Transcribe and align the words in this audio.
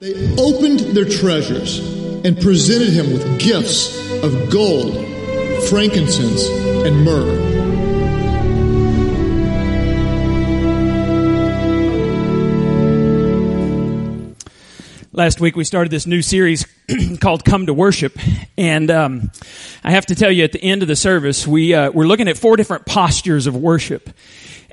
They 0.00 0.14
opened 0.38 0.80
their 0.96 1.04
treasures 1.04 1.78
and 2.24 2.40
presented 2.40 2.88
him 2.88 3.12
with 3.12 3.38
gifts 3.38 3.94
of 4.22 4.50
gold, 4.50 4.94
frankincense, 5.68 6.48
and 6.48 7.04
myrrh. 7.04 7.60
Last 15.12 15.38
week 15.38 15.54
we 15.54 15.64
started 15.64 15.90
this 15.90 16.06
new 16.06 16.22
series 16.22 16.66
called 17.20 17.44
"Come 17.44 17.66
to 17.66 17.74
Worship," 17.74 18.18
and 18.56 18.90
um, 18.90 19.30
I 19.84 19.90
have 19.90 20.06
to 20.06 20.14
tell 20.14 20.30
you, 20.30 20.44
at 20.44 20.52
the 20.52 20.64
end 20.64 20.80
of 20.80 20.88
the 20.88 20.96
service, 20.96 21.46
we 21.46 21.74
uh, 21.74 21.90
we're 21.90 22.06
looking 22.06 22.28
at 22.28 22.38
four 22.38 22.56
different 22.56 22.86
postures 22.86 23.46
of 23.46 23.54
worship. 23.54 24.08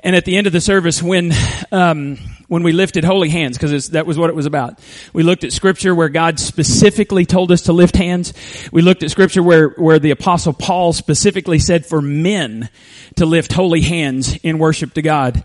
And 0.04 0.14
at 0.14 0.24
the 0.24 0.36
end 0.36 0.46
of 0.46 0.52
the 0.52 0.60
service, 0.60 1.02
when 1.02 1.32
um, 1.72 2.18
when 2.46 2.62
we 2.62 2.72
lifted 2.72 3.04
holy 3.04 3.28
hands, 3.28 3.58
because 3.58 3.90
that 3.90 4.06
was 4.06 4.16
what 4.16 4.30
it 4.30 4.36
was 4.36 4.46
about, 4.46 4.78
we 5.12 5.22
looked 5.22 5.44
at 5.44 5.52
Scripture 5.52 5.94
where 5.94 6.08
God 6.08 6.38
specifically 6.38 7.26
told 7.26 7.50
us 7.52 7.62
to 7.62 7.72
lift 7.72 7.96
hands. 7.96 8.32
We 8.72 8.82
looked 8.82 9.02
at 9.02 9.10
Scripture 9.10 9.42
where 9.42 9.70
where 9.70 9.98
the 9.98 10.12
Apostle 10.12 10.52
Paul 10.52 10.92
specifically 10.92 11.58
said 11.58 11.84
for 11.84 12.00
men 12.00 12.70
to 13.16 13.26
lift 13.26 13.52
holy 13.52 13.80
hands 13.80 14.36
in 14.42 14.58
worship 14.58 14.94
to 14.94 15.02
God. 15.02 15.42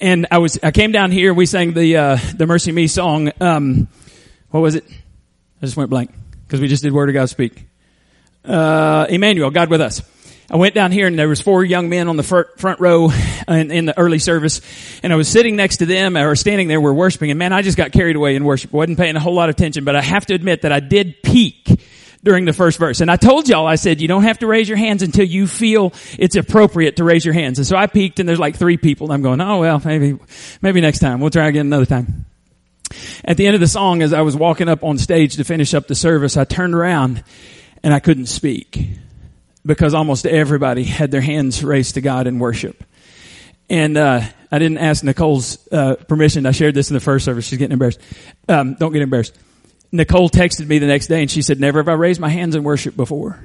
And 0.00 0.26
I 0.30 0.38
was 0.38 0.58
I 0.62 0.72
came 0.72 0.92
down 0.92 1.12
here. 1.12 1.32
We 1.32 1.46
sang 1.46 1.72
the 1.72 1.96
uh, 1.96 2.16
the 2.34 2.44
MercyMe 2.44 2.90
song. 2.90 3.30
Um, 3.40 3.88
what 4.50 4.60
was 4.60 4.74
it? 4.74 4.84
I 5.62 5.66
just 5.66 5.76
went 5.76 5.90
blank 5.90 6.12
because 6.46 6.60
we 6.60 6.68
just 6.68 6.82
did 6.82 6.92
Word 6.92 7.08
of 7.08 7.14
God 7.14 7.28
speak. 7.28 7.66
Uh, 8.44 9.06
Emmanuel, 9.08 9.50
God 9.50 9.70
with 9.70 9.80
us. 9.80 10.02
I 10.52 10.56
went 10.56 10.74
down 10.74 10.92
here 10.92 11.06
and 11.06 11.18
there 11.18 11.30
was 11.30 11.40
four 11.40 11.64
young 11.64 11.88
men 11.88 12.08
on 12.08 12.18
the 12.18 12.22
front 12.22 12.78
row 12.78 13.10
in, 13.48 13.70
in, 13.70 13.86
the 13.86 13.98
early 13.98 14.18
service 14.18 14.60
and 15.02 15.10
I 15.10 15.16
was 15.16 15.26
sitting 15.26 15.56
next 15.56 15.78
to 15.78 15.86
them 15.86 16.14
or 16.14 16.36
standing 16.36 16.68
there, 16.68 16.78
we're 16.78 16.92
worshiping 16.92 17.30
and 17.30 17.38
man, 17.38 17.54
I 17.54 17.62
just 17.62 17.78
got 17.78 17.90
carried 17.90 18.16
away 18.16 18.36
in 18.36 18.44
worship. 18.44 18.70
Wasn't 18.70 18.98
paying 18.98 19.16
a 19.16 19.20
whole 19.20 19.32
lot 19.32 19.48
of 19.48 19.54
attention, 19.54 19.84
but 19.84 19.96
I 19.96 20.02
have 20.02 20.26
to 20.26 20.34
admit 20.34 20.62
that 20.62 20.70
I 20.70 20.80
did 20.80 21.22
peek 21.22 21.80
during 22.22 22.44
the 22.44 22.52
first 22.52 22.78
verse. 22.78 23.00
And 23.00 23.10
I 23.10 23.16
told 23.16 23.48
y'all, 23.48 23.66
I 23.66 23.76
said, 23.76 24.02
you 24.02 24.08
don't 24.08 24.24
have 24.24 24.40
to 24.40 24.46
raise 24.46 24.68
your 24.68 24.76
hands 24.76 25.02
until 25.02 25.24
you 25.24 25.46
feel 25.46 25.94
it's 26.18 26.36
appropriate 26.36 26.96
to 26.96 27.04
raise 27.04 27.24
your 27.24 27.32
hands. 27.32 27.58
And 27.58 27.66
so 27.66 27.74
I 27.74 27.86
peeked 27.86 28.20
and 28.20 28.28
there's 28.28 28.38
like 28.38 28.56
three 28.56 28.76
people 28.76 29.06
and 29.06 29.14
I'm 29.14 29.22
going, 29.22 29.40
oh 29.40 29.60
well, 29.60 29.80
maybe, 29.82 30.18
maybe 30.60 30.82
next 30.82 30.98
time. 30.98 31.20
We'll 31.20 31.30
try 31.30 31.48
again 31.48 31.64
another 31.64 31.86
time. 31.86 32.26
At 33.24 33.38
the 33.38 33.46
end 33.46 33.54
of 33.54 33.62
the 33.62 33.68
song, 33.68 34.02
as 34.02 34.12
I 34.12 34.20
was 34.20 34.36
walking 34.36 34.68
up 34.68 34.84
on 34.84 34.98
stage 34.98 35.36
to 35.36 35.44
finish 35.44 35.72
up 35.72 35.88
the 35.88 35.94
service, 35.94 36.36
I 36.36 36.44
turned 36.44 36.74
around 36.74 37.24
and 37.82 37.94
I 37.94 38.00
couldn't 38.00 38.26
speak 38.26 38.98
because 39.64 39.94
almost 39.94 40.26
everybody 40.26 40.84
had 40.84 41.10
their 41.10 41.20
hands 41.20 41.62
raised 41.62 41.94
to 41.94 42.00
God 42.00 42.26
in 42.26 42.38
worship. 42.38 42.82
And 43.70 43.96
uh, 43.96 44.22
I 44.50 44.58
didn't 44.58 44.78
ask 44.78 45.04
Nicole's 45.04 45.66
uh, 45.68 45.96
permission. 46.08 46.46
I 46.46 46.50
shared 46.50 46.74
this 46.74 46.90
in 46.90 46.94
the 46.94 47.00
first 47.00 47.24
service. 47.24 47.46
She's 47.46 47.58
getting 47.58 47.72
embarrassed. 47.72 48.00
Um, 48.48 48.74
don't 48.74 48.92
get 48.92 49.02
embarrassed. 49.02 49.36
Nicole 49.92 50.30
texted 50.30 50.66
me 50.66 50.78
the 50.78 50.86
next 50.86 51.06
day 51.06 51.20
and 51.20 51.30
she 51.30 51.42
said, 51.42 51.60
"Never 51.60 51.78
have 51.80 51.88
I 51.88 51.92
raised 51.92 52.20
my 52.20 52.28
hands 52.28 52.54
in 52.54 52.64
worship 52.64 52.96
before." 52.96 53.38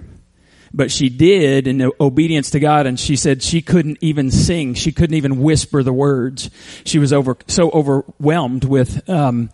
but 0.74 0.92
she 0.92 1.10
did 1.10 1.68
in 1.68 1.92
obedience 2.00 2.52
to 2.52 2.60
God 2.60 2.86
and 2.88 3.00
she 3.00 3.16
said 3.16 3.42
she 3.42 3.62
couldn't 3.62 3.98
even 4.02 4.32
sing. 4.32 4.74
She 4.74 4.92
couldn't 4.92 5.16
even 5.16 5.42
whisper 5.42 5.84
the 5.84 5.94
words. 5.94 6.50
She 6.84 7.00
was 7.00 7.14
over, 7.14 7.38
so 7.48 7.70
overwhelmed 7.72 8.64
with, 8.64 9.10
um, 9.10 9.50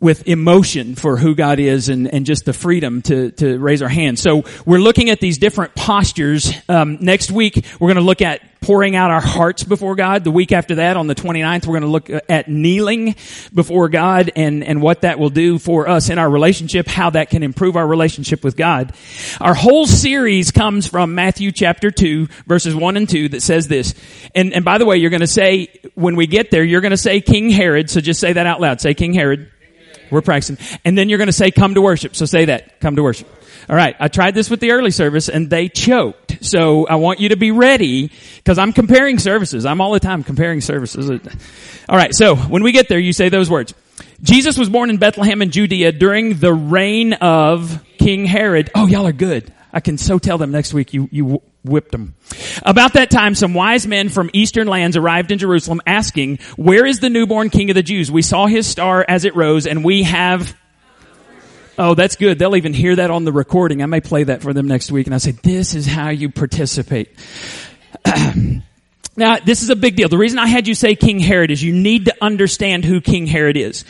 with 0.00 0.26
emotion 0.28 0.94
for 0.94 1.16
who 1.16 1.34
God 1.34 1.58
is 1.58 1.88
and, 1.88 2.12
and 2.12 2.26
just 2.26 2.44
the 2.44 2.52
freedom 2.52 3.02
to, 3.02 3.30
to 3.32 3.58
raise 3.58 3.82
our 3.82 3.88
hands. 3.88 4.20
So 4.20 4.44
we're 4.66 4.78
looking 4.78 5.10
at 5.10 5.20
these 5.20 5.38
different 5.38 5.74
postures. 5.74 6.52
Um, 6.68 6.98
next 7.00 7.30
week, 7.30 7.64
we're 7.78 7.88
going 7.88 7.96
to 7.96 8.02
look 8.02 8.22
at 8.22 8.40
pouring 8.64 8.96
out 8.96 9.10
our 9.10 9.20
hearts 9.20 9.62
before 9.62 9.94
God. 9.94 10.24
The 10.24 10.30
week 10.30 10.50
after 10.50 10.76
that, 10.76 10.96
on 10.96 11.06
the 11.06 11.14
29th, 11.14 11.66
we're 11.66 11.78
going 11.78 11.82
to 11.82 11.88
look 11.88 12.10
at 12.30 12.48
kneeling 12.48 13.14
before 13.52 13.90
God 13.90 14.32
and, 14.36 14.64
and 14.64 14.80
what 14.80 15.02
that 15.02 15.18
will 15.18 15.28
do 15.30 15.58
for 15.58 15.86
us 15.86 16.08
in 16.08 16.18
our 16.18 16.28
relationship, 16.28 16.86
how 16.86 17.10
that 17.10 17.28
can 17.28 17.42
improve 17.42 17.76
our 17.76 17.86
relationship 17.86 18.42
with 18.42 18.56
God. 18.56 18.94
Our 19.40 19.54
whole 19.54 19.86
series 19.86 20.50
comes 20.50 20.86
from 20.86 21.14
Matthew 21.14 21.52
chapter 21.52 21.90
2, 21.90 22.26
verses 22.46 22.74
1 22.74 22.96
and 22.96 23.08
2 23.08 23.28
that 23.30 23.42
says 23.42 23.68
this. 23.68 23.94
And, 24.34 24.54
and 24.54 24.64
by 24.64 24.78
the 24.78 24.86
way, 24.86 24.96
you're 24.96 25.10
going 25.10 25.20
to 25.20 25.26
say, 25.26 25.68
when 25.94 26.16
we 26.16 26.26
get 26.26 26.50
there, 26.50 26.64
you're 26.64 26.80
going 26.80 26.90
to 26.90 26.96
say 26.96 27.20
King 27.20 27.50
Herod, 27.50 27.90
so 27.90 28.00
just 28.00 28.18
say 28.18 28.32
that 28.32 28.46
out 28.46 28.60
loud. 28.62 28.80
Say 28.80 28.94
King 28.94 29.12
Herod. 29.12 29.50
We're 30.10 30.22
practicing. 30.22 30.58
And 30.84 30.96
then 30.96 31.08
you're 31.08 31.18
going 31.18 31.26
to 31.26 31.32
say, 31.32 31.50
come 31.50 31.74
to 31.74 31.82
worship. 31.82 32.16
So 32.16 32.26
say 32.26 32.46
that. 32.46 32.80
Come 32.80 32.96
to 32.96 33.02
worship. 33.02 33.28
All 33.68 33.76
right. 33.76 33.96
I 33.98 34.08
tried 34.08 34.34
this 34.34 34.50
with 34.50 34.60
the 34.60 34.72
early 34.72 34.90
service 34.90 35.28
and 35.28 35.48
they 35.48 35.68
choked. 35.68 36.44
So 36.44 36.86
I 36.86 36.96
want 36.96 37.20
you 37.20 37.30
to 37.30 37.36
be 37.36 37.50
ready 37.50 38.10
because 38.36 38.58
I'm 38.58 38.72
comparing 38.72 39.18
services. 39.18 39.64
I'm 39.64 39.80
all 39.80 39.92
the 39.92 40.00
time 40.00 40.22
comparing 40.22 40.60
services. 40.60 41.10
All 41.88 41.96
right. 41.96 42.14
So 42.14 42.36
when 42.36 42.62
we 42.62 42.72
get 42.72 42.88
there, 42.88 42.98
you 42.98 43.12
say 43.12 43.28
those 43.28 43.48
words. 43.48 43.74
Jesus 44.22 44.56
was 44.56 44.68
born 44.68 44.90
in 44.90 44.96
Bethlehem 44.98 45.42
in 45.42 45.50
Judea 45.50 45.92
during 45.92 46.38
the 46.38 46.52
reign 46.52 47.14
of 47.14 47.84
King 47.98 48.24
Herod. 48.24 48.70
Oh, 48.74 48.86
y'all 48.86 49.06
are 49.06 49.12
good. 49.12 49.52
I 49.72 49.80
can 49.80 49.98
so 49.98 50.18
tell 50.18 50.38
them 50.38 50.50
next 50.50 50.72
week 50.72 50.94
you, 50.94 51.08
you 51.10 51.42
whipped 51.64 51.92
them. 51.92 52.14
About 52.62 52.92
that 52.92 53.10
time, 53.10 53.34
some 53.34 53.54
wise 53.54 53.86
men 53.86 54.08
from 54.08 54.30
eastern 54.32 54.66
lands 54.66 54.96
arrived 54.96 55.32
in 55.32 55.38
Jerusalem 55.38 55.80
asking, 55.86 56.38
where 56.56 56.86
is 56.86 57.00
the 57.00 57.10
newborn 57.10 57.50
king 57.50 57.70
of 57.70 57.74
the 57.74 57.82
Jews? 57.82 58.10
We 58.10 58.22
saw 58.22 58.46
his 58.46 58.66
star 58.66 59.04
as 59.08 59.24
it 59.24 59.34
rose 59.34 59.66
and 59.66 59.84
we 59.84 60.02
have 60.04 60.56
Oh, 61.76 61.94
that's 61.94 62.14
good. 62.14 62.38
They'll 62.38 62.54
even 62.54 62.72
hear 62.72 62.94
that 62.94 63.10
on 63.10 63.24
the 63.24 63.32
recording. 63.32 63.82
I 63.82 63.86
may 63.86 64.00
play 64.00 64.22
that 64.22 64.42
for 64.42 64.52
them 64.52 64.68
next 64.68 64.92
week 64.92 65.08
and 65.08 65.14
I 65.14 65.18
say, 65.18 65.32
this 65.32 65.74
is 65.74 65.86
how 65.86 66.10
you 66.10 66.30
participate. 66.30 67.08
Now, 69.16 69.38
this 69.38 69.62
is 69.62 69.70
a 69.70 69.76
big 69.76 69.94
deal. 69.94 70.08
The 70.08 70.18
reason 70.18 70.40
I 70.40 70.46
had 70.46 70.66
you 70.66 70.74
say 70.74 70.96
King 70.96 71.20
Herod 71.20 71.52
is 71.52 71.62
you 71.62 71.72
need 71.72 72.06
to 72.06 72.14
understand 72.20 72.84
who 72.84 73.00
King 73.00 73.26
Herod 73.26 73.56
is. 73.56 73.84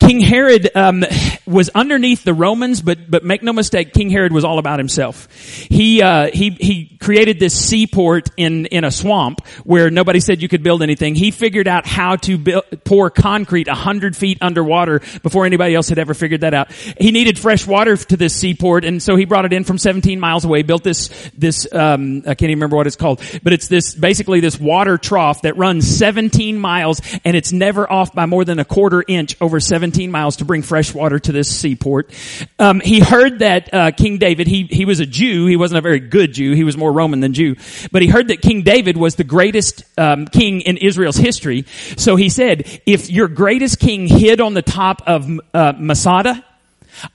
King 0.00 0.20
Herod 0.20 0.70
um, 0.74 1.04
was 1.46 1.68
underneath 1.74 2.24
the 2.24 2.32
Romans, 2.32 2.80
but 2.80 3.10
but 3.10 3.22
make 3.22 3.42
no 3.42 3.52
mistake, 3.52 3.92
King 3.92 4.08
Herod 4.08 4.32
was 4.32 4.42
all 4.42 4.58
about 4.58 4.78
himself. 4.78 5.30
He 5.34 6.00
uh, 6.00 6.30
he 6.32 6.50
he 6.50 6.96
created 6.98 7.38
this 7.38 7.58
seaport 7.58 8.30
in 8.38 8.66
in 8.66 8.84
a 8.84 8.90
swamp 8.90 9.46
where 9.64 9.90
nobody 9.90 10.18
said 10.18 10.40
you 10.40 10.48
could 10.48 10.62
build 10.62 10.82
anything. 10.82 11.14
He 11.14 11.30
figured 11.30 11.68
out 11.68 11.86
how 11.86 12.16
to 12.16 12.38
build, 12.38 12.64
pour 12.84 13.10
concrete 13.10 13.68
a 13.68 13.74
hundred 13.74 14.16
feet 14.16 14.38
underwater 14.40 15.00
before 15.22 15.44
anybody 15.44 15.74
else 15.74 15.90
had 15.90 15.98
ever 15.98 16.14
figured 16.14 16.40
that 16.40 16.54
out. 16.54 16.72
He 16.72 17.10
needed 17.10 17.38
fresh 17.38 17.66
water 17.66 17.98
to 17.98 18.16
this 18.16 18.34
seaport, 18.34 18.86
and 18.86 19.02
so 19.02 19.14
he 19.14 19.26
brought 19.26 19.44
it 19.44 19.52
in 19.52 19.64
from 19.64 19.76
17 19.76 20.18
miles 20.18 20.46
away. 20.46 20.62
Built 20.62 20.84
this 20.84 21.08
this 21.36 21.70
um, 21.70 22.18
I 22.20 22.34
can't 22.34 22.44
even 22.44 22.58
remember 22.58 22.76
what 22.76 22.86
it's 22.86 22.96
called, 22.96 23.20
but 23.42 23.52
it's 23.52 23.68
this 23.68 23.94
basically 23.94 24.40
this 24.40 24.58
water 24.70 24.96
trough 24.96 25.42
that 25.42 25.56
runs 25.56 25.84
17 25.98 26.56
miles 26.56 27.00
and 27.24 27.36
it's 27.36 27.50
never 27.50 27.90
off 27.90 28.14
by 28.14 28.24
more 28.26 28.44
than 28.44 28.60
a 28.60 28.64
quarter 28.64 29.02
inch 29.08 29.36
over 29.40 29.58
17 29.58 30.12
miles 30.12 30.36
to 30.36 30.44
bring 30.44 30.62
fresh 30.62 30.94
water 30.94 31.18
to 31.18 31.32
this 31.32 31.48
seaport. 31.48 32.12
Um, 32.56 32.78
he 32.78 33.00
heard 33.00 33.40
that 33.40 33.74
uh, 33.74 33.90
King 33.90 34.18
David, 34.18 34.46
he, 34.46 34.68
he 34.70 34.84
was 34.84 35.00
a 35.00 35.06
Jew, 35.06 35.46
he 35.46 35.56
wasn't 35.56 35.78
a 35.78 35.80
very 35.80 35.98
good 35.98 36.32
Jew, 36.34 36.54
he 36.54 36.62
was 36.62 36.76
more 36.76 36.92
Roman 36.92 37.18
than 37.18 37.32
Jew, 37.32 37.56
but 37.90 38.00
he 38.00 38.06
heard 38.06 38.28
that 38.28 38.42
King 38.42 38.62
David 38.62 38.96
was 38.96 39.16
the 39.16 39.24
greatest 39.24 39.82
um, 39.98 40.26
king 40.26 40.60
in 40.60 40.76
Israel's 40.76 41.16
history. 41.16 41.64
So 41.96 42.14
he 42.14 42.28
said, 42.28 42.80
if 42.86 43.10
your 43.10 43.26
greatest 43.26 43.80
king 43.80 44.06
hid 44.06 44.40
on 44.40 44.54
the 44.54 44.62
top 44.62 45.02
of 45.04 45.28
uh, 45.52 45.72
Masada, 45.76 46.44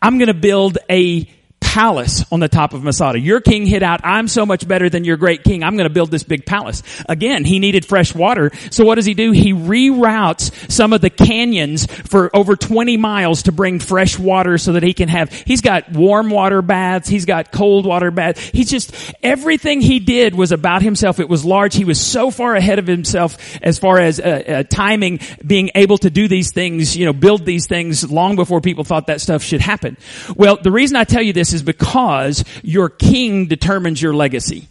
I'm 0.02 0.18
going 0.18 0.28
to 0.28 0.34
build 0.34 0.78
a 0.90 1.30
palace 1.75 2.24
on 2.31 2.40
the 2.40 2.47
top 2.47 2.74
of 2.74 2.81
Masada. 2.81 3.19
Your 3.19 3.41
king 3.41 3.66
hid 3.66 3.84
out, 3.84 4.00
I'm 4.02 4.30
so 4.30 4.46
much 4.46 4.66
better 4.66 4.90
than 4.90 5.03
your 5.03 5.18
great 5.18 5.44
king. 5.44 5.62
I'm 5.62 5.75
going 5.75 5.90
to 5.90 5.94
build 5.94 6.09
this 6.09 6.24
big 6.24 6.46
palace. 6.46 6.81
Again, 7.09 7.44
he 7.44 7.59
needed 7.59 7.84
fresh 7.84 8.16
water. 8.16 8.52
So 8.72 8.86
what 8.86 8.96
does 8.96 9.06
he 9.06 9.13
do? 9.13 9.34
He 9.34 9.52
reroutes 9.52 10.72
some 10.72 10.94
of 10.94 11.02
the 11.02 11.09
canyons 11.09 11.85
for 11.85 12.34
over 12.34 12.56
20 12.56 12.96
miles 12.96 13.44
to 13.44 13.52
bring 13.52 13.80
fresh 13.81 14.18
water 14.18 14.58
so 14.58 14.72
that 14.72 14.84
he 14.84 14.94
can 14.94 15.09
have, 15.09 15.34
he's 15.34 15.59
got 15.59 15.91
warm 15.91 16.30
water 16.30 16.62
baths. 16.62 17.09
He's 17.09 17.25
got 17.25 17.52
cold 17.52 17.85
water 17.85 18.09
baths. 18.09 18.40
He's 18.40 18.72
just, 18.72 18.96
everything 19.22 19.81
he 19.81 20.00
did 20.00 20.34
was 20.34 20.53
about 20.53 20.81
himself. 20.81 21.19
It 21.19 21.28
was 21.28 21.44
large. 21.44 21.75
He 21.75 21.84
was 21.84 22.00
so 22.00 22.31
far 22.31 22.56
ahead 22.56 22.80
of 22.80 22.88
himself 22.88 23.38
as 23.62 23.80
far 23.80 24.00
as 24.00 24.22
uh, 24.22 24.24
uh, 24.24 24.64
timing, 24.64 25.19
being 25.46 25.72
able 25.75 25.97
to 25.97 26.09
do 26.09 26.30
these 26.30 26.53
things, 26.53 26.96
you 26.96 27.03
know, 27.03 27.12
build 27.12 27.46
these 27.46 27.68
things 27.68 28.09
long 28.09 28.38
before 28.38 28.62
people 28.62 28.85
thought 28.85 29.08
that 29.08 29.19
stuff 29.19 29.44
should 29.44 29.59
happen. 29.59 29.97
Well, 30.38 30.55
the 30.55 30.72
reason 30.72 30.96
I 30.96 31.03
tell 31.03 31.22
you 31.22 31.34
this 31.34 31.52
is 31.52 31.65
because 31.66 32.46
your 32.64 32.90
king 32.90 33.47
determines 33.47 34.02
your 34.02 34.14
legacy. 34.14 34.67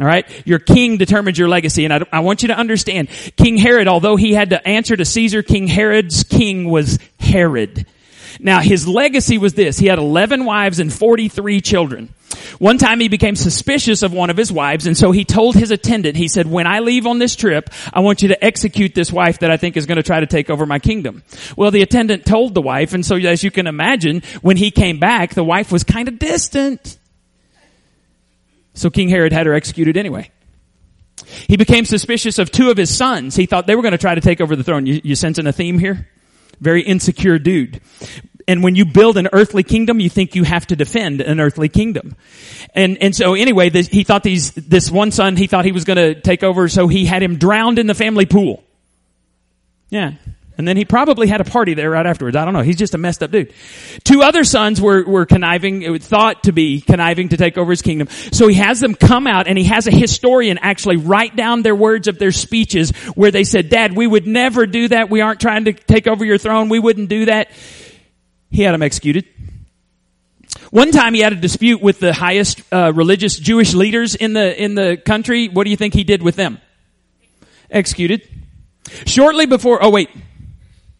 All 0.00 0.06
right? 0.06 0.26
Your 0.46 0.58
king 0.58 0.96
determines 0.96 1.38
your 1.38 1.48
legacy. 1.48 1.84
And 1.84 1.92
I, 1.92 2.00
I, 2.10 2.20
want 2.20 2.42
you 2.42 2.48
to 2.48 2.56
understand, 2.56 3.08
King 3.36 3.58
Herod, 3.58 3.86
although 3.86 4.16
he 4.16 4.32
had 4.32 4.50
to 4.50 4.66
answer 4.66 4.96
to 4.96 5.04
Caesar, 5.04 5.42
King 5.42 5.66
Herod's 5.66 6.24
king 6.24 6.70
was 6.70 6.98
Herod. 7.18 7.84
Now, 8.38 8.60
his 8.60 8.86
legacy 8.86 9.38
was 9.38 9.54
this. 9.54 9.78
He 9.78 9.86
had 9.86 9.98
11 9.98 10.44
wives 10.44 10.78
and 10.78 10.92
43 10.92 11.60
children. 11.60 12.14
One 12.58 12.78
time 12.78 13.00
he 13.00 13.08
became 13.08 13.36
suspicious 13.36 14.02
of 14.02 14.12
one 14.12 14.30
of 14.30 14.36
his 14.36 14.52
wives, 14.52 14.86
and 14.86 14.96
so 14.96 15.12
he 15.12 15.24
told 15.24 15.56
his 15.56 15.70
attendant, 15.70 16.16
he 16.16 16.28
said, 16.28 16.46
when 16.46 16.66
I 16.66 16.80
leave 16.80 17.06
on 17.06 17.18
this 17.18 17.34
trip, 17.34 17.70
I 17.92 18.00
want 18.00 18.22
you 18.22 18.28
to 18.28 18.44
execute 18.44 18.94
this 18.94 19.12
wife 19.12 19.40
that 19.40 19.50
I 19.50 19.56
think 19.56 19.76
is 19.76 19.86
going 19.86 19.96
to 19.96 20.02
try 20.02 20.20
to 20.20 20.26
take 20.26 20.50
over 20.50 20.66
my 20.66 20.78
kingdom. 20.78 21.22
Well, 21.56 21.70
the 21.70 21.82
attendant 21.82 22.26
told 22.26 22.54
the 22.54 22.62
wife, 22.62 22.92
and 22.92 23.04
so 23.04 23.16
as 23.16 23.42
you 23.42 23.50
can 23.50 23.66
imagine, 23.66 24.22
when 24.42 24.56
he 24.56 24.70
came 24.70 24.98
back, 24.98 25.34
the 25.34 25.44
wife 25.44 25.72
was 25.72 25.84
kind 25.84 26.08
of 26.08 26.18
distant. 26.18 26.98
So 28.74 28.90
King 28.90 29.08
Herod 29.08 29.32
had 29.32 29.46
her 29.46 29.54
executed 29.54 29.96
anyway. 29.96 30.30
He 31.48 31.56
became 31.56 31.84
suspicious 31.84 32.38
of 32.38 32.50
two 32.50 32.70
of 32.70 32.76
his 32.76 32.94
sons. 32.94 33.36
He 33.36 33.46
thought 33.46 33.66
they 33.66 33.76
were 33.76 33.82
going 33.82 33.92
to 33.92 33.98
try 33.98 34.14
to 34.14 34.20
take 34.20 34.40
over 34.40 34.56
the 34.56 34.64
throne. 34.64 34.86
You, 34.86 35.00
you 35.02 35.14
sensing 35.14 35.46
a 35.46 35.52
theme 35.52 35.78
here? 35.78 36.08
Very 36.60 36.82
insecure 36.82 37.38
dude. 37.38 37.80
and 38.48 38.62
when 38.62 38.74
you 38.74 38.84
build 38.84 39.16
an 39.16 39.28
earthly 39.32 39.62
kingdom, 39.62 40.00
you 40.00 40.10
think 40.10 40.34
you 40.34 40.44
have 40.44 40.66
to 40.66 40.76
defend 40.76 41.20
an 41.20 41.40
earthly 41.40 41.68
kingdom. 41.68 42.16
And, 42.74 42.98
and 43.00 43.14
so 43.14 43.34
anyway, 43.34 43.70
this, 43.70 43.86
he 43.88 44.04
thought 44.04 44.22
these, 44.22 44.50
this 44.52 44.90
one 44.90 45.10
son, 45.10 45.36
he 45.36 45.46
thought 45.46 45.64
he 45.64 45.72
was 45.72 45.84
gonna 45.84 46.20
take 46.20 46.42
over, 46.42 46.68
so 46.68 46.88
he 46.88 47.06
had 47.06 47.22
him 47.22 47.36
drowned 47.36 47.78
in 47.78 47.86
the 47.86 47.94
family 47.94 48.26
pool. 48.26 48.64
Yeah. 49.88 50.14
And 50.58 50.68
then 50.68 50.76
he 50.76 50.84
probably 50.84 51.26
had 51.26 51.40
a 51.40 51.44
party 51.44 51.72
there 51.72 51.90
right 51.90 52.04
afterwards. 52.04 52.36
I 52.36 52.44
don't 52.44 52.52
know. 52.52 52.60
He's 52.60 52.76
just 52.76 52.92
a 52.94 52.98
messed 52.98 53.22
up 53.22 53.30
dude. 53.30 53.54
Two 54.04 54.22
other 54.22 54.44
sons 54.44 54.80
were, 54.80 55.04
were 55.04 55.24
conniving, 55.24 55.98
thought 56.00 56.42
to 56.44 56.52
be 56.52 56.82
conniving 56.82 57.30
to 57.30 57.38
take 57.38 57.56
over 57.56 57.70
his 57.70 57.80
kingdom. 57.80 58.08
So 58.32 58.46
he 58.46 58.56
has 58.56 58.78
them 58.78 58.94
come 58.94 59.26
out 59.26 59.48
and 59.48 59.56
he 59.56 59.64
has 59.64 59.86
a 59.86 59.90
historian 59.90 60.58
actually 60.58 60.98
write 60.98 61.34
down 61.34 61.62
their 61.62 61.74
words 61.74 62.08
of 62.08 62.18
their 62.18 62.32
speeches 62.32 62.90
where 63.14 63.30
they 63.30 63.44
said, 63.44 63.70
Dad, 63.70 63.96
we 63.96 64.06
would 64.06 64.26
never 64.26 64.66
do 64.66 64.88
that. 64.88 65.08
We 65.08 65.22
aren't 65.22 65.40
trying 65.40 65.64
to 65.64 65.72
take 65.72 66.06
over 66.06 66.24
your 66.24 66.38
throne. 66.38 66.68
We 66.68 66.78
wouldn't 66.78 67.08
do 67.08 67.24
that. 67.26 67.50
He 68.50 68.62
had 68.62 68.74
them 68.74 68.82
executed. 68.82 69.26
One 70.70 70.92
time 70.92 71.14
he 71.14 71.20
had 71.20 71.32
a 71.32 71.36
dispute 71.36 71.80
with 71.80 72.00
the 72.00 72.12
highest 72.12 72.62
uh, 72.72 72.92
religious 72.94 73.38
Jewish 73.38 73.74
leaders 73.74 74.14
in 74.14 74.34
the 74.34 74.62
in 74.62 74.74
the 74.74 74.96
country. 74.96 75.48
What 75.48 75.64
do 75.64 75.70
you 75.70 75.76
think 75.76 75.94
he 75.94 76.04
did 76.04 76.22
with 76.22 76.36
them? 76.36 76.60
Executed. 77.70 78.28
Shortly 79.06 79.46
before, 79.46 79.82
oh 79.82 79.90
wait, 79.90 80.10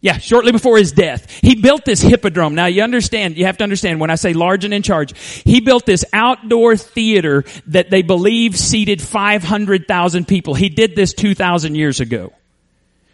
yeah, 0.01 0.17
shortly 0.17 0.51
before 0.51 0.77
his 0.77 0.91
death, 0.91 1.29
he 1.41 1.55
built 1.55 1.85
this 1.85 2.01
hippodrome. 2.01 2.55
Now 2.55 2.65
you 2.65 2.81
understand, 2.81 3.37
you 3.37 3.45
have 3.45 3.57
to 3.57 3.63
understand 3.63 3.99
when 3.99 4.09
I 4.09 4.15
say 4.15 4.33
large 4.33 4.65
and 4.65 4.73
in 4.73 4.81
charge, 4.81 5.15
he 5.43 5.61
built 5.61 5.85
this 5.85 6.03
outdoor 6.11 6.75
theater 6.75 7.43
that 7.67 7.91
they 7.91 8.01
believe 8.01 8.57
seated 8.57 8.99
500,000 8.99 10.27
people. 10.27 10.55
He 10.55 10.69
did 10.69 10.95
this 10.95 11.13
2,000 11.13 11.75
years 11.75 11.99
ago. 11.99 12.33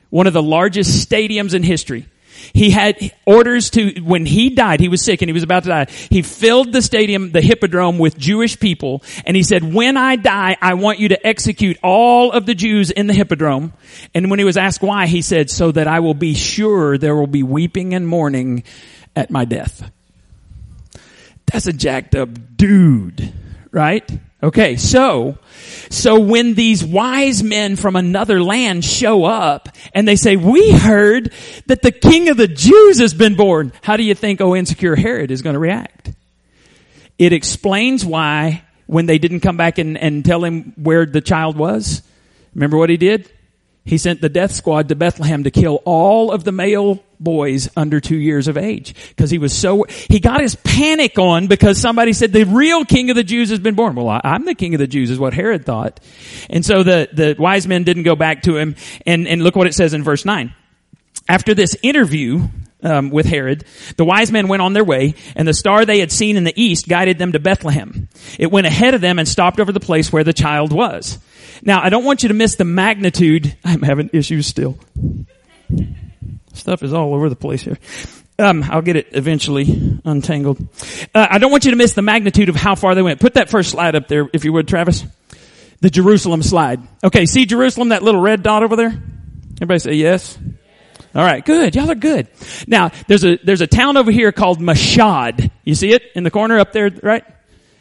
One 0.10 0.28
of 0.28 0.34
the 0.34 0.42
largest 0.42 1.10
stadiums 1.10 1.54
in 1.54 1.62
history. 1.62 2.06
He 2.54 2.70
had 2.70 3.14
orders 3.26 3.70
to, 3.72 4.00
when 4.02 4.26
he 4.26 4.50
died, 4.50 4.80
he 4.80 4.90
was 4.90 5.04
sick 5.04 5.22
and 5.22 5.30
he 5.30 5.34
was 5.34 5.44
about 5.44 5.64
to 5.64 5.70
die. 5.70 5.86
He 6.10 6.22
filled 6.22 6.72
the 6.72 6.82
stadium, 6.82 7.32
the 7.32 7.42
hippodrome 7.42 8.00
with 8.00 8.18
Jewish 8.18 8.60
people 8.60 9.04
and 9.26 9.36
he 9.36 9.44
said, 9.44 9.74
when 9.74 9.98
I 9.98 10.16
die, 10.16 10.58
I 10.62 10.76
want 10.76 11.00
you 11.00 11.10
to 11.10 11.28
execute 11.28 11.78
all 11.84 12.32
of 12.32 12.46
the 12.46 12.56
Jews 12.56 12.92
in 12.92 13.08
the 13.08 13.14
hippodrome. 13.14 13.74
And 14.14 14.30
when 14.30 14.40
he 14.40 14.46
was 14.46 14.58
asked 14.58 14.82
why, 14.82 15.08
he 15.08 15.22
said, 15.22 15.50
so 15.50 15.72
that 15.72 15.88
I 15.88 16.00
will 16.00 16.14
be 16.14 16.34
sure 16.34 16.98
there 16.98 17.16
will 17.16 17.28
be 17.28 17.44
weeping 17.44 17.94
and 17.94 18.08
mourning 18.08 18.64
at 19.16 19.30
my 19.30 19.46
death. 19.46 19.92
That's 21.46 21.68
a 21.68 21.74
jacked 21.74 22.16
up 22.16 22.30
dude, 22.58 23.34
right? 23.72 24.10
Okay, 24.42 24.76
so, 24.76 25.40
so 25.90 26.20
when 26.20 26.54
these 26.54 26.86
wise 26.86 27.42
men 27.42 27.76
from 27.76 27.96
another 27.96 28.40
land 28.40 28.86
show 28.86 29.24
up 29.26 29.70
and 29.96 30.08
they 30.08 30.16
say, 30.16 30.36
we 30.36 30.72
heard 30.72 31.34
that 31.66 31.82
the 31.82 31.92
king 31.92 32.30
of 32.30 32.38
the 32.38 32.48
Jews 32.48 33.00
has 33.00 33.16
been 33.16 33.36
born, 33.36 33.74
how 33.82 33.98
do 33.98 34.04
you 34.04 34.14
think, 34.14 34.40
oh, 34.40 34.56
insecure 34.56 34.96
Herod 34.96 35.32
is 35.32 35.42
going 35.42 35.56
to 35.56 35.60
react? 35.60 36.12
It 37.18 37.34
explains 37.34 38.06
why 38.06 38.64
when 38.86 39.08
they 39.08 39.18
didn't 39.18 39.40
come 39.40 39.58
back 39.58 39.80
and, 39.80 39.98
and 39.98 40.24
tell 40.24 40.44
him 40.44 40.74
where 40.76 41.08
the 41.08 41.22
child 41.22 41.58
was, 41.58 42.04
remember 42.54 42.78
what 42.78 42.92
he 42.92 42.98
did? 42.98 43.32
He 43.86 43.98
sent 43.98 44.22
the 44.22 44.30
death 44.30 44.52
squad 44.52 44.90
to 44.90 44.96
Bethlehem 44.96 45.46
to 45.46 45.52
kill 45.52 45.82
all 45.84 46.32
of 46.32 46.44
the 46.44 46.52
male 46.52 47.04
boys 47.20 47.70
under 47.76 48.00
two 48.00 48.18
years 48.18 48.48
of 48.48 48.58
age. 48.58 48.96
Cause 49.18 49.30
he 49.30 49.38
was 49.38 49.58
so, 49.58 49.86
he 49.90 50.20
got 50.20 50.42
his 50.42 50.56
panic 50.56 51.18
on 51.18 51.48
because 51.48 51.80
somebody 51.80 52.14
said 52.14 52.34
the 52.34 52.46
real 52.46 52.86
king 52.86 53.10
of 53.10 53.16
the 53.16 53.24
Jews 53.24 53.50
has 53.50 53.60
been 53.60 53.76
born. 53.76 53.96
Well, 53.96 54.10
I, 54.10 54.22
am 54.24 54.46
the 54.46 54.56
king 54.56 54.74
of 54.74 54.80
the 54.80 54.88
Jews 54.88 55.10
is 55.10 55.20
what 55.20 55.34
Herod 55.34 55.66
thought. 55.66 56.00
And 56.50 56.66
so 56.66 56.84
the, 56.84 57.10
the 57.12 57.36
wise 57.38 57.68
men 57.68 57.84
didn't 57.84 58.04
go 58.04 58.16
back 58.16 58.44
to 58.44 58.58
him. 58.58 58.76
And, 59.06 59.28
and 59.28 59.44
look 59.44 59.56
what 59.56 59.68
it 59.68 59.74
says 59.74 59.94
in 59.94 60.04
verse 60.04 60.26
nine. 60.26 60.54
After 61.30 61.54
this 61.54 61.76
interview, 61.82 62.48
um, 62.84 63.10
with 63.10 63.26
Herod, 63.26 63.66
the 63.96 64.06
wise 64.06 64.32
men 64.32 64.48
went 64.48 64.62
on 64.62 64.74
their 64.74 64.84
way, 64.84 65.16
and 65.36 65.48
the 65.48 65.54
star 65.54 65.86
they 65.86 66.00
had 66.00 66.12
seen 66.12 66.38
in 66.38 66.44
the 66.44 66.54
east 66.62 66.88
guided 66.88 67.18
them 67.18 67.32
to 67.32 67.40
Bethlehem. 67.40 68.08
It 68.38 68.52
went 68.52 68.68
ahead 68.68 68.94
of 68.94 69.02
them 69.02 69.20
and 69.20 69.28
stopped 69.28 69.60
over 69.60 69.72
the 69.72 69.80
place 69.80 70.12
where 70.12 70.24
the 70.24 70.34
child 70.34 70.72
was. 70.72 71.20
Now, 71.64 71.82
I 71.82 71.90
don't 71.90 72.06
want 72.06 72.24
you 72.24 72.30
to 72.30 72.36
miss 72.36 72.56
the 72.56 72.66
magnitude. 72.66 73.56
I'm 73.64 73.82
having 73.82 74.10
issues 74.14 74.48
still. 74.48 74.78
Stuff 76.58 76.84
is 76.84 76.94
all 76.94 77.14
over 77.14 77.30
the 77.30 77.36
place 77.36 77.62
here. 77.62 77.78
Um, 78.40 78.64
I'll 78.64 78.82
get 78.84 78.96
it 78.96 79.08
eventually 79.12 80.00
untangled. 80.06 80.60
Uh, 81.14 81.28
I 81.30 81.40
don't 81.40 81.52
want 81.52 81.66
you 81.66 81.72
to 81.72 81.78
miss 81.78 81.94
the 81.94 82.04
magnitude 82.04 82.50
of 82.50 82.56
how 82.56 82.76
far 82.76 82.94
they 82.94 83.02
went. 83.02 83.20
Put 83.20 83.34
that 83.34 83.50
first 83.50 83.72
slide 83.72 83.96
up 83.96 84.08
there, 84.08 84.30
if 84.32 84.46
you 84.46 84.54
would, 84.54 84.68
Travis. 84.68 85.06
The 85.82 85.90
Jerusalem 85.90 86.44
slide. 86.44 86.82
Okay, 87.04 87.26
see 87.26 87.46
Jerusalem, 87.46 87.90
that 87.90 88.04
little 88.04 88.22
red 88.22 88.44
dot 88.44 88.64
over 88.64 88.76
there? 88.76 89.02
Everybody 89.56 89.80
say 89.80 89.94
yes. 89.94 90.38
All 91.16 91.24
right, 91.24 91.44
good. 91.44 91.76
Y'all 91.76 91.90
are 91.90 91.96
good. 91.96 92.28
Now, 92.68 92.92
there's 93.08 93.24
a 93.24 93.38
there's 93.38 93.62
a 93.62 93.68
town 93.68 93.98
over 93.98 94.12
here 94.12 94.32
called 94.32 94.60
Mashhad. 94.60 95.50
You 95.64 95.74
see 95.74 95.92
it 95.92 96.04
in 96.14 96.24
the 96.24 96.30
corner 96.30 96.60
up 96.60 96.74
there, 96.74 96.92
right? 97.02 97.24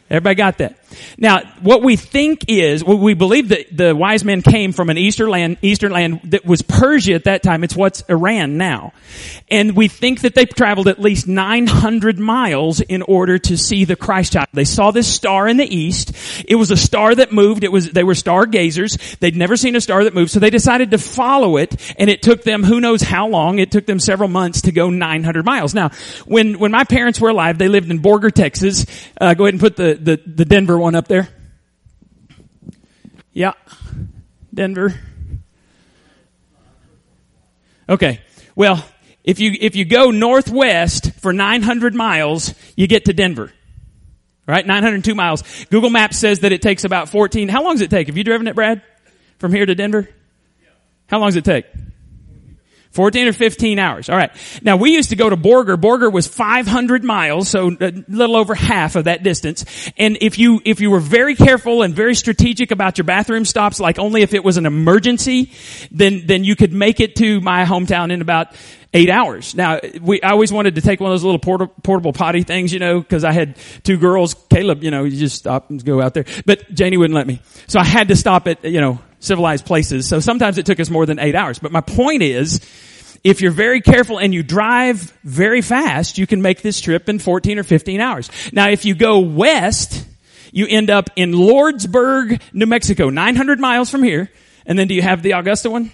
Everybody 0.09 0.35
got 0.35 0.57
that? 0.59 0.77
Now, 1.17 1.41
what 1.61 1.83
we 1.83 1.97
think 1.97 2.45
is, 2.47 2.83
we 2.83 3.13
believe 3.13 3.49
that 3.49 3.75
the 3.75 3.95
wise 3.95 4.23
men 4.23 4.41
came 4.41 4.71
from 4.71 4.89
an 4.89 4.97
eastern 4.97 5.29
land, 5.29 5.57
eastern 5.61 5.91
land 5.91 6.21
that 6.25 6.45
was 6.45 6.61
Persia 6.61 7.13
at 7.13 7.25
that 7.25 7.43
time. 7.43 7.63
It's 7.63 7.75
what's 7.75 8.01
Iran 8.07 8.57
now. 8.57 8.93
And 9.49 9.75
we 9.75 9.89
think 9.89 10.21
that 10.21 10.35
they 10.35 10.45
traveled 10.45 10.87
at 10.87 10.99
least 10.99 11.27
900 11.27 12.19
miles 12.19 12.79
in 12.79 13.01
order 13.01 13.37
to 13.37 13.57
see 13.57 13.83
the 13.83 13.95
Christ 13.95 14.33
child. 14.33 14.47
They 14.53 14.63
saw 14.63 14.91
this 14.91 15.13
star 15.13 15.47
in 15.47 15.57
the 15.57 15.65
east. 15.65 16.13
It 16.47 16.55
was 16.55 16.71
a 16.71 16.77
star 16.77 17.13
that 17.15 17.33
moved. 17.33 17.63
It 17.63 17.71
was, 17.71 17.91
they 17.91 18.03
were 18.03 18.13
stargazers. 18.13 18.97
They'd 19.19 19.35
never 19.35 19.57
seen 19.57 19.75
a 19.75 19.81
star 19.81 20.05
that 20.05 20.13
moved, 20.13 20.31
so 20.31 20.39
they 20.39 20.49
decided 20.49 20.91
to 20.91 20.97
follow 20.97 21.57
it, 21.57 21.95
and 21.97 22.09
it 22.09 22.21
took 22.21 22.43
them 22.43 22.63
who 22.63 22.79
knows 22.79 23.01
how 23.01 23.27
long. 23.27 23.59
It 23.59 23.71
took 23.71 23.85
them 23.85 23.99
several 23.99 24.29
months 24.29 24.61
to 24.61 24.71
go 24.71 24.89
900 24.89 25.45
miles. 25.45 25.73
Now, 25.73 25.89
when, 26.25 26.59
when 26.59 26.71
my 26.71 26.83
parents 26.83 27.19
were 27.19 27.29
alive, 27.29 27.57
they 27.57 27.67
lived 27.67 27.91
in 27.91 27.99
Borger, 27.99 28.31
Texas. 28.31 28.85
Uh, 29.19 29.33
go 29.33 29.45
ahead 29.45 29.53
and 29.53 29.61
put 29.61 29.75
the, 29.75 29.96
the, 29.97 30.21
the 30.25 30.45
Denver 30.45 30.77
one 30.77 30.95
up 30.95 31.07
there. 31.07 31.27
Yeah. 33.33 33.53
Denver. 34.53 34.99
Okay. 37.89 38.21
Well, 38.55 38.83
if 39.23 39.39
you, 39.39 39.55
if 39.59 39.75
you 39.75 39.85
go 39.85 40.09
northwest 40.11 41.13
for 41.19 41.33
900 41.33 41.93
miles, 41.93 42.53
you 42.75 42.87
get 42.87 43.05
to 43.05 43.13
Denver. 43.13 43.51
Right? 44.47 44.65
902 44.65 45.13
miles. 45.13 45.43
Google 45.65 45.89
Maps 45.89 46.17
says 46.17 46.39
that 46.39 46.51
it 46.53 46.61
takes 46.61 46.85
about 46.85 47.09
14. 47.09 47.49
How 47.49 47.63
long 47.63 47.73
does 47.73 47.81
it 47.81 47.89
take? 47.89 48.07
Have 48.07 48.17
you 48.17 48.23
driven 48.23 48.47
it, 48.47 48.55
Brad? 48.55 48.81
From 49.39 49.53
here 49.53 49.65
to 49.65 49.75
Denver? 49.75 50.09
How 51.07 51.19
long 51.19 51.27
does 51.27 51.35
it 51.35 51.45
take? 51.45 51.65
14 52.97 53.27
or 53.27 53.33
15 53.33 53.77
hours. 53.77 54.09
All 54.09 54.17
right. 54.17 54.31
Now 54.63 54.75
we 54.77 54.93
used 54.93 55.11
to 55.11 55.15
go 55.15 55.29
to 55.29 55.37
Borger. 55.37 55.75
Borger 55.75 56.11
was 56.11 56.25
500 56.25 57.03
miles, 57.03 57.47
so 57.47 57.67
a 57.79 57.91
little 58.07 58.35
over 58.35 58.55
half 58.55 58.95
of 58.95 59.03
that 59.03 59.21
distance. 59.21 59.91
And 59.97 60.17
if 60.19 60.39
you, 60.39 60.63
if 60.65 60.81
you 60.81 60.89
were 60.89 60.99
very 60.99 61.35
careful 61.35 61.83
and 61.83 61.93
very 61.93 62.15
strategic 62.15 62.71
about 62.71 62.97
your 62.97 63.05
bathroom 63.05 63.45
stops, 63.45 63.79
like 63.79 63.99
only 63.99 64.23
if 64.23 64.33
it 64.33 64.43
was 64.43 64.57
an 64.57 64.65
emergency, 64.65 65.51
then, 65.91 66.23
then 66.25 66.43
you 66.43 66.55
could 66.55 66.73
make 66.73 66.99
it 66.99 67.15
to 67.17 67.39
my 67.39 67.65
hometown 67.65 68.11
in 68.11 68.21
about 68.21 68.47
eight 68.93 69.09
hours. 69.09 69.55
Now, 69.55 69.79
we, 70.01 70.21
I 70.21 70.31
always 70.31 70.51
wanted 70.51 70.75
to 70.75 70.81
take 70.81 70.99
one 70.99 71.11
of 71.11 71.13
those 71.13 71.23
little 71.23 71.39
portable, 71.39 72.13
potty 72.13 72.43
things, 72.43 72.73
you 72.73 72.79
know, 72.79 73.01
cause 73.01 73.23
I 73.23 73.31
had 73.31 73.57
two 73.83 73.97
girls. 73.97 74.33
Caleb, 74.49 74.83
you 74.83 74.91
know, 74.91 75.03
you 75.03 75.17
just 75.17 75.35
stop 75.35 75.69
and 75.69 75.83
go 75.83 76.01
out 76.01 76.13
there. 76.13 76.25
But 76.45 76.73
Janie 76.73 76.97
wouldn't 76.97 77.15
let 77.15 77.27
me. 77.27 77.41
So 77.67 77.79
I 77.79 77.83
had 77.83 78.07
to 78.09 78.15
stop 78.15 78.47
at, 78.47 78.63
you 78.63 78.81
know, 78.81 78.99
civilized 79.19 79.65
places. 79.65 80.07
So 80.07 80.19
sometimes 80.19 80.57
it 80.57 80.65
took 80.65 80.79
us 80.79 80.89
more 80.89 81.05
than 81.05 81.19
eight 81.19 81.35
hours. 81.35 81.59
But 81.59 81.71
my 81.71 81.81
point 81.81 82.23
is, 82.23 82.61
if 83.23 83.41
you're 83.41 83.51
very 83.51 83.81
careful 83.81 84.19
and 84.19 84.33
you 84.33 84.43
drive 84.43 85.11
very 85.23 85.61
fast, 85.61 86.17
you 86.17 86.27
can 86.27 86.41
make 86.41 86.61
this 86.61 86.79
trip 86.79 87.09
in 87.09 87.19
14 87.19 87.59
or 87.59 87.63
15 87.63 87.99
hours. 87.99 88.29
Now, 88.53 88.69
if 88.69 88.85
you 88.85 88.95
go 88.95 89.19
west, 89.19 90.05
you 90.51 90.65
end 90.67 90.89
up 90.89 91.09
in 91.15 91.33
Lordsburg, 91.33 92.41
New 92.53 92.67
Mexico, 92.67 93.09
900 93.09 93.59
miles 93.59 93.89
from 93.89 94.03
here. 94.03 94.29
And 94.65 94.77
then 94.77 94.87
do 94.87 94.93
you 94.93 95.01
have 95.01 95.23
the 95.23 95.31
Augusta 95.31 95.69
one? 95.69 95.91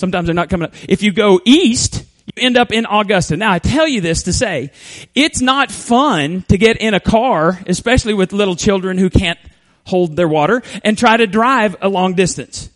Sometimes 0.00 0.26
they're 0.26 0.34
not 0.34 0.48
coming 0.48 0.68
up. 0.68 0.74
If 0.88 1.02
you 1.02 1.12
go 1.12 1.40
east, 1.44 2.04
you 2.26 2.42
end 2.42 2.56
up 2.56 2.72
in 2.72 2.86
Augusta. 2.86 3.36
Now 3.36 3.52
I 3.52 3.58
tell 3.58 3.86
you 3.86 4.00
this 4.00 4.24
to 4.24 4.32
say, 4.32 4.72
it's 5.14 5.40
not 5.40 5.70
fun 5.70 6.42
to 6.48 6.56
get 6.56 6.78
in 6.78 6.94
a 6.94 7.00
car, 7.00 7.60
especially 7.66 8.14
with 8.14 8.32
little 8.32 8.56
children 8.56 8.96
who 8.96 9.10
can't 9.10 9.38
hold 9.84 10.16
their 10.16 10.28
water, 10.28 10.62
and 10.84 10.96
try 10.96 11.16
to 11.16 11.26
drive 11.26 11.76
a 11.82 11.88
long 11.88 12.14
distance. 12.14 12.70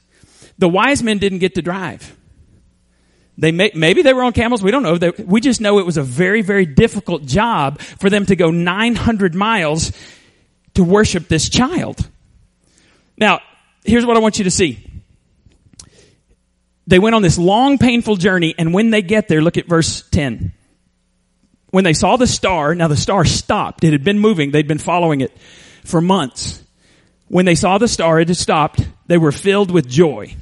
The 0.59 0.69
wise 0.69 1.03
men 1.03 1.19
didn't 1.19 1.39
get 1.39 1.55
to 1.55 1.63
drive. 1.63 2.15
They 3.39 3.53
may, 3.53 3.73
maybe 3.75 4.03
they 4.03 4.13
were 4.13 4.23
on 4.23 4.33
camels. 4.33 4.63
We 4.63 4.71
don't 4.71 4.83
know. 4.83 4.99
They, 4.99 5.11
we 5.11 5.41
just 5.41 5.61
know 5.61 5.79
it 5.79 5.87
was 5.87 5.97
a 5.97 6.03
very, 6.03 6.43
very 6.43 6.67
difficult 6.67 7.25
job 7.25 7.81
for 7.81 8.11
them 8.11 8.27
to 8.27 8.37
go 8.37 8.51
900 8.51 9.35
miles 9.35 9.93
to 10.75 10.85
worship 10.85 11.29
this 11.29 11.49
child. 11.49 12.09
Now, 13.17 13.41
here's 13.85 14.07
what 14.07 14.17
I 14.17 14.21
want 14.21 14.39
you 14.39 14.45
to 14.45 14.51
see. 14.51 14.94
They 16.87 16.99
went 16.99 17.15
on 17.15 17.23
this 17.23 17.39
long, 17.39 17.79
painful 17.79 18.17
journey, 18.17 18.55
and 18.59 18.75
when 18.75 18.91
they 18.91 19.03
get 19.03 19.29
there, 19.29 19.41
look 19.41 19.57
at 19.57 19.67
verse 19.67 20.03
10. 20.11 20.53
When 21.71 21.85
they 21.85 21.95
saw 21.95 22.17
the 22.17 22.27
star, 22.27 22.75
now 22.75 22.89
the 22.89 22.97
star 22.97 23.25
stopped. 23.25 23.85
It 23.85 23.93
had 23.93 24.05
been 24.05 24.19
moving. 24.19 24.51
They'd 24.51 24.69
been 24.69 24.79
following 24.79 25.23
it 25.23 25.37
for 25.85 26.01
months. 26.01 26.63
When 27.29 27.47
they 27.47 27.55
saw 27.55 27.79
the 27.79 27.89
star, 27.89 28.21
it 28.21 28.29
had 28.29 28.37
stopped. 28.37 28.87
They 29.07 29.19
were 29.19 29.33
filled 29.33 29.71
with 29.71 29.89
joy. 29.89 30.37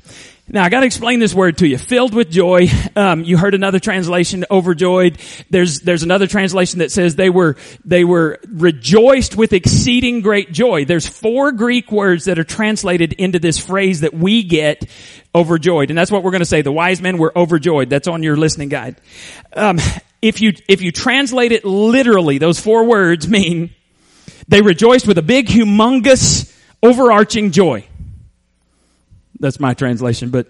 Now 0.53 0.65
I 0.65 0.69
got 0.69 0.81
to 0.81 0.87
explain 0.87 1.19
this 1.19 1.33
word 1.33 1.57
to 1.59 1.67
you. 1.67 1.79
Filled 1.79 2.15
with 2.15 2.31
joy. 2.31 2.69
Um, 2.95 3.25
you 3.25 3.39
heard 3.39 3.55
another 3.55 3.81
translation, 3.81 4.45
overjoyed. 4.51 5.19
There's 5.49 5.81
there's 5.81 6.03
another 6.03 6.27
translation 6.27 6.81
that 6.81 6.93
says 6.93 7.17
they 7.17 7.31
were 7.31 7.57
they 7.87 8.05
were 8.05 8.39
rejoiced 8.47 9.35
with 9.35 9.55
exceeding 9.55 10.21
great 10.21 10.53
joy. 10.53 10.85
There's 10.85 11.07
four 11.07 11.53
Greek 11.53 11.91
words 11.91 12.27
that 12.27 12.39
are 12.39 12.45
translated 12.45 13.15
into 13.15 13.39
this 13.39 13.59
phrase 13.59 14.01
that 14.03 14.13
we 14.13 14.43
get 14.43 14.87
overjoyed, 15.35 15.89
and 15.89 15.97
that's 15.97 16.11
what 16.11 16.23
we're 16.23 16.33
going 16.33 16.41
to 16.41 16.47
say. 16.47 16.61
The 16.61 16.71
wise 16.71 17.01
men 17.01 17.17
were 17.17 17.33
overjoyed. 17.35 17.89
That's 17.89 18.07
on 18.07 18.23
your 18.23 18.37
listening 18.37 18.69
guide. 18.69 18.97
Um, 19.55 19.79
if 20.21 20.43
you 20.43 20.53
if 20.69 20.83
you 20.83 20.93
translate 20.93 21.53
it 21.53 21.65
literally, 21.65 22.37
those 22.37 22.61
four 22.61 22.85
words 22.85 23.27
mean 23.27 23.71
they 24.49 24.61
rejoiced 24.61 25.07
with 25.07 25.17
a 25.17 25.23
big, 25.23 25.47
humongous, 25.47 26.55
overarching 26.83 27.53
joy. 27.53 27.87
That's 29.43 29.59
my 29.59 29.75
translation, 29.75 30.31
but 30.31 30.47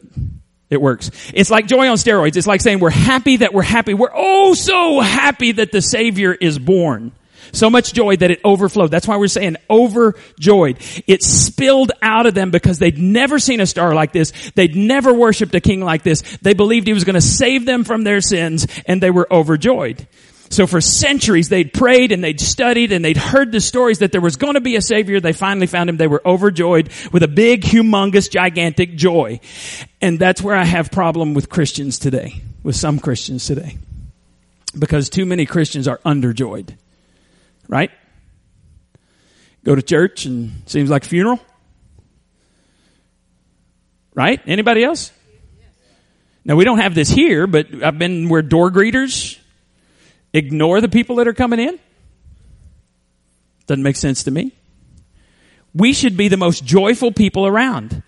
it 0.68 0.80
works. 0.80 1.10
It's 1.32 1.50
like 1.50 1.66
joy 1.66 1.88
on 1.88 1.96
steroids. 1.96 2.36
It's 2.36 2.46
like 2.46 2.60
saying 2.60 2.78
we're 2.78 2.90
happy 2.90 3.38
that 3.38 3.54
we're 3.54 3.62
happy. 3.62 3.94
We're 3.94 4.12
oh 4.14 4.52
so 4.52 5.00
happy 5.00 5.52
that 5.52 5.72
the 5.72 5.80
Savior 5.80 6.32
is 6.32 6.58
born. 6.58 7.12
So 7.52 7.70
much 7.70 7.94
joy 7.94 8.16
that 8.16 8.30
it 8.30 8.40
overflowed. 8.44 8.90
That's 8.90 9.08
why 9.08 9.16
we're 9.16 9.28
saying 9.28 9.56
overjoyed. 9.70 10.76
It 11.06 11.22
spilled 11.22 11.92
out 12.02 12.26
of 12.26 12.34
them 12.34 12.50
because 12.50 12.78
they'd 12.78 12.98
never 12.98 13.38
seen 13.38 13.60
a 13.60 13.66
star 13.66 13.94
like 13.94 14.12
this. 14.12 14.32
They'd 14.54 14.76
never 14.76 15.12
worshiped 15.12 15.54
a 15.54 15.60
king 15.60 15.80
like 15.80 16.02
this. 16.02 16.20
They 16.42 16.52
believed 16.52 16.86
he 16.86 16.92
was 16.92 17.04
going 17.04 17.14
to 17.14 17.22
save 17.22 17.64
them 17.64 17.84
from 17.84 18.04
their 18.04 18.20
sins 18.20 18.66
and 18.86 19.02
they 19.02 19.10
were 19.10 19.26
overjoyed. 19.32 20.06
So 20.52 20.66
for 20.66 20.82
centuries 20.82 21.48
they'd 21.48 21.72
prayed 21.72 22.12
and 22.12 22.22
they'd 22.22 22.38
studied 22.38 22.92
and 22.92 23.02
they'd 23.02 23.16
heard 23.16 23.52
the 23.52 23.60
stories 23.60 24.00
that 24.00 24.12
there 24.12 24.20
was 24.20 24.36
going 24.36 24.52
to 24.52 24.60
be 24.60 24.76
a 24.76 24.82
savior. 24.82 25.18
They 25.18 25.32
finally 25.32 25.66
found 25.66 25.88
him. 25.88 25.96
They 25.96 26.06
were 26.06 26.20
overjoyed 26.26 26.90
with 27.10 27.22
a 27.22 27.28
big, 27.28 27.62
humongous, 27.62 28.30
gigantic 28.30 28.94
joy. 28.94 29.40
And 30.02 30.18
that's 30.18 30.42
where 30.42 30.54
I 30.54 30.64
have 30.64 30.90
problem 30.90 31.32
with 31.32 31.48
Christians 31.48 31.98
today, 31.98 32.42
with 32.62 32.76
some 32.76 32.98
Christians 32.98 33.46
today. 33.46 33.78
Because 34.78 35.08
too 35.08 35.24
many 35.24 35.46
Christians 35.46 35.88
are 35.88 36.00
underjoyed. 36.04 36.76
Right? 37.66 37.90
Go 39.64 39.74
to 39.74 39.80
church 39.80 40.26
and 40.26 40.64
seems 40.66 40.90
like 40.90 41.06
a 41.06 41.08
funeral. 41.08 41.40
Right? 44.14 44.38
Anybody 44.46 44.84
else? 44.84 45.12
Now 46.44 46.56
we 46.56 46.64
don't 46.64 46.80
have 46.80 46.94
this 46.94 47.08
here, 47.08 47.46
but 47.46 47.82
I've 47.82 47.98
been 47.98 48.28
where 48.28 48.42
door 48.42 48.70
greeters 48.70 49.38
ignore 50.32 50.80
the 50.80 50.88
people 50.88 51.16
that 51.16 51.28
are 51.28 51.34
coming 51.34 51.60
in? 51.60 51.78
Doesn't 53.66 53.82
make 53.82 53.96
sense 53.96 54.24
to 54.24 54.30
me. 54.30 54.52
We 55.74 55.92
should 55.92 56.16
be 56.16 56.28
the 56.28 56.36
most 56.36 56.64
joyful 56.64 57.12
people 57.12 57.46
around. 57.46 58.02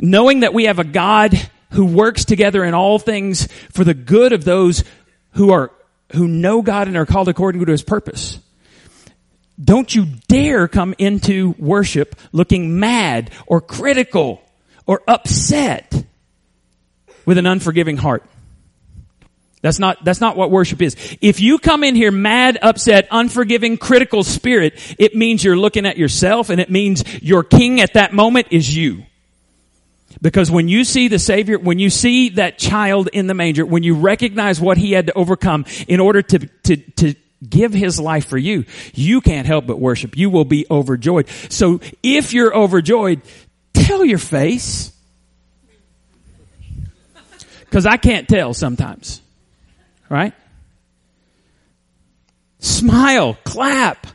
Knowing 0.00 0.40
that 0.40 0.54
we 0.54 0.64
have 0.64 0.78
a 0.78 0.84
God 0.84 1.38
who 1.70 1.84
works 1.84 2.24
together 2.24 2.64
in 2.64 2.74
all 2.74 2.98
things 2.98 3.46
for 3.70 3.84
the 3.84 3.94
good 3.94 4.32
of 4.32 4.44
those 4.44 4.84
who 5.32 5.52
are, 5.52 5.70
who 6.12 6.26
know 6.28 6.62
God 6.62 6.88
and 6.88 6.96
are 6.96 7.06
called 7.06 7.28
according 7.28 7.64
to 7.64 7.70
his 7.70 7.82
purpose. 7.82 8.38
Don't 9.62 9.94
you 9.94 10.06
dare 10.28 10.66
come 10.66 10.94
into 10.98 11.54
worship 11.58 12.16
looking 12.32 12.80
mad 12.80 13.30
or 13.46 13.60
critical 13.60 14.42
or 14.86 15.02
upset 15.06 16.04
with 17.24 17.38
an 17.38 17.46
unforgiving 17.46 17.96
heart. 17.96 18.24
That's 19.62 19.78
not, 19.78 20.04
that's 20.04 20.20
not 20.20 20.36
what 20.36 20.50
worship 20.50 20.82
is. 20.82 20.96
If 21.20 21.40
you 21.40 21.58
come 21.58 21.84
in 21.84 21.94
here 21.94 22.10
mad, 22.10 22.58
upset, 22.60 23.06
unforgiving, 23.12 23.78
critical 23.78 24.24
spirit, 24.24 24.74
it 24.98 25.14
means 25.14 25.44
you're 25.44 25.56
looking 25.56 25.86
at 25.86 25.96
yourself 25.96 26.50
and 26.50 26.60
it 26.60 26.68
means 26.68 27.04
your 27.22 27.44
king 27.44 27.80
at 27.80 27.94
that 27.94 28.12
moment 28.12 28.48
is 28.50 28.76
you. 28.76 29.04
Because 30.20 30.50
when 30.50 30.68
you 30.68 30.84
see 30.84 31.06
the 31.06 31.18
Savior, 31.18 31.58
when 31.58 31.78
you 31.78 31.90
see 31.90 32.30
that 32.30 32.58
child 32.58 33.08
in 33.12 33.28
the 33.28 33.34
manger, 33.34 33.64
when 33.64 33.84
you 33.84 33.94
recognize 33.94 34.60
what 34.60 34.78
he 34.78 34.92
had 34.92 35.06
to 35.06 35.12
overcome 35.14 35.64
in 35.86 36.00
order 36.00 36.22
to, 36.22 36.38
to, 36.64 36.76
to 36.76 37.14
give 37.48 37.72
his 37.72 38.00
life 38.00 38.26
for 38.26 38.38
you, 38.38 38.64
you 38.94 39.20
can't 39.20 39.46
help 39.46 39.66
but 39.66 39.78
worship. 39.78 40.16
You 40.16 40.28
will 40.28 40.44
be 40.44 40.66
overjoyed. 40.70 41.28
So 41.50 41.80
if 42.02 42.34
you're 42.34 42.54
overjoyed, 42.54 43.22
tell 43.72 44.04
your 44.04 44.18
face. 44.18 44.92
Cause 47.70 47.86
I 47.86 47.96
can't 47.96 48.28
tell 48.28 48.52
sometimes 48.52 49.21
right? 50.12 50.34
Smile, 52.58 53.36
clap. 53.44 54.06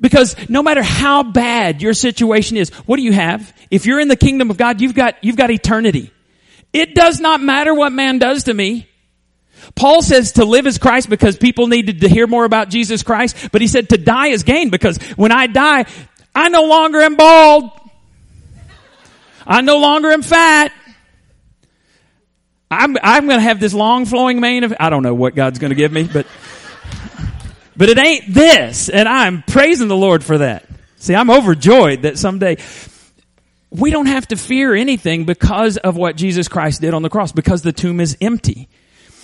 Because 0.00 0.36
no 0.48 0.62
matter 0.62 0.82
how 0.82 1.24
bad 1.24 1.82
your 1.82 1.94
situation 1.94 2.56
is, 2.56 2.70
what 2.86 2.96
do 2.96 3.02
you 3.02 3.12
have? 3.12 3.54
If 3.70 3.86
you're 3.86 4.00
in 4.00 4.08
the 4.08 4.16
kingdom 4.16 4.50
of 4.50 4.56
God, 4.56 4.80
you've 4.80 4.94
got, 4.94 5.16
you've 5.22 5.36
got 5.36 5.50
eternity. 5.50 6.12
It 6.72 6.94
does 6.94 7.20
not 7.20 7.40
matter 7.40 7.74
what 7.74 7.92
man 7.92 8.18
does 8.18 8.44
to 8.44 8.54
me. 8.54 8.88
Paul 9.74 10.00
says 10.00 10.32
to 10.32 10.44
live 10.44 10.66
as 10.66 10.78
Christ 10.78 11.10
because 11.10 11.36
people 11.36 11.66
needed 11.66 12.00
to 12.00 12.08
hear 12.08 12.26
more 12.26 12.44
about 12.44 12.68
Jesus 12.68 13.02
Christ, 13.02 13.50
but 13.52 13.60
he 13.60 13.66
said 13.66 13.90
to 13.90 13.98
die 13.98 14.28
is 14.28 14.42
gain 14.42 14.70
because 14.70 14.96
when 15.16 15.32
I 15.32 15.46
die, 15.48 15.86
I 16.34 16.48
no 16.48 16.64
longer 16.64 17.00
am 17.00 17.16
bald. 17.16 17.70
I 19.46 19.60
no 19.60 19.78
longer 19.78 20.10
am 20.10 20.22
fat. 20.22 20.72
I'm, 22.72 22.96
I'm 23.02 23.26
going 23.26 23.38
to 23.38 23.44
have 23.44 23.60
this 23.60 23.74
long 23.74 24.06
flowing 24.06 24.40
mane 24.40 24.64
of, 24.64 24.72
I 24.80 24.88
don't 24.88 25.02
know 25.02 25.14
what 25.14 25.34
God's 25.34 25.58
going 25.58 25.70
to 25.70 25.76
give 25.76 25.92
me, 25.92 26.08
but, 26.10 26.26
but 27.76 27.90
it 27.90 27.98
ain't 27.98 28.32
this. 28.32 28.88
And 28.88 29.06
I'm 29.08 29.42
praising 29.42 29.88
the 29.88 29.96
Lord 29.96 30.24
for 30.24 30.38
that. 30.38 30.66
See, 30.96 31.14
I'm 31.14 31.30
overjoyed 31.30 32.02
that 32.02 32.18
someday 32.18 32.56
we 33.68 33.90
don't 33.90 34.06
have 34.06 34.26
to 34.28 34.36
fear 34.36 34.74
anything 34.74 35.24
because 35.24 35.76
of 35.76 35.96
what 35.96 36.16
Jesus 36.16 36.48
Christ 36.48 36.80
did 36.80 36.94
on 36.94 37.02
the 37.02 37.10
cross, 37.10 37.32
because 37.32 37.60
the 37.62 37.72
tomb 37.72 38.00
is 38.00 38.16
empty. 38.20 38.68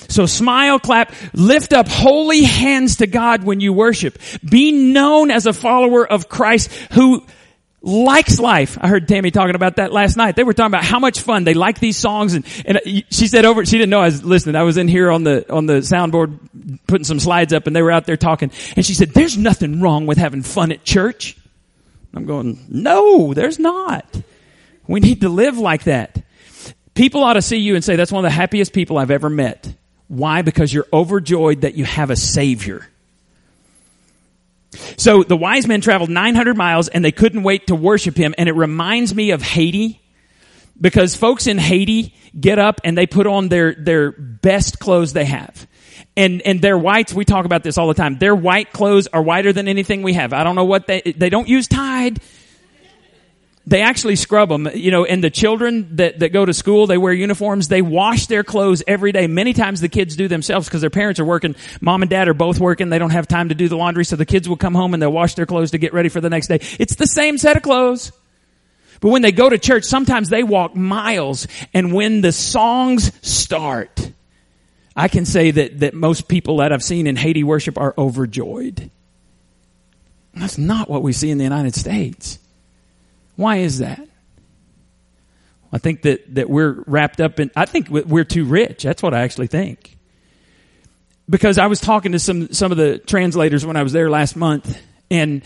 So 0.09 0.27
smile, 0.27 0.79
clap, 0.79 1.13
lift 1.33 1.73
up 1.73 1.89
holy 1.89 2.45
hands 2.45 2.97
to 2.97 3.07
God 3.07 3.45
when 3.45 3.61
you 3.61 3.73
worship. 3.73 4.19
Be 4.49 4.73
known 4.73 5.31
as 5.31 5.47
a 5.47 5.53
follower 5.53 6.07
of 6.07 6.29
Christ 6.29 6.71
who 6.93 7.25
likes 7.81 8.41
life. 8.41 8.77
I 8.81 8.89
heard 8.89 9.07
Tammy 9.07 9.31
talking 9.31 9.55
about 9.55 9.77
that 9.77 9.93
last 9.93 10.17
night. 10.17 10.37
They 10.37 10.43
were 10.43 10.53
talking 10.53 10.73
about 10.73 10.85
how 10.85 10.99
much 10.99 11.21
fun 11.21 11.45
they 11.45 11.55
like 11.55 11.79
these 11.79 11.97
songs 11.97 12.35
and, 12.35 12.45
and 12.65 12.79
uh, 12.79 12.81
she 13.11 13.29
said 13.29 13.45
over, 13.45 13.65
she 13.65 13.79
didn't 13.79 13.91
know 13.91 14.01
I 14.01 14.07
was 14.07 14.25
listening. 14.25 14.57
I 14.57 14.63
was 14.63 14.77
in 14.77 14.89
here 14.89 15.11
on 15.11 15.23
the, 15.23 15.51
on 15.53 15.67
the 15.67 15.75
soundboard 15.75 16.81
putting 16.87 17.05
some 17.05 17.21
slides 17.21 17.53
up 17.53 17.67
and 17.67 17.77
they 17.77 17.83
were 17.83 17.93
out 17.93 18.05
there 18.05 18.17
talking 18.17 18.51
and 18.77 18.85
she 18.85 18.95
said, 18.95 19.11
there's 19.11 19.39
nothing 19.39 19.81
wrong 19.81 20.07
with 20.07 20.19
having 20.19 20.43
fun 20.43 20.73
at 20.73 20.85
church. 20.85 21.37
I'm 22.15 22.27
going, 22.27 22.65
no, 22.69 23.33
there's 23.35 23.59
not. 23.59 24.05
We 24.87 25.01
need 25.01 25.21
to 25.21 25.29
live 25.29 25.59
like 25.59 25.85
that. 25.85 26.23
People 26.95 27.23
ought 27.23 27.35
to 27.35 27.43
see 27.43 27.59
you 27.59 27.77
and 27.77 27.85
say, 27.85 27.95
that's 27.95 28.11
one 28.11 28.25
of 28.25 28.29
the 28.29 28.35
happiest 28.35 28.73
people 28.73 28.99
I've 28.99 29.13
ever 29.13 29.31
met. 29.31 29.73
Why? 30.09 30.43
Because 30.43 30.73
you're 30.73 30.87
overjoyed 30.93 31.61
that 31.61 31.75
you 31.75 31.85
have 31.85 32.11
a 32.11 32.17
savior. 32.17 32.89
So 34.97 35.23
the 35.23 35.37
wise 35.37 35.67
men 35.67 35.81
traveled 35.81 36.11
900 36.11 36.57
miles 36.57 36.89
and 36.89 37.05
they 37.05 37.13
couldn't 37.13 37.43
wait 37.43 37.69
to 37.69 37.75
worship 37.75 38.17
him. 38.17 38.35
And 38.37 38.49
it 38.49 38.53
reminds 38.53 39.15
me 39.15 39.31
of 39.31 39.43
Haiti 39.43 40.01
because 40.81 41.17
folks 41.17 41.47
in 41.47 41.59
Haiti 41.59 42.15
get 42.39 42.59
up 42.59 42.81
and 42.85 42.97
they 42.97 43.07
put 43.07 43.27
on 43.27 43.49
their, 43.49 43.75
their 43.75 44.13
best 44.13 44.79
clothes 44.79 45.13
they 45.13 45.25
have. 45.25 45.67
And, 46.17 46.43
and 46.43 46.61
their 46.61 46.77
whites, 46.77 47.15
we 47.15 47.25
talk 47.25 47.45
about 47.45 47.63
this 47.63 47.79
all 47.79 47.89
the 47.89 47.95
time. 47.95 48.19
Their 48.19 48.35
white 48.35 48.73
clothes 48.73 49.07
are 49.09 49.23
whiter 49.23 49.53
than 49.53 49.69
anything 49.69 50.03
we 50.03 50.15
have. 50.15 50.33
I 50.33 50.45
don't 50.45 50.57
know 50.57 50.65
what 50.65 50.87
they, 50.87 51.01
they 51.01 51.31
don't 51.31 51.49
use 51.49 51.69
Tide 51.69 52.21
they 53.69 53.83
actually 53.83 54.17
scrub 54.17 54.49
them, 54.49 54.67
you 54.73 54.91
know, 54.91 55.05
and 55.05 55.23
the 55.23 55.29
children 55.29 55.97
that, 55.97 56.21
that 56.21 56.31
go 56.31 56.47
to 56.47 56.55
school, 56.55 56.87
they 56.87 56.97
wear 56.97 57.13
uniforms, 57.13 57.69
they 57.69 57.83
wash 57.83 58.27
their 58.27 58.43
clothes 58.43 58.83
every 58.87 59.13
day. 59.13 59.27
Many 59.27 59.53
times 59.53 59.83
the 59.83 59.91
kids 59.91 60.17
do 60.17 60.27
themselves 60.27 60.67
because 60.67 60.81
their 60.81 60.89
parents 60.89 61.21
are 61.21 61.25
working. 61.25 61.55
Mom 61.83 62.01
and 62.01 62.09
dad 62.09 62.29
are 62.29 62.35
both 62.35 62.59
working. 62.59 62.89
They 62.89 62.99
don't 62.99 63.11
have 63.11 63.29
time 63.29 63.51
to 63.51 63.55
do 63.55 63.69
the 63.69 63.77
laundry. 63.77 64.07
So 64.07 64.17
the 64.17 64.25
kids 64.25 64.49
will 64.49 64.57
come 64.57 64.75
home 64.75 64.95
and 64.95 65.03
they'll 65.03 65.13
wash 65.13 65.35
their 65.35 65.45
clothes 65.45 65.73
to 65.73 65.79
get 65.79 65.93
ready 65.93 66.09
for 66.09 66.23
the 66.23 66.31
next 66.31 66.47
day. 66.47 66.61
It's 66.79 66.95
the 66.95 67.07
same 67.07 67.37
set 67.37 67.59
of 67.59 67.63
clothes. 67.63 68.11
But 69.01 69.11
when 69.11 69.21
they 69.21 69.33
go 69.33 69.51
to 69.51 69.59
church, 69.59 69.85
sometimes 69.85 70.31
they 70.31 70.43
walk 70.43 70.75
miles. 70.75 71.47
And 71.75 71.93
when 71.93 72.23
the 72.23 72.33
songs 72.33 73.13
start, 73.21 74.13
I 74.97 75.09
can 75.09 75.27
say 75.27 75.51
that, 75.51 75.81
that 75.81 75.93
most 75.93 76.27
people 76.27 76.57
that 76.59 76.73
I've 76.73 76.83
seen 76.83 77.07
in 77.07 77.17
Haiti 77.17 77.45
worship 77.45 77.77
are 77.77 77.93
overjoyed. 77.99 78.91
That's 80.33 80.57
not 80.57 80.89
what 80.89 81.03
we 81.03 81.13
see 81.13 81.31
in 81.31 81.37
the 81.37 81.45
United 81.45 81.75
States. 81.75 82.39
Why 83.39 83.59
is 83.59 83.79
that? 83.79 84.05
I 85.73 85.79
think 85.79 86.03
that, 86.03 86.35
that 86.35 86.51
we're 86.51 86.83
wrapped 86.89 87.21
up 87.21 87.39
in, 87.39 87.53
I 87.55 87.67
think 87.67 87.89
we're 87.89 88.25
too 88.25 88.45
rich. 88.45 88.83
That's 88.83 89.01
what 89.01 89.15
I 89.15 89.21
actually 89.21 89.47
think. 89.47 89.97
Because 91.31 91.57
I 91.57 91.69
was 91.69 91.79
talking 91.79 92.13
to 92.13 92.19
some, 92.19 92.53
some 92.53 92.73
of 92.73 92.79
the 92.79 92.99
translators 92.99 93.65
when 93.65 93.77
I 93.77 93.85
was 93.85 93.93
there 93.93 94.11
last 94.11 94.35
month 94.35 94.77
and, 95.09 95.45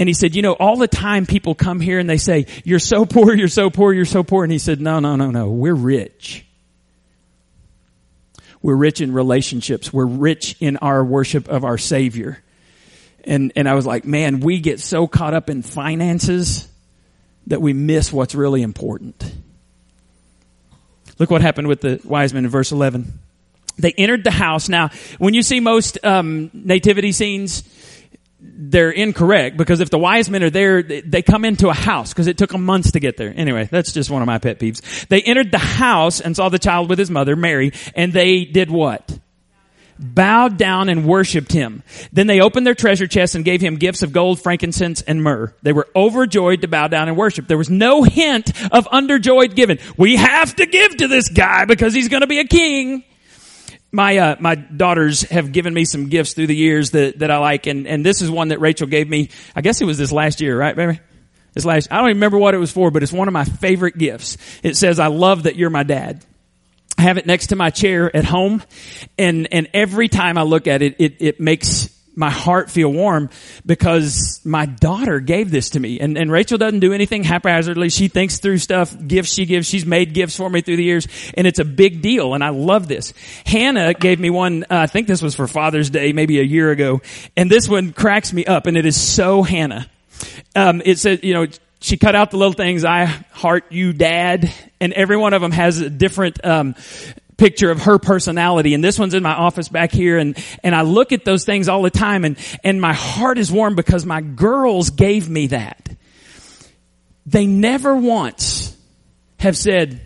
and 0.00 0.08
he 0.08 0.14
said, 0.14 0.34
you 0.34 0.42
know, 0.42 0.54
all 0.54 0.78
the 0.78 0.88
time 0.88 1.26
people 1.26 1.54
come 1.54 1.78
here 1.78 2.00
and 2.00 2.10
they 2.10 2.16
say, 2.18 2.46
you're 2.64 2.80
so 2.80 3.06
poor, 3.06 3.32
you're 3.36 3.46
so 3.46 3.70
poor, 3.70 3.92
you're 3.92 4.04
so 4.04 4.24
poor. 4.24 4.42
And 4.42 4.52
he 4.52 4.58
said, 4.58 4.80
no, 4.80 4.98
no, 4.98 5.14
no, 5.14 5.30
no, 5.30 5.48
we're 5.48 5.74
rich. 5.74 6.44
We're 8.60 8.74
rich 8.74 9.00
in 9.00 9.12
relationships. 9.12 9.92
We're 9.92 10.06
rich 10.06 10.56
in 10.58 10.78
our 10.78 11.04
worship 11.04 11.46
of 11.46 11.62
our 11.62 11.78
Savior. 11.78 12.42
And, 13.22 13.52
and 13.54 13.68
I 13.68 13.74
was 13.74 13.86
like, 13.86 14.04
man, 14.04 14.40
we 14.40 14.58
get 14.58 14.80
so 14.80 15.06
caught 15.06 15.34
up 15.34 15.48
in 15.48 15.62
finances 15.62 16.68
that 17.48 17.60
we 17.60 17.72
miss 17.72 18.12
what's 18.12 18.34
really 18.34 18.62
important. 18.62 19.32
Look 21.18 21.30
what 21.30 21.42
happened 21.42 21.68
with 21.68 21.80
the 21.80 22.00
wise 22.04 22.32
men 22.32 22.44
in 22.44 22.50
verse 22.50 22.70
11. 22.72 23.18
They 23.78 23.92
entered 23.92 24.24
the 24.24 24.30
house. 24.30 24.68
Now, 24.68 24.90
when 25.18 25.34
you 25.34 25.42
see 25.42 25.60
most 25.60 26.04
um, 26.04 26.50
nativity 26.52 27.12
scenes, 27.12 27.62
they're 28.40 28.90
incorrect 28.90 29.56
because 29.56 29.80
if 29.80 29.90
the 29.90 29.98
wise 29.98 30.30
men 30.30 30.42
are 30.42 30.50
there, 30.50 30.82
they 30.82 31.22
come 31.22 31.44
into 31.44 31.68
a 31.68 31.74
house 31.74 32.12
because 32.12 32.28
it 32.28 32.38
took 32.38 32.50
them 32.50 32.64
months 32.64 32.92
to 32.92 33.00
get 33.00 33.16
there. 33.16 33.32
Anyway, 33.34 33.68
that's 33.70 33.92
just 33.92 34.10
one 34.10 34.22
of 34.22 34.26
my 34.26 34.38
pet 34.38 34.58
peeves. 34.58 35.06
They 35.08 35.22
entered 35.22 35.50
the 35.50 35.58
house 35.58 36.20
and 36.20 36.36
saw 36.36 36.48
the 36.48 36.58
child 36.58 36.88
with 36.88 36.98
his 36.98 37.10
mother, 37.10 37.34
Mary, 37.34 37.72
and 37.94 38.12
they 38.12 38.44
did 38.44 38.70
what? 38.70 39.18
Bowed 39.98 40.56
down 40.56 40.88
and 40.88 41.04
worshiped 41.04 41.52
him. 41.52 41.82
Then 42.12 42.26
they 42.26 42.40
opened 42.40 42.66
their 42.66 42.74
treasure 42.74 43.06
chests 43.06 43.34
and 43.34 43.44
gave 43.44 43.60
him 43.60 43.76
gifts 43.76 44.02
of 44.02 44.12
gold, 44.12 44.40
frankincense, 44.40 45.02
and 45.02 45.22
myrrh. 45.22 45.54
They 45.62 45.72
were 45.72 45.88
overjoyed 45.96 46.62
to 46.62 46.68
bow 46.68 46.88
down 46.88 47.08
and 47.08 47.16
worship. 47.16 47.48
There 47.48 47.58
was 47.58 47.70
no 47.70 48.02
hint 48.04 48.50
of 48.72 48.86
underjoyed 48.86 49.54
giving. 49.54 49.78
We 49.96 50.16
have 50.16 50.54
to 50.56 50.66
give 50.66 50.96
to 50.98 51.08
this 51.08 51.28
guy 51.28 51.64
because 51.64 51.94
he's 51.94 52.08
going 52.08 52.22
to 52.22 52.26
be 52.28 52.38
a 52.38 52.46
king 52.46 53.04
my 53.90 54.18
uh, 54.18 54.36
my 54.38 54.54
daughters 54.54 55.22
have 55.22 55.52
given 55.52 55.72
me 55.72 55.84
some 55.84 56.08
gifts 56.08 56.34
through 56.34 56.48
the 56.48 56.56
years 56.56 56.90
that, 56.90 57.20
that 57.20 57.30
I 57.30 57.38
like, 57.38 57.66
and, 57.66 57.86
and 57.86 58.04
this 58.04 58.20
is 58.20 58.30
one 58.30 58.48
that 58.48 58.60
Rachel 58.60 58.86
gave 58.86 59.08
me. 59.08 59.30
I 59.54 59.60
guess 59.60 59.80
it 59.80 59.84
was 59.84 59.98
this 59.98 60.12
last 60.12 60.40
year, 60.40 60.58
right, 60.58 60.76
baby? 60.76 61.00
This 61.54 61.64
last, 61.64 61.88
I 61.90 61.96
don't 61.96 62.10
even 62.10 62.18
remember 62.18 62.38
what 62.38 62.54
it 62.54 62.58
was 62.58 62.70
for, 62.70 62.90
but 62.90 63.02
it's 63.02 63.12
one 63.12 63.28
of 63.28 63.32
my 63.32 63.44
favorite 63.44 63.96
gifts. 63.96 64.36
It 64.62 64.76
says, 64.76 65.00
"I 65.00 65.06
love 65.06 65.44
that 65.44 65.56
you're 65.56 65.70
my 65.70 65.82
dad." 65.82 66.24
I 66.98 67.02
have 67.02 67.16
it 67.16 67.26
next 67.26 67.48
to 67.48 67.56
my 67.56 67.70
chair 67.70 68.14
at 68.14 68.24
home, 68.24 68.62
and 69.16 69.48
and 69.52 69.68
every 69.72 70.08
time 70.08 70.36
I 70.36 70.42
look 70.42 70.66
at 70.66 70.82
it, 70.82 70.96
it 70.98 71.16
it 71.20 71.40
makes 71.40 71.94
my 72.18 72.30
heart 72.30 72.68
feel 72.68 72.92
warm 72.92 73.30
because 73.64 74.40
my 74.44 74.66
daughter 74.66 75.20
gave 75.20 75.52
this 75.52 75.70
to 75.70 75.80
me. 75.80 76.00
And, 76.00 76.18
and 76.18 76.32
Rachel 76.32 76.58
doesn't 76.58 76.80
do 76.80 76.92
anything 76.92 77.22
haphazardly. 77.22 77.90
She 77.90 78.08
thinks 78.08 78.40
through 78.40 78.58
stuff, 78.58 78.92
gifts 79.06 79.32
she 79.32 79.46
gives. 79.46 79.68
She's 79.68 79.86
made 79.86 80.14
gifts 80.14 80.36
for 80.36 80.50
me 80.50 80.60
through 80.60 80.78
the 80.78 80.84
years 80.84 81.06
and 81.34 81.46
it's 81.46 81.60
a 81.60 81.64
big 81.64 82.02
deal. 82.02 82.34
And 82.34 82.42
I 82.42 82.48
love 82.48 82.88
this. 82.88 83.14
Hannah 83.46 83.94
gave 83.94 84.18
me 84.18 84.30
one, 84.30 84.64
uh, 84.64 84.78
I 84.78 84.86
think 84.88 85.06
this 85.06 85.22
was 85.22 85.36
for 85.36 85.46
Father's 85.46 85.90
Day, 85.90 86.12
maybe 86.12 86.40
a 86.40 86.42
year 86.42 86.72
ago. 86.72 87.02
And 87.36 87.48
this 87.48 87.68
one 87.68 87.92
cracks 87.92 88.32
me 88.32 88.44
up 88.44 88.66
and 88.66 88.76
it 88.76 88.84
is 88.84 89.00
so 89.00 89.44
Hannah. 89.44 89.88
Um, 90.56 90.82
it 90.84 90.98
says, 90.98 91.20
you 91.22 91.34
know, 91.34 91.46
she 91.80 91.96
cut 91.96 92.14
out 92.14 92.30
the 92.30 92.36
little 92.36 92.52
things, 92.52 92.84
I 92.84 93.04
heart 93.04 93.70
you 93.70 93.92
dad, 93.92 94.52
and 94.80 94.92
every 94.92 95.16
one 95.16 95.32
of 95.32 95.42
them 95.42 95.52
has 95.52 95.80
a 95.80 95.90
different, 95.90 96.44
um, 96.44 96.74
picture 97.38 97.70
of 97.70 97.82
her 97.82 97.98
personality. 97.98 98.74
And 98.74 98.84
this 98.84 98.98
one's 98.98 99.14
in 99.14 99.22
my 99.22 99.32
office 99.32 99.68
back 99.68 99.92
here. 99.92 100.18
And, 100.18 100.36
and 100.62 100.74
I 100.74 100.82
look 100.82 101.12
at 101.12 101.24
those 101.24 101.44
things 101.44 101.68
all 101.68 101.82
the 101.82 101.90
time 101.90 102.24
and, 102.24 102.36
and 102.62 102.80
my 102.80 102.92
heart 102.92 103.38
is 103.38 103.50
warm 103.50 103.76
because 103.76 104.04
my 104.04 104.20
girls 104.20 104.90
gave 104.90 105.28
me 105.30 105.46
that. 105.46 105.88
They 107.24 107.46
never 107.46 107.96
once 107.96 108.76
have 109.38 109.56
said, 109.56 110.00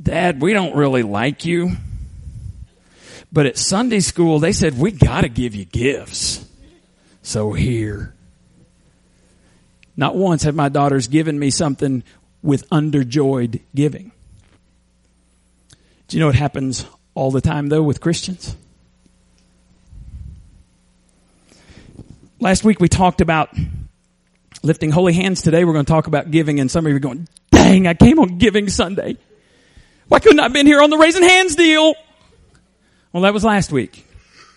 Dad, 0.00 0.42
we 0.42 0.52
don't 0.52 0.76
really 0.76 1.02
like 1.02 1.44
you. 1.44 1.72
But 3.32 3.46
at 3.46 3.56
Sunday 3.56 4.00
school, 4.00 4.38
they 4.38 4.52
said, 4.52 4.78
we 4.78 4.92
gotta 4.92 5.28
give 5.28 5.54
you 5.54 5.64
gifts. 5.64 6.44
So 7.22 7.52
here. 7.52 8.13
Not 9.96 10.16
once 10.16 10.42
have 10.42 10.54
my 10.54 10.68
daughters 10.68 11.08
given 11.08 11.38
me 11.38 11.50
something 11.50 12.02
with 12.42 12.68
underjoyed 12.70 13.60
giving. 13.74 14.12
Do 16.08 16.16
you 16.16 16.20
know 16.20 16.26
what 16.26 16.34
happens 16.34 16.84
all 17.14 17.30
the 17.30 17.40
time 17.40 17.68
though 17.68 17.82
with 17.82 18.00
Christians? 18.00 18.56
Last 22.40 22.64
week 22.64 22.80
we 22.80 22.88
talked 22.88 23.20
about 23.20 23.56
lifting 24.62 24.90
holy 24.90 25.12
hands. 25.12 25.42
Today 25.42 25.64
we're 25.64 25.72
going 25.72 25.86
to 25.86 25.92
talk 25.92 26.06
about 26.06 26.30
giving 26.30 26.60
and 26.60 26.70
some 26.70 26.84
of 26.84 26.90
you 26.90 26.96
are 26.96 27.00
going, 27.00 27.28
dang, 27.50 27.86
I 27.86 27.94
came 27.94 28.18
on 28.18 28.38
giving 28.38 28.68
Sunday. 28.68 29.16
Why 30.08 30.18
couldn't 30.18 30.40
I 30.40 30.44
have 30.44 30.52
been 30.52 30.66
here 30.66 30.82
on 30.82 30.90
the 30.90 30.98
raising 30.98 31.22
hands 31.22 31.56
deal? 31.56 31.94
Well, 33.12 33.22
that 33.22 33.32
was 33.32 33.44
last 33.44 33.72
week. 33.72 34.06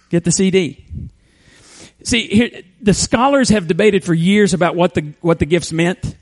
Get 0.09 0.23
the 0.23 0.31
CD. 0.31 0.85
See, 2.07 2.27
here, 2.27 2.61
the 2.81 2.93
scholars 2.93 3.49
have 3.49 3.67
debated 3.67 4.05
for 4.05 4.13
years 4.13 4.53
about 4.53 4.77
what 4.77 4.93
the, 4.93 5.13
what 5.19 5.39
the 5.39 5.45
gifts 5.45 5.73
meant 5.73 6.15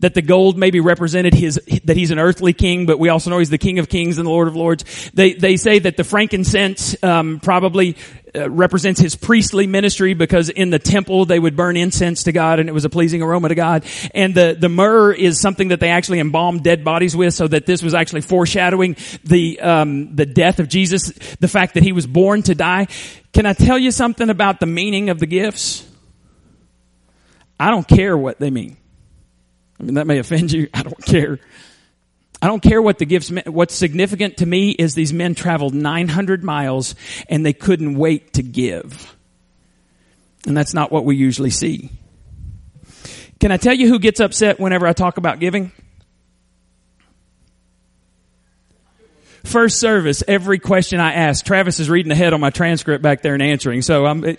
that 0.00 0.14
the 0.14 0.22
gold 0.22 0.56
maybe 0.56 0.78
represented 0.78 1.34
his, 1.34 1.60
that 1.84 1.96
he's 1.96 2.10
an 2.12 2.18
earthly 2.18 2.52
king, 2.52 2.86
but 2.86 3.00
we 3.00 3.08
also 3.08 3.30
know 3.30 3.38
he's 3.38 3.50
the 3.50 3.58
king 3.58 3.80
of 3.80 3.88
kings 3.88 4.18
and 4.18 4.26
the 4.26 4.30
lord 4.30 4.46
of 4.46 4.54
lords. 4.54 5.10
They, 5.12 5.32
they 5.32 5.56
say 5.56 5.80
that 5.80 5.96
the 5.96 6.04
frankincense, 6.04 7.02
um, 7.02 7.40
probably 7.40 7.96
uh, 8.34 8.48
represents 8.48 9.00
his 9.00 9.16
priestly 9.16 9.66
ministry 9.66 10.14
because 10.14 10.50
in 10.50 10.70
the 10.70 10.78
temple 10.78 11.24
they 11.24 11.38
would 11.38 11.56
burn 11.56 11.76
incense 11.76 12.24
to 12.24 12.32
God 12.32 12.60
and 12.60 12.68
it 12.68 12.72
was 12.72 12.84
a 12.84 12.90
pleasing 12.90 13.22
aroma 13.22 13.48
to 13.48 13.54
God. 13.54 13.84
And 14.14 14.34
the, 14.34 14.56
the 14.58 14.68
myrrh 14.68 15.12
is 15.12 15.40
something 15.40 15.68
that 15.68 15.80
they 15.80 15.90
actually 15.90 16.20
embalmed 16.20 16.62
dead 16.62 16.84
bodies 16.84 17.16
with 17.16 17.34
so 17.34 17.48
that 17.48 17.66
this 17.66 17.82
was 17.82 17.94
actually 17.94 18.20
foreshadowing 18.20 18.96
the, 19.24 19.60
um, 19.60 20.14
the 20.14 20.26
death 20.26 20.60
of 20.60 20.68
Jesus, 20.68 21.08
the 21.40 21.48
fact 21.48 21.74
that 21.74 21.82
he 21.82 21.92
was 21.92 22.06
born 22.06 22.42
to 22.42 22.54
die. 22.54 22.86
Can 23.32 23.46
I 23.46 23.52
tell 23.52 23.78
you 23.78 23.90
something 23.90 24.30
about 24.30 24.60
the 24.60 24.66
meaning 24.66 25.10
of 25.10 25.18
the 25.18 25.26
gifts? 25.26 25.86
I 27.60 27.70
don't 27.70 27.86
care 27.86 28.16
what 28.16 28.38
they 28.38 28.50
mean. 28.50 28.76
I 29.78 29.82
mean, 29.82 29.94
that 29.94 30.06
may 30.06 30.18
offend 30.18 30.52
you. 30.52 30.68
I 30.74 30.82
don't 30.82 31.04
care. 31.04 31.38
I 32.40 32.46
don't 32.46 32.62
care 32.62 32.80
what 32.80 32.98
the 32.98 33.06
gifts 33.06 33.30
meant. 33.30 33.48
What's 33.48 33.74
significant 33.74 34.38
to 34.38 34.46
me 34.46 34.70
is 34.70 34.94
these 34.94 35.12
men 35.12 35.34
traveled 35.34 35.74
900 35.74 36.44
miles 36.44 36.94
and 37.28 37.44
they 37.44 37.52
couldn't 37.52 37.96
wait 37.96 38.34
to 38.34 38.42
give. 38.42 39.16
And 40.46 40.56
that's 40.56 40.72
not 40.72 40.92
what 40.92 41.04
we 41.04 41.16
usually 41.16 41.50
see. 41.50 41.90
Can 43.40 43.50
I 43.50 43.56
tell 43.56 43.74
you 43.74 43.88
who 43.88 43.98
gets 43.98 44.20
upset 44.20 44.60
whenever 44.60 44.86
I 44.86 44.92
talk 44.92 45.16
about 45.16 45.40
giving? 45.40 45.72
First 49.48 49.80
service, 49.80 50.22
every 50.28 50.58
question 50.58 51.00
I 51.00 51.14
ask. 51.14 51.42
Travis 51.42 51.80
is 51.80 51.88
reading 51.88 52.12
ahead 52.12 52.34
on 52.34 52.40
my 52.40 52.50
transcript 52.50 53.02
back 53.02 53.22
there 53.22 53.32
and 53.32 53.42
answering. 53.42 53.80
So 53.80 54.04
I'm, 54.04 54.22
it, 54.22 54.38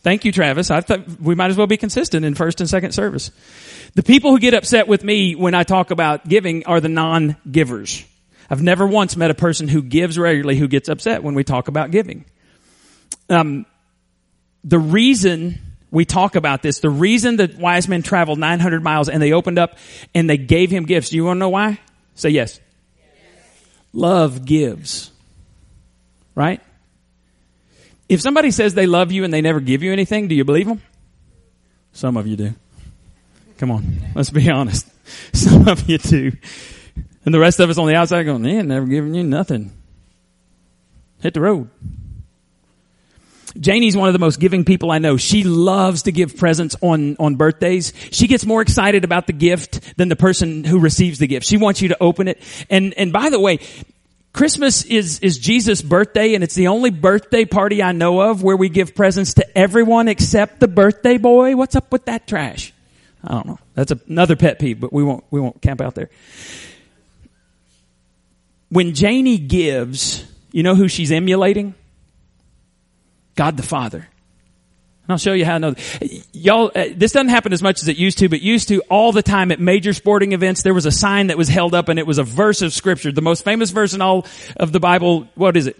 thank 0.00 0.24
you, 0.24 0.32
Travis. 0.32 0.72
I 0.72 0.80
thought 0.80 1.20
we 1.20 1.36
might 1.36 1.52
as 1.52 1.56
well 1.56 1.68
be 1.68 1.76
consistent 1.76 2.24
in 2.24 2.34
first 2.34 2.60
and 2.60 2.68
second 2.68 2.90
service. 2.90 3.30
The 3.94 4.02
people 4.02 4.32
who 4.32 4.40
get 4.40 4.52
upset 4.52 4.88
with 4.88 5.04
me 5.04 5.36
when 5.36 5.54
I 5.54 5.62
talk 5.62 5.92
about 5.92 6.26
giving 6.28 6.66
are 6.66 6.80
the 6.80 6.88
non-givers. 6.88 8.04
I've 8.50 8.62
never 8.64 8.84
once 8.84 9.16
met 9.16 9.30
a 9.30 9.34
person 9.34 9.68
who 9.68 9.80
gives 9.80 10.18
regularly 10.18 10.58
who 10.58 10.66
gets 10.66 10.88
upset 10.88 11.22
when 11.22 11.36
we 11.36 11.44
talk 11.44 11.68
about 11.68 11.92
giving. 11.92 12.24
Um, 13.28 13.64
the 14.64 14.80
reason 14.80 15.60
we 15.92 16.04
talk 16.04 16.34
about 16.34 16.62
this, 16.62 16.80
the 16.80 16.90
reason 16.90 17.36
that 17.36 17.56
wise 17.58 17.86
men 17.86 18.02
traveled 18.02 18.40
900 18.40 18.82
miles 18.82 19.08
and 19.08 19.22
they 19.22 19.32
opened 19.32 19.60
up 19.60 19.78
and 20.16 20.28
they 20.28 20.36
gave 20.36 20.72
him 20.72 20.84
gifts, 20.84 21.10
do 21.10 21.16
you 21.16 21.24
want 21.26 21.36
to 21.36 21.38
know 21.38 21.50
why? 21.50 21.78
Say 22.16 22.30
yes. 22.30 22.58
Love 23.92 24.44
gives. 24.44 25.10
Right? 26.34 26.60
If 28.08 28.20
somebody 28.20 28.50
says 28.50 28.74
they 28.74 28.86
love 28.86 29.12
you 29.12 29.24
and 29.24 29.32
they 29.32 29.40
never 29.40 29.60
give 29.60 29.82
you 29.82 29.92
anything, 29.92 30.28
do 30.28 30.34
you 30.34 30.44
believe 30.44 30.66
them? 30.66 30.82
Some 31.92 32.16
of 32.16 32.26
you 32.26 32.36
do. 32.36 32.54
Come 33.58 33.70
on, 33.70 33.98
let's 34.14 34.30
be 34.30 34.50
honest. 34.50 34.88
Some 35.32 35.68
of 35.68 35.88
you 35.88 35.98
do. 35.98 36.32
And 37.24 37.32
the 37.32 37.38
rest 37.38 37.60
of 37.60 37.70
us 37.70 37.78
on 37.78 37.86
the 37.86 37.94
outside 37.94 38.24
going, 38.24 38.42
man, 38.42 38.68
never 38.68 38.86
giving 38.86 39.14
you 39.14 39.22
nothing. 39.22 39.72
Hit 41.20 41.34
the 41.34 41.40
road. 41.40 41.70
Janie's 43.58 43.96
one 43.96 44.08
of 44.08 44.12
the 44.12 44.18
most 44.18 44.40
giving 44.40 44.64
people 44.64 44.90
I 44.90 44.98
know. 44.98 45.16
She 45.16 45.44
loves 45.44 46.02
to 46.02 46.12
give 46.12 46.36
presents 46.36 46.76
on, 46.80 47.16
on 47.18 47.36
birthdays. 47.36 47.92
She 48.10 48.26
gets 48.26 48.46
more 48.46 48.62
excited 48.62 49.04
about 49.04 49.26
the 49.26 49.32
gift 49.32 49.96
than 49.96 50.08
the 50.08 50.16
person 50.16 50.64
who 50.64 50.78
receives 50.78 51.18
the 51.18 51.26
gift. 51.26 51.46
She 51.46 51.56
wants 51.56 51.82
you 51.82 51.88
to 51.88 52.02
open 52.02 52.28
it. 52.28 52.42
And, 52.70 52.94
and 52.94 53.12
by 53.12 53.30
the 53.30 53.40
way, 53.40 53.58
Christmas 54.32 54.84
is, 54.84 55.20
is 55.20 55.38
Jesus' 55.38 55.82
birthday 55.82 56.34
and 56.34 56.42
it's 56.42 56.54
the 56.54 56.68
only 56.68 56.90
birthday 56.90 57.44
party 57.44 57.82
I 57.82 57.92
know 57.92 58.20
of 58.20 58.42
where 58.42 58.56
we 58.56 58.70
give 58.70 58.94
presents 58.94 59.34
to 59.34 59.58
everyone 59.58 60.08
except 60.08 60.58
the 60.58 60.68
birthday 60.68 61.18
boy. 61.18 61.54
What's 61.54 61.76
up 61.76 61.92
with 61.92 62.06
that 62.06 62.26
trash? 62.26 62.72
I 63.22 63.32
don't 63.32 63.46
know. 63.46 63.58
That's 63.74 63.92
another 64.08 64.34
pet 64.34 64.58
peeve, 64.58 64.80
but 64.80 64.92
we 64.92 65.04
won't, 65.04 65.24
we 65.30 65.38
won't 65.38 65.60
camp 65.60 65.80
out 65.80 65.94
there. 65.94 66.10
When 68.70 68.94
Janie 68.94 69.38
gives, 69.38 70.24
you 70.50 70.62
know 70.62 70.74
who 70.74 70.88
she's 70.88 71.12
emulating? 71.12 71.74
God 73.34 73.56
the 73.56 73.62
Father. 73.62 73.98
And 73.98 75.10
I'll 75.10 75.18
show 75.18 75.32
you 75.32 75.44
how 75.44 75.56
I 75.56 75.58
know. 75.58 75.74
Y'all, 76.32 76.70
uh, 76.74 76.86
this 76.94 77.12
doesn't 77.12 77.28
happen 77.28 77.52
as 77.52 77.62
much 77.62 77.82
as 77.82 77.88
it 77.88 77.96
used 77.96 78.18
to, 78.18 78.28
but 78.28 78.40
used 78.40 78.68
to 78.68 78.80
all 78.88 79.10
the 79.10 79.22
time 79.22 79.50
at 79.50 79.58
major 79.58 79.92
sporting 79.92 80.32
events, 80.32 80.62
there 80.62 80.74
was 80.74 80.86
a 80.86 80.92
sign 80.92 81.26
that 81.26 81.36
was 81.36 81.48
held 81.48 81.74
up 81.74 81.88
and 81.88 81.98
it 81.98 82.06
was 82.06 82.18
a 82.18 82.24
verse 82.24 82.62
of 82.62 82.72
scripture. 82.72 83.10
The 83.10 83.20
most 83.20 83.44
famous 83.44 83.70
verse 83.70 83.94
in 83.94 84.00
all 84.00 84.26
of 84.56 84.70
the 84.70 84.78
Bible, 84.78 85.28
what 85.34 85.56
is 85.56 85.66
it? 85.66 85.76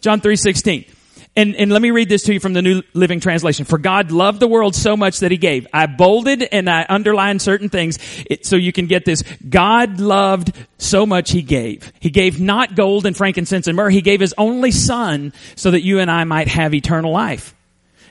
John 0.00 0.20
3.16. 0.20 0.88
And, 1.36 1.54
and 1.54 1.70
let 1.70 1.80
me 1.80 1.92
read 1.92 2.08
this 2.08 2.24
to 2.24 2.34
you 2.34 2.40
from 2.40 2.54
the 2.54 2.62
New 2.62 2.82
Living 2.92 3.20
Translation. 3.20 3.64
For 3.64 3.78
God 3.78 4.10
loved 4.10 4.40
the 4.40 4.48
world 4.48 4.74
so 4.74 4.96
much 4.96 5.20
that 5.20 5.30
he 5.30 5.36
gave. 5.36 5.66
I 5.72 5.86
bolded 5.86 6.42
and 6.42 6.68
I 6.68 6.84
underlined 6.88 7.40
certain 7.40 7.68
things 7.68 7.98
so 8.42 8.56
you 8.56 8.72
can 8.72 8.86
get 8.86 9.04
this. 9.04 9.22
God 9.48 10.00
loved 10.00 10.52
so 10.78 11.06
much 11.06 11.30
he 11.30 11.42
gave. 11.42 11.92
He 12.00 12.10
gave 12.10 12.40
not 12.40 12.74
gold 12.74 13.06
and 13.06 13.16
frankincense 13.16 13.68
and 13.68 13.76
myrrh. 13.76 13.90
He 13.90 14.02
gave 14.02 14.18
his 14.18 14.34
only 14.36 14.72
son 14.72 15.32
so 15.54 15.70
that 15.70 15.82
you 15.82 16.00
and 16.00 16.10
I 16.10 16.24
might 16.24 16.48
have 16.48 16.74
eternal 16.74 17.12
life. 17.12 17.54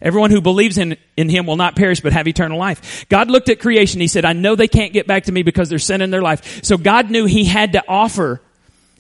Everyone 0.01 0.31
who 0.31 0.39
believes 0.39 0.77
in, 0.77 0.95
in 1.17 1.27
him 1.27 1.45
will 1.45 1.57
not 1.57 1.75
perish 1.75 1.99
but 1.99 2.13
have 2.13 2.25
eternal 2.25 2.57
life. 2.57 3.05
God 3.09 3.29
looked 3.29 3.49
at 3.49 3.59
creation. 3.59 3.99
He 3.99 4.07
said, 4.07 4.23
I 4.23 4.31
know 4.31 4.55
they 4.55 4.69
can't 4.69 4.93
get 4.93 5.07
back 5.07 5.25
to 5.25 5.31
me 5.33 5.43
because 5.43 5.67
there's 5.67 5.85
sin 5.85 6.01
in 6.01 6.09
their 6.09 6.21
life. 6.21 6.63
So 6.63 6.77
God 6.77 7.11
knew 7.11 7.25
he 7.25 7.43
had 7.43 7.73
to 7.73 7.83
offer 7.85 8.41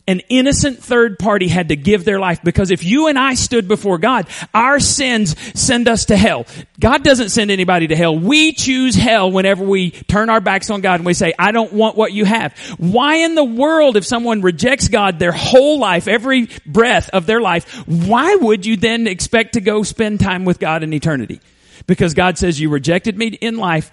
an 0.09 0.21
innocent 0.27 0.79
third 0.83 1.19
party 1.19 1.47
had 1.47 1.69
to 1.69 1.75
give 1.75 2.03
their 2.03 2.19
life 2.19 2.41
because 2.41 2.71
if 2.71 2.83
you 2.83 3.09
and 3.09 3.19
I 3.19 3.35
stood 3.35 3.67
before 3.67 3.99
God, 3.99 4.27
our 4.55 4.79
sins 4.79 5.35
send 5.53 5.87
us 5.87 6.05
to 6.05 6.17
hell. 6.17 6.47
God 6.79 7.03
doesn't 7.03 7.29
send 7.29 7.51
anybody 7.51 7.85
to 7.89 7.95
hell. 7.95 8.17
We 8.17 8.53
choose 8.53 8.95
hell 8.95 9.31
whenever 9.31 9.63
we 9.63 9.91
turn 9.91 10.31
our 10.31 10.41
backs 10.41 10.71
on 10.71 10.81
God 10.81 10.95
and 10.95 11.05
we 11.05 11.13
say, 11.13 11.33
I 11.37 11.51
don't 11.51 11.71
want 11.73 11.95
what 11.95 12.11
you 12.11 12.25
have. 12.25 12.57
Why 12.79 13.17
in 13.17 13.35
the 13.35 13.43
world, 13.43 13.97
if 13.97 14.05
someone 14.05 14.41
rejects 14.41 14.87
God 14.87 15.19
their 15.19 15.31
whole 15.31 15.77
life, 15.77 16.07
every 16.07 16.49
breath 16.65 17.11
of 17.11 17.27
their 17.27 17.39
life, 17.39 17.71
why 17.87 18.33
would 18.33 18.65
you 18.65 18.77
then 18.77 19.05
expect 19.05 19.53
to 19.53 19.61
go 19.61 19.83
spend 19.83 20.21
time 20.21 20.43
with 20.43 20.57
God 20.57 20.81
in 20.81 20.91
eternity? 20.91 21.39
Because 21.85 22.15
God 22.15 22.39
says 22.39 22.59
you 22.59 22.71
rejected 22.71 23.15
me 23.15 23.27
in 23.27 23.57
life, 23.57 23.91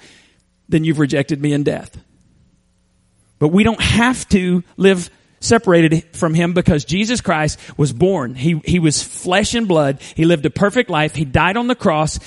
then 0.67 0.83
you've 0.83 0.99
rejected 0.99 1.43
me 1.43 1.53
in 1.53 1.63
death. 1.63 2.03
But 3.39 3.49
we 3.49 3.65
don't 3.65 3.83
have 3.83 4.27
to 4.31 4.65
live 4.79 5.11
separated 5.41 6.05
from 6.17 6.35
him 6.35 6.53
because 6.53 6.85
Jesus 6.85 7.21
Christ 7.21 7.59
was 7.77 7.93
born. 7.93 8.35
He, 8.35 8.61
he 8.65 8.79
was 8.79 9.03
flesh 9.03 9.55
and 9.55 9.69
blood. 9.69 10.01
He 10.15 10.25
lived 10.25 10.47
a 10.47 10.51
perfect 10.51 10.91
life. 10.91 11.15
He 11.15 11.25
died 11.25 11.57
on 11.57 11.67
the 11.67 11.75
cross, 11.75 12.19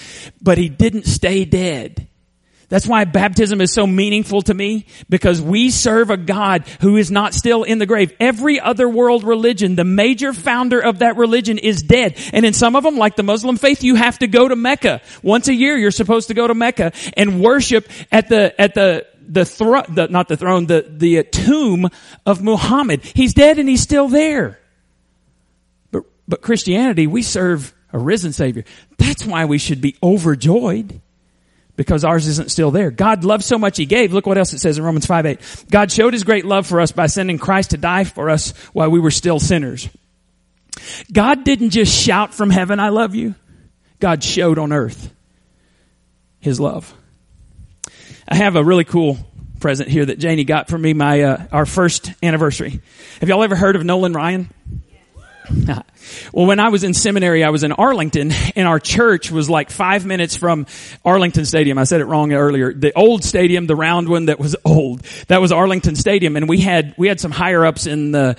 but 0.41 0.57
he 0.57 0.69
didn't 0.69 1.05
stay 1.05 1.45
dead. 1.45 2.07
That's 2.69 2.85
why 2.85 3.03
baptism 3.05 3.61
is 3.61 3.73
so 3.73 3.87
meaningful 3.87 4.43
to 4.43 4.53
me 4.53 4.85
because 5.09 5.41
we 5.41 5.71
serve 5.71 6.11
a 6.11 6.17
God 6.17 6.67
who 6.81 6.97
is 6.97 7.09
not 7.09 7.33
still 7.33 7.63
in 7.63 7.79
the 7.79 7.87
grave. 7.87 8.13
Every 8.19 8.59
other 8.59 8.87
world 8.87 9.23
religion, 9.23 9.75
the 9.75 9.83
major 9.83 10.33
founder 10.33 10.79
of 10.79 10.99
that 10.99 11.17
religion 11.17 11.57
is 11.57 11.81
dead. 11.81 12.15
And 12.31 12.45
in 12.45 12.53
some 12.53 12.75
of 12.75 12.83
them, 12.83 12.95
like 12.95 13.15
the 13.15 13.23
Muslim 13.23 13.57
faith, 13.57 13.83
you 13.83 13.95
have 13.95 14.19
to 14.19 14.27
go 14.27 14.47
to 14.47 14.55
Mecca. 14.55 15.01
Once 15.23 15.47
a 15.47 15.53
year, 15.53 15.77
you're 15.77 15.89
supposed 15.89 16.27
to 16.27 16.35
go 16.35 16.45
to 16.45 16.53
Mecca 16.53 16.93
and 17.17 17.41
worship 17.41 17.89
at 18.11 18.29
the, 18.29 18.59
at 18.61 18.75
the, 18.75 19.07
the 19.29 19.45
throne, 19.45 19.83
not 20.09 20.27
the 20.27 20.35
throne, 20.35 20.65
the, 20.65 20.85
the 20.89 21.19
uh, 21.19 21.23
tomb 21.31 21.87
of 22.25 22.41
Muhammad. 22.41 23.03
He's 23.03 23.33
dead 23.33 23.59
and 23.59 23.69
he's 23.69 23.81
still 23.81 24.09
there. 24.09 24.59
But, 25.91 26.03
but 26.27 26.41
Christianity, 26.41 27.07
we 27.07 27.21
serve 27.21 27.73
a 27.93 27.99
risen 27.99 28.33
Savior. 28.33 28.65
That's 28.97 29.25
why 29.25 29.45
we 29.45 29.59
should 29.59 29.81
be 29.81 29.95
overjoyed 30.03 30.99
because 31.75 32.03
ours 32.03 32.27
isn't 32.27 32.51
still 32.51 32.71
there. 32.71 32.91
God 32.91 33.23
loved 33.23 33.43
so 33.43 33.57
much 33.57 33.77
He 33.77 33.85
gave. 33.85 34.11
Look 34.11 34.25
what 34.25 34.37
else 34.37 34.51
it 34.51 34.59
says 34.59 34.77
in 34.77 34.83
Romans 34.83 35.05
5 35.05 35.25
8. 35.25 35.65
God 35.71 35.91
showed 35.91 36.13
His 36.13 36.23
great 36.23 36.43
love 36.43 36.67
for 36.67 36.81
us 36.81 36.91
by 36.91 37.07
sending 37.07 37.37
Christ 37.37 37.69
to 37.69 37.77
die 37.77 38.03
for 38.03 38.29
us 38.29 38.51
while 38.73 38.89
we 38.89 38.99
were 38.99 39.11
still 39.11 39.39
sinners. 39.39 39.87
God 41.11 41.43
didn't 41.43 41.69
just 41.69 41.95
shout 41.95 42.33
from 42.33 42.49
heaven, 42.49 42.79
I 42.79 42.89
love 42.89 43.15
you. 43.15 43.35
God 43.99 44.23
showed 44.23 44.57
on 44.57 44.73
earth 44.73 45.13
His 46.39 46.59
love. 46.59 46.93
I 48.31 48.35
have 48.35 48.55
a 48.55 48.63
really 48.63 48.83
cool 48.83 49.17
present 49.59 49.89
here 49.89 50.05
that 50.05 50.19
Janie 50.19 50.43
got 50.43 50.69
for 50.69 50.77
me 50.77 50.93
my 50.93 51.23
uh, 51.23 51.47
our 51.51 51.65
first 51.65 52.13
anniversary. 52.21 52.79
Have 53.21 53.27
y'all 53.27 53.41
ever 53.41 53.55
heard 53.55 53.75
of 53.75 53.83
Nolan 53.83 54.13
Ryan? 54.13 54.53
well, 56.31 56.45
when 56.45 56.59
I 56.59 56.69
was 56.69 56.83
in 56.83 56.93
seminary, 56.93 57.43
I 57.43 57.49
was 57.49 57.63
in 57.63 57.71
Arlington, 57.71 58.31
and 58.55 58.67
our 58.67 58.79
church 58.79 59.31
was 59.31 59.49
like 59.49 59.71
five 59.71 60.05
minutes 60.05 60.35
from 60.35 60.67
Arlington 61.03 61.43
Stadium. 61.43 61.79
I 61.79 61.85
said 61.85 62.01
it 62.01 62.05
wrong 62.05 62.31
earlier. 62.31 62.71
The 62.71 62.93
old 62.95 63.23
stadium, 63.23 63.65
the 63.65 63.75
round 63.75 64.07
one 64.07 64.27
that 64.27 64.39
was 64.39 64.55
old, 64.63 65.01
that 65.27 65.41
was 65.41 65.51
Arlington 65.51 65.95
Stadium, 65.95 66.35
and 66.35 66.47
we 66.47 66.59
had 66.59 66.93
we 66.99 67.07
had 67.07 67.19
some 67.19 67.31
higher 67.31 67.65
ups 67.65 67.87
in 67.87 68.11
the 68.11 68.37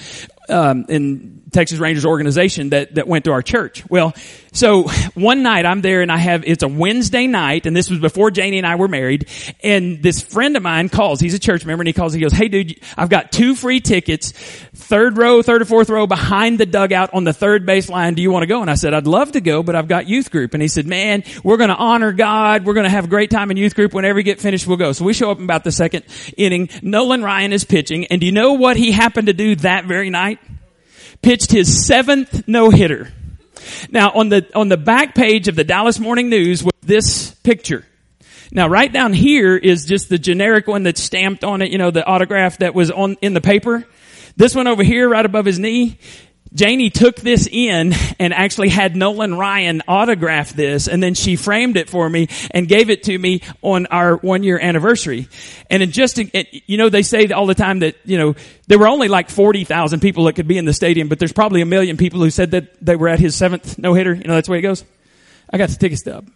um, 0.49 0.87
in 0.89 1.40
Texas 1.53 1.79
Rangers 1.79 2.05
organization 2.05 2.71
that, 2.71 2.95
that 2.95 3.07
went 3.07 3.25
to 3.25 3.33
our 3.33 3.43
church. 3.43 3.89
Well, 3.91 4.15
so 4.53 4.85
one 5.15 5.43
night 5.43 5.67
I'm 5.67 5.81
there 5.81 6.03
and 6.03 6.11
I 6.11 6.17
have, 6.17 6.45
it's 6.45 6.63
a 6.63 6.69
Wednesday 6.69 7.27
night 7.27 7.67
and 7.67 7.77
this 7.77 7.89
was 7.89 7.99
before 7.99 8.31
Janie 8.31 8.59
and 8.59 8.67
I 8.67 8.77
were 8.77 8.89
married 8.89 9.29
and 9.63 10.03
this 10.03 10.21
friend 10.21 10.57
of 10.57 10.63
mine 10.63 10.89
calls, 10.89 11.21
he's 11.21 11.35
a 11.35 11.39
church 11.39 11.65
member 11.65 11.83
and 11.83 11.87
he 11.87 11.93
calls, 11.93 12.13
he 12.13 12.21
goes, 12.21 12.33
hey 12.33 12.49
dude, 12.49 12.81
I've 12.97 13.09
got 13.09 13.33
two 13.33 13.55
free 13.55 13.81
tickets, 13.81 14.33
third 14.33 15.19
row, 15.19 15.43
third 15.43 15.63
or 15.63 15.65
fourth 15.65 15.89
row 15.89 16.07
behind 16.07 16.59
the 16.59 16.67
dugout 16.67 17.15
on 17.15 17.25
the 17.25 17.33
third 17.33 17.65
base 17.65 17.89
line. 17.89 18.15
Do 18.15 18.23
you 18.23 18.31
want 18.31 18.43
to 18.43 18.49
go? 18.49 18.61
And 18.61 18.71
I 18.71 18.75
said, 18.75 18.95
I'd 18.95 19.07
love 19.07 19.33
to 19.33 19.41
go, 19.41 19.63
but 19.63 19.77
I've 19.77 19.89
got 19.89 20.09
youth 20.09 20.31
group. 20.31 20.55
And 20.55 20.63
he 20.63 20.69
said, 20.69 20.87
man, 20.87 21.23
we're 21.45 21.57
going 21.57 21.71
to 21.71 21.77
honor 21.77 22.13
God. 22.13 22.65
We're 22.65 22.75
going 22.75 22.85
to 22.85 22.91
have 22.91 23.05
a 23.05 23.09
great 23.09 23.31
time 23.31 23.51
in 23.51 23.57
youth 23.57 23.75
group. 23.75 23.95
Whenever 23.95 24.17
we 24.17 24.23
get 24.23 24.41
finished, 24.41 24.67
we'll 24.67 24.77
go. 24.77 24.93
So 24.93 25.05
we 25.05 25.13
show 25.13 25.31
up 25.31 25.41
about 25.41 25.65
the 25.65 25.73
second 25.73 26.05
inning. 26.37 26.71
Nolan 26.83 27.23
Ryan 27.23 27.53
is 27.53 27.65
pitching 27.65 28.07
and 28.07 28.21
do 28.21 28.27
you 28.27 28.33
know 28.33 28.55
what 28.55 28.77
he 28.77 28.93
happened 28.93 29.29
to 29.29 29.33
do 29.33 29.57
that 29.57 29.85
very 29.85 30.11
night? 30.11 30.39
Pitched 31.23 31.53
his 31.53 31.87
seventh 31.87 32.47
no-hitter. 32.49 33.13
Now 33.91 34.11
on 34.11 34.29
the, 34.29 34.47
on 34.55 34.69
the 34.69 34.77
back 34.77 35.15
page 35.15 35.49
of 35.49 35.57
the 35.57 35.65
Dallas 35.65 35.99
Morning 35.99 36.29
News 36.29 36.63
was 36.63 36.73
this 36.83 37.31
picture. 37.43 37.87
Now 38.53 38.69
right 38.69 38.93
down 38.93 39.13
here 39.13 39.57
is 39.57 39.85
just 39.85 40.09
the 40.09 40.19
generic 40.19 40.67
one 40.67 40.83
that's 40.83 41.03
stamped 41.03 41.45
on 41.45 41.63
it, 41.63 41.71
you 41.71 41.79
know, 41.79 41.91
the 41.91 42.05
autograph 42.05 42.59
that 42.59 42.75
was 42.75 42.91
on, 42.91 43.17
in 43.21 43.35
the 43.35 43.41
paper. 43.41 43.87
This 44.37 44.55
one 44.55 44.67
over 44.67 44.83
here 44.83 45.09
right 45.09 45.25
above 45.25 45.45
his 45.45 45.59
knee 45.59 45.99
Janie 46.53 46.91
took 46.91 47.17
this 47.17 47.49
in 47.51 47.93
and 48.19 48.35
actually 48.35 48.71
had 48.71 48.97
Nolan 48.97 49.37
Ryan 49.37 49.83
autograph 49.87 50.53
this 50.53 50.89
and 50.89 51.01
then 51.01 51.15
she 51.15 51.37
framed 51.37 51.77
it 51.77 51.89
for 51.89 52.09
me 52.09 52.29
and 52.51 52.67
gave 52.67 52.91
it 52.91 53.05
to 53.05 53.17
me 53.17 53.43
on 53.63 53.87
our 53.87 54.17
one 54.17 54.43
year 54.43 54.59
anniversary. 54.59 55.29
And 55.71 55.83
in 55.83 55.93
just, 55.93 56.19
you 56.19 56.77
know, 56.77 56.89
they 56.89 57.03
say 57.03 57.29
all 57.29 57.47
the 57.47 57.55
time 57.55 57.81
that, 57.81 57.97
you 58.05 58.19
know, 58.19 58.35
there 58.67 58.79
were 58.79 58.89
only 58.89 59.07
like 59.07 59.31
40,000 59.31 60.01
people 60.01 60.25
that 60.25 60.33
could 60.33 60.49
be 60.49 60.59
in 60.59 60.65
the 60.65 60.73
stadium, 60.73 61.09
but 61.09 61.21
there's 61.21 61.33
probably 61.33 61.61
a 61.61 61.67
million 61.67 61.97
people 61.97 62.19
who 62.21 62.31
said 62.31 62.51
that 62.51 62.85
they 62.85 62.97
were 62.97 63.09
at 63.09 63.21
his 63.21 63.37
seventh 63.37 63.79
no 63.79 63.95
hitter. 63.95 64.15
You 64.15 64.25
know, 64.25 64.35
that's 64.35 64.49
the 64.49 64.53
way 64.53 64.59
it 64.59 64.63
goes. 64.63 64.85
I 65.53 65.59
got 65.59 65.69
the 65.69 65.77
ticket 65.77 65.99
stub. 65.99 66.29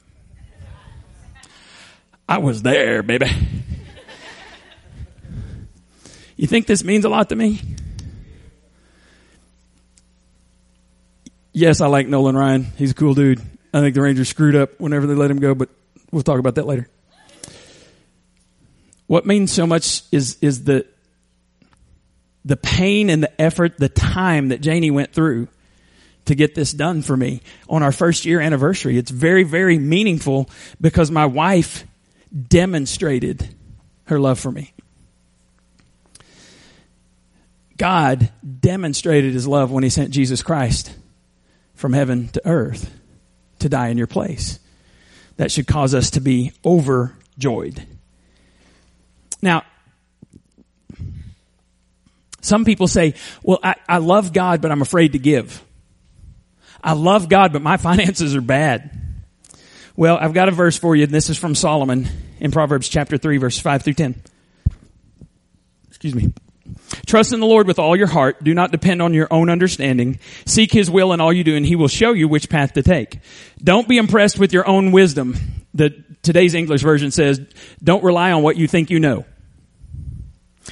I 2.29 2.38
was 2.38 2.62
there, 2.62 3.03
baby. 3.03 3.27
You 6.37 6.46
think 6.46 6.66
this 6.66 6.83
means 6.83 7.05
a 7.05 7.09
lot 7.09 7.29
to 7.29 7.37
me? 7.37 7.61
Yes, 11.54 11.80
I 11.80 11.86
like 11.86 12.06
Nolan 12.06 12.36
Ryan. 12.36 12.64
He's 12.76 12.90
a 12.90 12.94
cool 12.94 13.14
dude. 13.14 13.40
I 13.72 13.80
think 13.80 13.94
the 13.94 14.02
Rangers 14.02 14.28
screwed 14.28 14.54
up 14.54 14.78
whenever 14.78 15.06
they 15.06 15.14
let 15.14 15.30
him 15.30 15.38
go, 15.38 15.54
but 15.54 15.70
we'll 16.10 16.22
talk 16.22 16.38
about 16.38 16.56
that 16.56 16.66
later. 16.66 16.88
What 19.06 19.24
means 19.24 19.50
so 19.52 19.66
much 19.66 20.02
is, 20.12 20.36
is 20.40 20.64
the, 20.64 20.86
the 22.44 22.56
pain 22.56 23.08
and 23.08 23.22
the 23.22 23.40
effort, 23.40 23.78
the 23.78 23.88
time 23.88 24.48
that 24.48 24.60
Janie 24.60 24.90
went 24.90 25.12
through 25.12 25.48
to 26.26 26.34
get 26.34 26.54
this 26.54 26.72
done 26.72 27.02
for 27.02 27.16
me 27.16 27.42
on 27.68 27.82
our 27.82 27.92
first 27.92 28.24
year 28.24 28.40
anniversary. 28.40 28.96
It's 28.96 29.10
very, 29.10 29.44
very 29.44 29.78
meaningful 29.78 30.48
because 30.80 31.10
my 31.10 31.26
wife 31.26 31.84
demonstrated 32.48 33.54
her 34.04 34.18
love 34.18 34.38
for 34.38 34.50
me. 34.50 34.72
God 37.76 38.30
demonstrated 38.60 39.34
his 39.34 39.46
love 39.46 39.70
when 39.70 39.82
he 39.82 39.90
sent 39.90 40.10
Jesus 40.10 40.42
Christ 40.42 40.94
from 41.74 41.92
heaven 41.92 42.28
to 42.28 42.46
earth 42.46 42.90
to 43.60 43.68
die 43.68 43.88
in 43.88 43.98
your 43.98 44.06
place. 44.06 44.58
That 45.37 45.50
should 45.50 45.66
cause 45.66 45.94
us 45.94 46.10
to 46.12 46.20
be 46.20 46.52
overjoyed. 46.64 47.84
Now, 49.42 49.64
some 52.40 52.64
people 52.64 52.87
say, 52.87 53.14
well, 53.42 53.58
I, 53.62 53.74
I 53.88 53.98
love 53.98 54.32
God, 54.32 54.60
but 54.60 54.70
I'm 54.70 54.82
afraid 54.82 55.12
to 55.12 55.18
give. 55.18 55.62
I 56.82 56.92
love 56.92 57.28
God, 57.28 57.52
but 57.52 57.62
my 57.62 57.76
finances 57.78 58.37
are 58.37 58.40
bad. 58.40 58.90
Well, 59.96 60.18
I've 60.20 60.34
got 60.34 60.48
a 60.48 60.52
verse 60.52 60.76
for 60.76 60.94
you, 60.94 61.04
and 61.04 61.12
this 61.12 61.30
is 61.30 61.38
from 61.38 61.54
Solomon 61.54 62.06
in 62.40 62.50
Proverbs 62.50 62.88
chapter 62.88 63.16
3, 63.16 63.38
verse 63.38 63.58
5 63.58 63.82
through 63.82 63.94
10. 63.94 64.22
Excuse 65.88 66.14
me. 66.14 66.32
Trust 67.07 67.33
in 67.33 67.40
the 67.40 67.46
Lord 67.46 67.66
with 67.66 67.79
all 67.79 67.96
your 67.96 68.07
heart. 68.07 68.42
Do 68.42 68.55
not 68.55 68.72
depend 68.72 69.03
on 69.03 69.14
your 69.14 69.29
own 69.31 69.50
understanding. 69.50 70.18
Seek 70.46 70.72
His 70.72 70.90
will 70.90 71.12
in 71.12 71.20
all 71.20 71.33
you 71.33 71.44
do 71.44 71.57
and 71.57 71.66
He 71.66 71.77
will 71.77 71.88
show 71.88 72.12
you 72.12 72.29
which 72.29 72.48
path 72.48 72.72
to 72.74 72.83
take. 72.83 73.20
Don't 73.62 73.88
be 73.88 73.98
impressed 73.98 74.38
with 74.38 74.53
your 74.53 74.66
own 74.66 74.92
wisdom. 74.92 75.37
The, 75.74 75.90
today's 76.22 76.55
English 76.55 76.83
version 76.83 77.11
says, 77.11 77.40
don't 77.83 78.05
rely 78.05 78.33
on 78.33 78.42
what 78.42 78.57
you 78.57 78.66
think 78.66 78.90
you 78.90 79.00
know. 79.00 79.24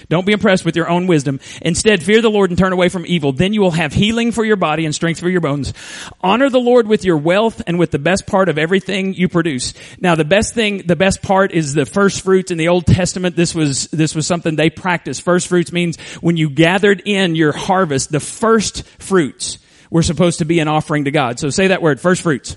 Don't 0.09 0.27
be 0.27 0.33
impressed 0.33 0.65
with 0.65 0.77
your 0.77 0.89
own 0.89 1.07
wisdom. 1.07 1.41
Instead, 1.61 2.03
fear 2.03 2.23
the 2.23 2.31
Lord 2.31 2.51
and 2.51 2.59
turn 2.59 2.73
away 2.73 2.89
from 2.89 3.07
evil. 3.07 3.33
Then 3.33 3.53
you 3.53 3.61
will 3.61 3.73
have 3.73 3.93
healing 3.93 4.33
for 4.33 4.45
your 4.45 4.57
body 4.57 4.85
and 4.85 4.95
strength 4.95 5.21
for 5.21 5.29
your 5.29 5.41
bones. 5.41 5.73
Honor 6.21 6.51
the 6.51 6.61
Lord 6.61 6.87
with 6.87 7.05
your 7.05 7.17
wealth 7.17 7.63
and 7.67 7.79
with 7.79 7.91
the 7.91 7.99
best 7.99 8.27
part 8.27 8.49
of 8.49 8.59
everything 8.59 9.15
you 9.15 9.29
produce. 9.29 9.75
Now, 10.01 10.15
the 10.15 10.25
best 10.25 10.55
thing, 10.55 10.87
the 10.87 10.97
best 10.97 11.23
part 11.23 11.53
is 11.53 11.75
the 11.75 11.87
first 11.87 12.23
fruits 12.23 12.51
in 12.51 12.59
the 12.59 12.69
Old 12.69 12.87
Testament. 12.87 13.37
This 13.37 13.55
was, 13.55 13.89
this 13.89 14.15
was 14.15 14.27
something 14.27 14.57
they 14.57 14.71
practiced. 14.71 15.23
First 15.23 15.49
fruits 15.49 15.73
means 15.73 15.97
when 16.21 16.37
you 16.37 16.51
gathered 16.51 17.03
in 17.05 17.35
your 17.35 17.53
harvest, 17.53 18.11
the 18.11 18.21
first 18.21 18.85
fruits 18.99 19.59
were 19.91 20.03
supposed 20.03 20.39
to 20.39 20.45
be 20.45 20.61
an 20.61 20.69
offering 20.69 21.05
to 21.05 21.11
God. 21.11 21.39
So 21.39 21.51
say 21.51 21.69
that 21.69 21.83
word, 21.83 22.01
first 22.01 22.23
fruits. 22.23 22.57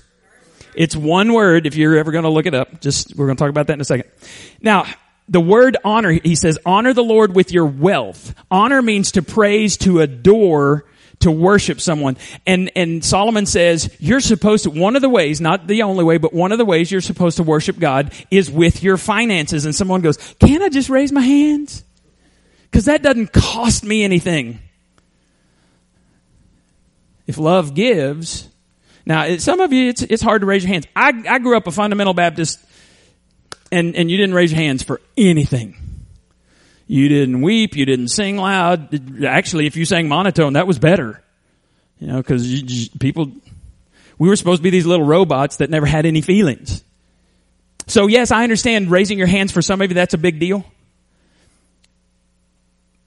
It's 0.74 0.94
one 0.94 1.32
word 1.32 1.66
if 1.66 1.74
you're 1.74 1.96
ever 1.96 2.12
going 2.12 2.24
to 2.24 2.30
look 2.30 2.46
it 2.46 2.54
up. 2.54 2.80
Just, 2.80 3.16
we're 3.16 3.26
going 3.26 3.36
to 3.36 3.42
talk 3.42 3.50
about 3.50 3.68
that 3.68 3.74
in 3.74 3.80
a 3.80 3.84
second. 3.84 4.10
Now, 4.60 4.84
the 5.28 5.40
word 5.40 5.76
honor, 5.84 6.12
he 6.12 6.34
says, 6.36 6.58
honor 6.64 6.92
the 6.92 7.02
Lord 7.02 7.34
with 7.34 7.52
your 7.52 7.66
wealth. 7.66 8.34
Honor 8.50 8.80
means 8.80 9.12
to 9.12 9.22
praise, 9.22 9.76
to 9.78 10.00
adore, 10.00 10.84
to 11.20 11.30
worship 11.30 11.80
someone. 11.80 12.16
And, 12.46 12.70
and 12.76 13.04
Solomon 13.04 13.46
says, 13.46 13.94
you're 13.98 14.20
supposed 14.20 14.64
to, 14.64 14.70
one 14.70 14.96
of 14.96 15.02
the 15.02 15.08
ways, 15.08 15.40
not 15.40 15.66
the 15.66 15.82
only 15.82 16.04
way, 16.04 16.18
but 16.18 16.32
one 16.32 16.52
of 16.52 16.58
the 16.58 16.64
ways 16.64 16.92
you're 16.92 17.00
supposed 17.00 17.38
to 17.38 17.42
worship 17.42 17.78
God 17.78 18.12
is 18.30 18.50
with 18.50 18.82
your 18.82 18.96
finances. 18.96 19.64
And 19.64 19.74
someone 19.74 20.00
goes, 20.00 20.16
can 20.38 20.62
I 20.62 20.68
just 20.68 20.90
raise 20.90 21.12
my 21.12 21.22
hands? 21.22 21.82
Cause 22.72 22.84
that 22.84 23.02
doesn't 23.02 23.32
cost 23.32 23.84
me 23.84 24.04
anything. 24.04 24.60
If 27.26 27.38
love 27.38 27.74
gives, 27.74 28.48
now 29.06 29.38
some 29.38 29.60
of 29.60 29.72
you, 29.72 29.88
it's, 29.88 30.02
it's 30.02 30.22
hard 30.22 30.42
to 30.42 30.46
raise 30.46 30.62
your 30.62 30.72
hands. 30.72 30.86
I, 30.94 31.12
I 31.28 31.38
grew 31.38 31.56
up 31.56 31.66
a 31.66 31.72
fundamental 31.72 32.12
Baptist 32.12 32.60
and, 33.72 33.96
and 33.96 34.10
you 34.10 34.16
didn't 34.16 34.34
raise 34.34 34.52
your 34.52 34.60
hands 34.60 34.82
for 34.82 35.00
anything. 35.16 35.76
You 36.86 37.08
didn't 37.08 37.42
weep. 37.42 37.76
You 37.76 37.84
didn't 37.84 38.08
sing 38.08 38.36
loud. 38.36 39.24
Actually, 39.24 39.66
if 39.66 39.76
you 39.76 39.84
sang 39.84 40.08
monotone, 40.08 40.52
that 40.52 40.66
was 40.66 40.78
better. 40.78 41.22
You 41.98 42.08
know, 42.08 42.22
cause 42.22 42.46
you, 42.46 42.88
people, 43.00 43.32
we 44.18 44.28
were 44.28 44.36
supposed 44.36 44.60
to 44.60 44.62
be 44.62 44.70
these 44.70 44.86
little 44.86 45.06
robots 45.06 45.56
that 45.56 45.70
never 45.70 45.86
had 45.86 46.06
any 46.06 46.20
feelings. 46.20 46.84
So 47.86 48.06
yes, 48.06 48.30
I 48.30 48.42
understand 48.42 48.90
raising 48.90 49.18
your 49.18 49.26
hands 49.26 49.52
for 49.52 49.62
some 49.62 49.80
of 49.80 49.90
you, 49.90 49.94
that's 49.94 50.14
a 50.14 50.18
big 50.18 50.38
deal. 50.38 50.64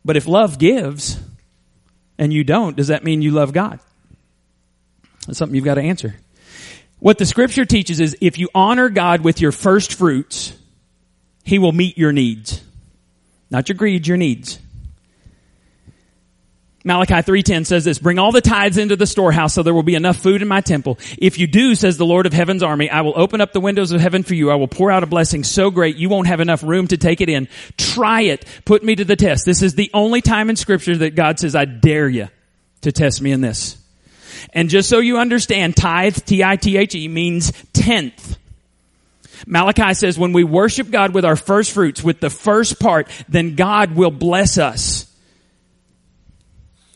But 0.04 0.18
if 0.18 0.28
love 0.28 0.58
gives 0.58 1.20
and 2.18 2.34
you 2.34 2.44
don't, 2.44 2.76
does 2.76 2.88
that 2.88 3.04
mean 3.04 3.22
you 3.22 3.32
love 3.32 3.54
God? 3.54 3.80
That's 5.28 5.38
something 5.38 5.56
you've 5.56 5.66
got 5.66 5.76
to 5.76 5.82
answer. 5.82 6.16
What 7.00 7.18
the 7.18 7.26
scripture 7.26 7.66
teaches 7.66 8.00
is 8.00 8.18
if 8.22 8.38
you 8.38 8.50
honor 8.54 8.90
God 8.90 9.22
with 9.22 9.40
your 9.42 9.52
first 9.52 9.94
fruits, 9.94 10.54
He 11.44 11.60
will 11.60 11.72
meet 11.72 11.98
your 11.98 12.12
needs. 12.12 12.62
Not 13.50 13.70
your 13.70 13.78
greed, 13.78 14.06
your 14.06 14.18
needs. 14.18 14.60
Malachi 16.86 17.16
3:10 17.16 17.66
says 17.66 17.84
this, 17.84 18.00
bring 18.00 18.20
all 18.20 18.32
the 18.32 18.42
tithes 18.42 18.78
into 18.78 18.96
the 18.96 19.06
storehouse 19.06 19.54
so 19.54 19.64
there 19.64 19.74
will 19.74 19.84
be 19.84 19.96
enough 19.96 20.18
food 20.18 20.42
in 20.42 20.48
my 20.48 20.62
temple. 20.62 20.98
If 21.18 21.38
you 21.38 21.46
do, 21.46 21.76
says 21.76 21.98
the 21.98 22.06
Lord 22.06 22.26
of 22.26 22.32
heaven's 22.32 22.64
army, 22.64 22.90
I 22.90 23.02
will 23.02 23.14
open 23.18 23.42
up 23.42 23.52
the 23.52 23.60
windows 23.60 23.92
of 23.92 24.00
heaven 24.00 24.24
for 24.24 24.34
you. 24.34 24.50
I 24.50 24.56
will 24.56 24.68
pour 24.68 24.90
out 24.90 25.04
a 25.04 25.08
blessing 25.08 25.44
so 25.44 25.72
great 25.72 25.98
you 25.98 26.08
won't 26.08 26.28
have 26.28 26.40
enough 26.40 26.64
room 26.64 26.88
to 26.88 26.98
take 26.98 27.20
it 27.22 27.30
in. 27.30 27.50
Try 27.78 28.22
it. 28.22 28.46
Put 28.64 28.84
me 28.84 28.96
to 28.96 29.06
the 29.06 29.18
test. 29.18 29.46
This 29.46 29.62
is 29.62 29.76
the 29.76 29.92
only 29.94 30.22
time 30.22 30.50
in 30.50 30.56
scripture 30.56 30.96
that 30.98 31.16
God 31.16 31.38
says, 31.38 31.54
I 31.54 31.66
dare 31.66 32.08
you 32.08 32.30
to 32.82 32.92
test 32.92 33.22
me 33.22 33.34
in 33.34 33.42
this. 33.42 33.79
And 34.54 34.70
just 34.70 34.90
so 34.90 35.00
you 35.00 35.18
understand, 35.18 35.76
tithe, 35.76 36.18
T-I-T-H-E 36.26 37.08
means 37.08 37.52
tenth. 37.74 38.38
Malachi 39.48 39.94
says 39.94 40.20
when 40.20 40.34
we 40.34 40.44
worship 40.44 40.92
God 40.92 41.14
with 41.14 41.26
our 41.26 41.36
first 41.36 41.72
fruits, 41.72 42.04
with 42.04 42.20
the 42.20 42.30
first 42.30 42.80
part, 42.80 43.10
then 43.28 43.56
God 43.56 43.96
will 43.96 44.12
bless 44.12 44.58
us. 44.58 45.06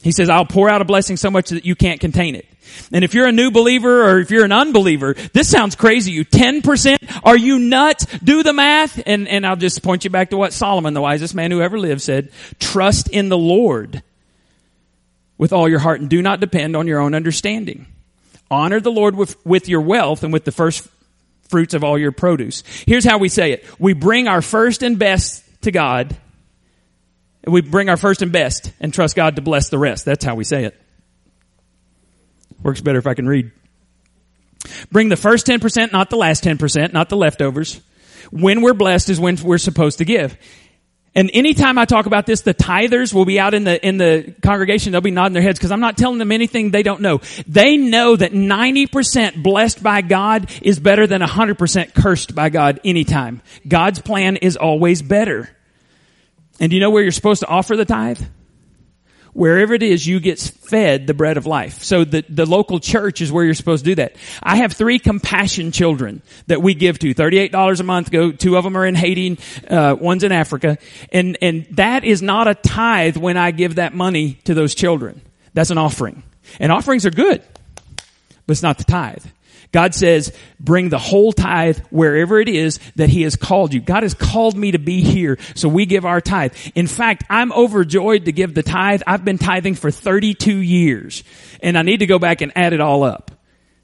He 0.02 0.12
says, 0.12 0.30
I'll 0.30 0.46
pour 0.46 0.70
out 0.70 0.82
a 0.82 0.86
blessing 0.86 1.16
so 1.16 1.32
much 1.32 1.50
that 1.50 1.66
you 1.66 1.76
can't 1.76 2.02
contain 2.02 2.36
it. 2.36 2.46
And 2.92 3.06
if 3.06 3.14
you're 3.14 3.28
a 3.28 3.32
new 3.32 3.52
believer 3.52 4.04
or 4.04 4.20
if 4.20 4.32
you're 4.32 4.44
an 4.44 4.52
unbeliever, 4.52 5.14
this 5.32 5.50
sounds 5.50 5.76
crazy. 5.76 6.12
You 6.12 6.26
10%? 6.26 7.22
Are 7.24 7.38
you 7.38 7.58
nuts? 7.60 8.06
Do 8.20 8.44
the 8.44 8.52
math. 8.52 9.02
And, 9.06 9.28
and 9.28 9.46
I'll 9.46 9.56
just 9.56 9.82
point 9.82 10.04
you 10.04 10.10
back 10.10 10.32
to 10.32 10.38
what 10.38 10.52
Solomon, 10.52 10.94
the 10.94 11.02
wisest 11.02 11.34
man 11.36 11.52
who 11.52 11.62
ever 11.62 11.80
lived, 11.80 12.02
said. 12.02 12.32
Trust 12.60 13.10
in 13.10 13.30
the 13.30 13.38
Lord 13.38 14.04
with 15.44 15.52
all 15.52 15.68
your 15.68 15.80
heart 15.80 16.00
and 16.00 16.10
do 16.10 16.22
not 16.22 16.40
depend 16.40 16.74
on 16.74 16.88
your 16.88 17.02
own 17.02 17.14
understanding. 17.14 17.86
Honor 18.50 18.80
the 18.80 18.90
Lord 18.90 19.14
with, 19.14 19.46
with 19.46 19.68
your 19.68 19.82
wealth 19.82 20.24
and 20.24 20.32
with 20.32 20.46
the 20.46 20.54
first 20.54 20.88
fruits 21.50 21.74
of 21.74 21.84
all 21.84 21.98
your 21.98 22.14
produce. 22.14 22.64
Here's 22.88 23.04
how 23.04 23.18
we 23.18 23.28
say 23.28 23.52
it. 23.52 23.66
We 23.78 23.92
bring 23.92 24.30
our 24.30 24.42
first 24.42 24.84
and 24.84 24.98
best 24.98 25.44
to 25.64 25.72
God. 25.72 26.16
We 27.46 27.60
bring 27.60 27.90
our 27.90 27.98
first 27.98 28.22
and 28.22 28.32
best 28.32 28.72
and 28.80 28.94
trust 28.94 29.18
God 29.18 29.36
to 29.36 29.42
bless 29.42 29.68
the 29.68 29.78
rest. 29.78 30.06
That's 30.06 30.24
how 30.24 30.36
we 30.36 30.46
say 30.46 30.64
it. 30.64 30.80
Works 32.62 32.80
better 32.80 33.00
if 33.00 33.06
I 33.06 33.14
can 33.14 33.28
read. 33.28 33.52
Bring 34.94 35.10
the 35.10 35.18
first 35.18 35.46
10%, 35.46 35.92
not 35.92 36.10
the 36.10 36.16
last 36.16 36.46
10%, 36.46 36.94
not 36.94 37.10
the 37.10 37.18
leftovers. 37.18 37.82
When 38.32 38.62
we're 38.62 38.74
blessed 38.74 39.10
is 39.10 39.20
when 39.20 39.36
we're 39.44 39.58
supposed 39.58 39.98
to 39.98 40.06
give. 40.06 40.38
And 41.16 41.30
anytime 41.34 41.78
I 41.78 41.86
talk 41.86 42.08
about 42.08 42.26
this, 42.26 42.42
the 42.42 42.56
tithers 42.56 43.14
will 43.14 43.26
be 43.26 43.40
out 43.40 43.54
in 43.54 43.66
the, 43.66 43.86
in 43.86 43.98
the 43.98 44.34
congregation. 44.42 44.92
They'll 44.92 45.02
be 45.02 45.12
nodding 45.12 45.34
their 45.34 45.44
heads 45.44 45.60
because 45.60 45.72
I'm 45.72 45.80
not 45.80 45.96
telling 45.96 46.18
them 46.18 46.32
anything 46.32 46.72
they 46.72 46.82
don't 46.82 47.02
know. 47.02 47.22
They 47.48 47.78
know 47.78 48.16
that 48.16 48.32
90% 48.32 49.44
blessed 49.44 49.84
by 49.84 50.02
God 50.02 50.50
is 50.64 50.80
better 50.80 51.06
than 51.06 51.22
100% 51.22 51.94
cursed 51.94 52.34
by 52.34 52.50
God 52.50 52.80
anytime. 52.84 53.44
God's 53.68 54.00
plan 54.00 54.38
is 54.38 54.58
always 54.58 55.04
better. 55.04 55.56
And 56.60 56.72
do 56.72 56.76
you 56.76 56.82
know 56.82 56.90
where 56.90 57.04
you're 57.04 57.12
supposed 57.12 57.42
to 57.42 57.48
offer 57.48 57.78
the 57.78 57.86
tithe? 57.86 58.22
Wherever 59.34 59.74
it 59.74 59.84
is, 59.84 60.06
you 60.06 60.20
get 60.20 60.40
fed 60.40 61.08
the 61.08 61.14
bread 61.14 61.38
of 61.38 61.46
life. 61.46 61.84
So 61.84 62.04
the, 62.04 62.24
the 62.30 62.46
local 62.46 62.80
church 62.80 63.22
is 63.22 63.32
where 63.32 63.44
you're 63.44 63.54
supposed 63.54 63.84
to 63.84 63.92
do 63.92 63.96
that. 63.96 64.16
I 64.42 64.58
have 64.58 64.74
three 64.74 65.00
compassion 65.00 65.72
children 65.72 66.22
that 66.48 66.62
we 66.62 66.74
give 66.74 67.00
to. 67.00 67.14
$38 67.14 67.80
a 67.80 67.84
month 67.84 68.12
go, 68.12 68.32
two 68.32 68.58
of 68.58 68.64
them 68.64 68.78
are 68.78 68.86
in 68.86 68.96
Haiti, 68.96 69.40
uh, 69.70 69.96
one's 70.00 70.24
in 70.24 70.32
Africa. 70.32 70.78
And, 71.12 71.38
and 71.42 71.66
that 71.72 72.04
is 72.04 72.22
not 72.22 72.48
a 72.48 72.56
tithe 72.56 73.18
when 73.18 73.38
I 73.38 73.52
give 73.52 73.76
that 73.76 73.94
money 73.94 74.36
to 74.46 74.54
those 74.54 74.76
children. 74.76 75.22
That's 75.54 75.70
an 75.70 75.78
offering. 75.78 76.24
And 76.60 76.72
offerings 76.72 77.06
are 77.06 77.12
good, 77.12 77.42
but 77.98 78.52
it's 78.52 78.64
not 78.64 78.78
the 78.78 78.84
tithe. 78.84 79.26
God 79.74 79.96
says, 79.96 80.32
bring 80.60 80.90
the 80.90 81.00
whole 81.00 81.34
tithe 81.34 81.80
wherever 81.90 82.40
it 82.40 82.48
is 82.48 82.80
that 82.96 83.10
He 83.10 83.24
has 83.24 83.36
called 83.36 83.74
you. 83.74 83.82
God 83.82 84.04
has 84.04 84.14
called 84.14 84.56
me 84.56 84.72
to 84.72 84.80
be 84.80 85.02
here, 85.02 85.40
so 85.56 85.68
we 85.68 85.88
give 85.88 86.06
our 86.06 86.22
tithe. 86.22 86.54
In 86.76 86.86
fact, 86.86 87.26
I'm 87.30 87.52
overjoyed 87.52 88.26
to 88.26 88.32
give 88.32 88.54
the 88.54 88.62
tithe. 88.62 89.02
I've 89.08 89.26
been 89.26 89.40
tithing 89.40 89.76
for 89.76 89.90
32 89.90 90.56
years, 90.56 91.24
and 91.62 91.76
I 91.76 91.82
need 91.82 91.98
to 91.98 92.06
go 92.06 92.20
back 92.20 92.42
and 92.42 92.52
add 92.56 92.74
it 92.74 92.82
all 92.82 93.04
up. 93.04 93.32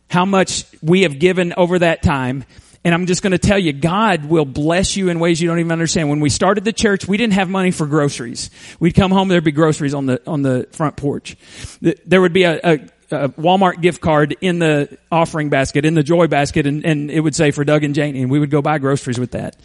How 0.10 0.26
much 0.26 0.66
we 0.82 1.02
have 1.02 1.20
given 1.20 1.54
over 1.58 1.80
that 1.80 2.04
time. 2.04 2.46
And 2.86 2.94
I'm 2.94 3.08
just 3.08 3.22
going 3.22 3.32
to 3.32 3.38
tell 3.38 3.60
you, 3.60 3.74
God 3.74 4.26
will 4.26 4.46
bless 4.46 4.96
you 4.96 5.10
in 5.10 5.20
ways 5.20 5.42
you 5.42 5.50
don't 5.50 5.60
even 5.60 5.72
understand. 5.72 6.10
When 6.10 6.22
we 6.22 6.30
started 6.30 6.64
the 6.64 6.72
church, 6.72 7.08
we 7.08 7.18
didn't 7.18 7.34
have 7.34 7.50
money 7.50 7.72
for 7.72 7.86
groceries. 7.86 8.50
We'd 8.80 8.94
come 8.96 9.12
home, 9.12 9.28
there'd 9.28 9.44
be 9.44 9.52
groceries 9.52 9.94
on 9.94 10.06
the, 10.06 10.22
on 10.26 10.44
the 10.44 10.68
front 10.72 10.96
porch. 10.96 11.36
There 11.82 12.22
would 12.22 12.32
be 12.32 12.44
a, 12.44 12.60
a 12.64 12.80
a 13.12 13.30
Walmart 13.30 13.82
gift 13.82 14.02
card 14.02 14.36
in 14.42 14.60
the 14.60 14.98
offering 15.12 15.50
basket, 15.50 15.86
in 15.86 15.94
the 15.94 16.04
joy 16.04 16.28
basket, 16.28 16.66
and, 16.68 16.86
and 16.86 17.12
it 17.12 17.20
would 17.20 17.36
say 17.36 17.52
for 17.52 17.64
Doug 17.64 17.84
and 17.84 17.96
Janie, 17.96 18.22
and 18.22 18.32
we 18.32 18.40
would 18.40 18.50
go 18.50 18.62
buy 18.62 18.78
groceries 18.78 19.20
with 19.20 19.32
that. 19.32 19.56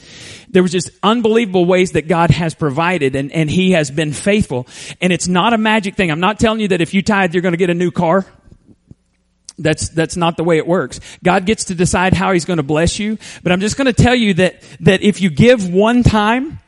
There 0.49 0.63
was 0.63 0.73
just 0.73 0.91
unbelievable 1.03 1.67
ways 1.67 1.93
that 1.93 2.09
God 2.09 2.31
has 2.31 2.55
provided, 2.55 3.17
and, 3.17 3.33
and 3.33 3.51
He 3.51 3.73
has 3.73 3.91
been 3.91 4.13
faithful. 4.13 4.67
And 5.01 5.13
it's 5.13 5.29
not 5.29 5.53
a 5.53 5.59
magic 5.59 5.95
thing. 5.95 6.11
I'm 6.11 6.21
not 6.21 6.39
telling 6.41 6.61
you 6.61 6.69
that 6.69 6.81
if 6.81 6.95
you 6.95 7.03
tithe, 7.03 7.35
you're 7.35 7.43
going 7.43 7.53
to 7.53 7.59
get 7.59 7.71
a 7.71 7.75
new 7.75 7.91
car. 7.91 8.27
That's, 9.59 9.89
that's 9.91 10.17
not 10.17 10.37
the 10.37 10.45
way 10.45 10.59
it 10.59 10.67
works. 10.67 10.99
God 11.23 11.47
gets 11.47 11.67
to 11.67 11.75
decide 11.75 12.13
how 12.15 12.33
He's 12.33 12.45
going 12.45 12.57
to 12.57 12.63
bless 12.65 12.99
you, 12.99 13.19
but 13.43 13.53
I'm 13.53 13.61
just 13.61 13.77
going 13.77 13.87
to 13.87 13.93
tell 13.93 14.15
you 14.15 14.35
that, 14.35 14.63
that 14.81 15.03
if 15.03 15.21
you 15.21 15.31
give 15.31 15.73
one 15.73 16.03
time, 16.03 16.59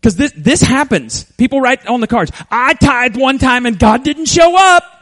because 0.00 0.16
this, 0.16 0.32
this 0.36 0.62
happens. 0.62 1.24
People 1.32 1.60
write 1.60 1.86
on 1.86 2.00
the 2.00 2.06
cards, 2.06 2.32
I 2.50 2.74
tithe 2.74 3.16
one 3.16 3.38
time 3.38 3.66
and 3.66 3.78
God 3.78 4.04
didn't 4.04 4.26
show 4.26 4.56
up. 4.56 4.97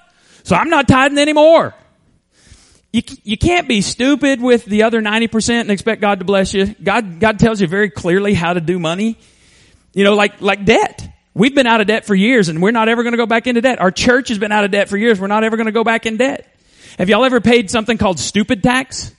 So 0.46 0.54
I'm 0.54 0.70
not 0.70 0.86
tithing 0.86 1.18
anymore. 1.18 1.74
You, 2.92 3.02
you 3.24 3.36
can't 3.36 3.66
be 3.66 3.80
stupid 3.80 4.40
with 4.40 4.64
the 4.64 4.84
other 4.84 5.02
90% 5.02 5.62
and 5.62 5.72
expect 5.72 6.00
God 6.00 6.20
to 6.20 6.24
bless 6.24 6.54
you. 6.54 6.66
God, 6.66 7.18
God 7.18 7.40
tells 7.40 7.60
you 7.60 7.66
very 7.66 7.90
clearly 7.90 8.32
how 8.32 8.52
to 8.52 8.60
do 8.60 8.78
money. 8.78 9.18
You 9.92 10.04
know, 10.04 10.14
like, 10.14 10.40
like 10.40 10.64
debt. 10.64 11.08
We've 11.34 11.52
been 11.52 11.66
out 11.66 11.80
of 11.80 11.88
debt 11.88 12.04
for 12.04 12.14
years 12.14 12.48
and 12.48 12.62
we're 12.62 12.70
not 12.70 12.88
ever 12.88 13.02
going 13.02 13.12
to 13.12 13.16
go 13.16 13.26
back 13.26 13.48
into 13.48 13.60
debt. 13.60 13.80
Our 13.80 13.90
church 13.90 14.28
has 14.28 14.38
been 14.38 14.52
out 14.52 14.64
of 14.64 14.70
debt 14.70 14.88
for 14.88 14.96
years. 14.96 15.20
We're 15.20 15.26
not 15.26 15.42
ever 15.42 15.56
going 15.56 15.66
to 15.66 15.72
go 15.72 15.82
back 15.82 16.06
in 16.06 16.16
debt. 16.16 16.46
Have 16.96 17.08
y'all 17.08 17.24
ever 17.24 17.40
paid 17.40 17.68
something 17.68 17.98
called 17.98 18.20
stupid 18.20 18.62
tax? 18.62 19.15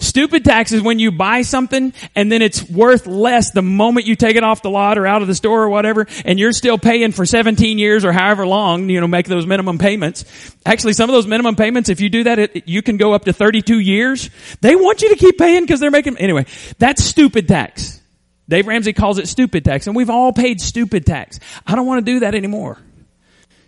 Stupid 0.00 0.44
tax 0.44 0.72
is 0.72 0.82
when 0.82 0.98
you 0.98 1.12
buy 1.12 1.42
something 1.42 1.92
and 2.14 2.30
then 2.30 2.42
it's 2.42 2.68
worth 2.68 3.06
less 3.06 3.50
the 3.52 3.62
moment 3.62 4.06
you 4.06 4.16
take 4.16 4.36
it 4.36 4.44
off 4.44 4.62
the 4.62 4.70
lot 4.70 4.98
or 4.98 5.06
out 5.06 5.22
of 5.22 5.28
the 5.28 5.34
store 5.34 5.62
or 5.62 5.68
whatever 5.68 6.06
and 6.24 6.38
you're 6.38 6.52
still 6.52 6.78
paying 6.78 7.12
for 7.12 7.26
17 7.26 7.78
years 7.78 8.04
or 8.04 8.12
however 8.12 8.46
long, 8.46 8.88
you 8.88 9.00
know, 9.00 9.06
make 9.06 9.26
those 9.26 9.46
minimum 9.46 9.78
payments. 9.78 10.24
Actually, 10.64 10.92
some 10.92 11.08
of 11.08 11.14
those 11.14 11.26
minimum 11.26 11.56
payments, 11.56 11.88
if 11.88 12.00
you 12.00 12.08
do 12.08 12.24
that, 12.24 12.38
it, 12.38 12.68
you 12.68 12.82
can 12.82 12.96
go 12.96 13.12
up 13.12 13.24
to 13.24 13.32
32 13.32 13.78
years. 13.78 14.30
They 14.60 14.76
want 14.76 15.02
you 15.02 15.10
to 15.10 15.16
keep 15.16 15.38
paying 15.38 15.62
because 15.62 15.80
they're 15.80 15.90
making, 15.90 16.18
anyway, 16.18 16.46
that's 16.78 17.02
stupid 17.02 17.48
tax. 17.48 18.00
Dave 18.48 18.66
Ramsey 18.66 18.92
calls 18.92 19.18
it 19.18 19.28
stupid 19.28 19.64
tax 19.64 19.86
and 19.86 19.96
we've 19.96 20.10
all 20.10 20.32
paid 20.32 20.60
stupid 20.60 21.06
tax. 21.06 21.40
I 21.66 21.74
don't 21.74 21.86
want 21.86 22.04
to 22.04 22.12
do 22.12 22.20
that 22.20 22.34
anymore. 22.34 22.78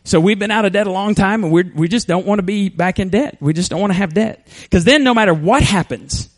So 0.04 0.20
we've 0.20 0.38
been 0.38 0.50
out 0.50 0.66
of 0.66 0.72
debt 0.72 0.86
a 0.86 0.92
long 0.92 1.14
time 1.14 1.44
and 1.44 1.52
we 1.52 1.62
we 1.62 1.88
just 1.88 2.06
don't 2.06 2.26
want 2.26 2.38
to 2.38 2.42
be 2.42 2.68
back 2.68 2.98
in 2.98 3.08
debt. 3.08 3.38
We 3.40 3.54
just 3.54 3.70
don't 3.70 3.80
want 3.80 3.92
to 3.92 3.96
have 3.96 4.12
debt. 4.12 4.46
Cause 4.70 4.84
then 4.84 5.02
no 5.02 5.14
matter 5.14 5.32
what 5.32 5.62
happens, 5.62 6.28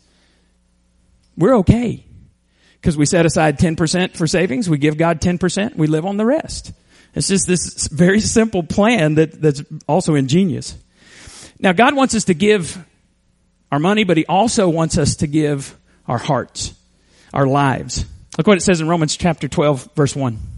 we're 1.37 1.57
okay. 1.57 2.05
Cause 2.81 2.95
we 2.95 3.05
set 3.05 3.25
aside 3.25 3.59
10% 3.59 4.15
for 4.15 4.25
savings. 4.25 4.69
We 4.69 4.77
give 4.77 4.97
God 4.97 5.19
10%. 5.19 5.75
We 5.75 5.87
live 5.87 6.05
on 6.05 6.15
the 6.15 6.25
rest. 6.25 6.71
It's 7.13 7.27
just 7.27 7.45
this 7.45 7.87
very 7.87 8.21
simple 8.21 8.63
plan 8.63 9.15
that, 9.15 9.41
that's 9.41 9.63
also 9.87 10.15
ingenious. 10.15 10.77
Now 11.59 11.73
God 11.73 11.93
wants 11.93 12.15
us 12.15 12.25
to 12.25 12.33
give 12.33 12.77
our 13.69 13.79
money, 13.79 14.05
but 14.05 14.15
He 14.15 14.25
also 14.27 14.69
wants 14.69 14.97
us 14.97 15.17
to 15.17 15.27
give 15.27 15.77
our 16.07 16.17
hearts, 16.17 16.73
our 17.33 17.45
lives. 17.45 18.05
Look 18.37 18.47
what 18.47 18.57
it 18.57 18.61
says 18.61 18.79
in 18.79 18.87
Romans 18.87 19.17
chapter 19.17 19.49
12 19.49 19.89
verse 19.93 20.15
1. 20.15 20.56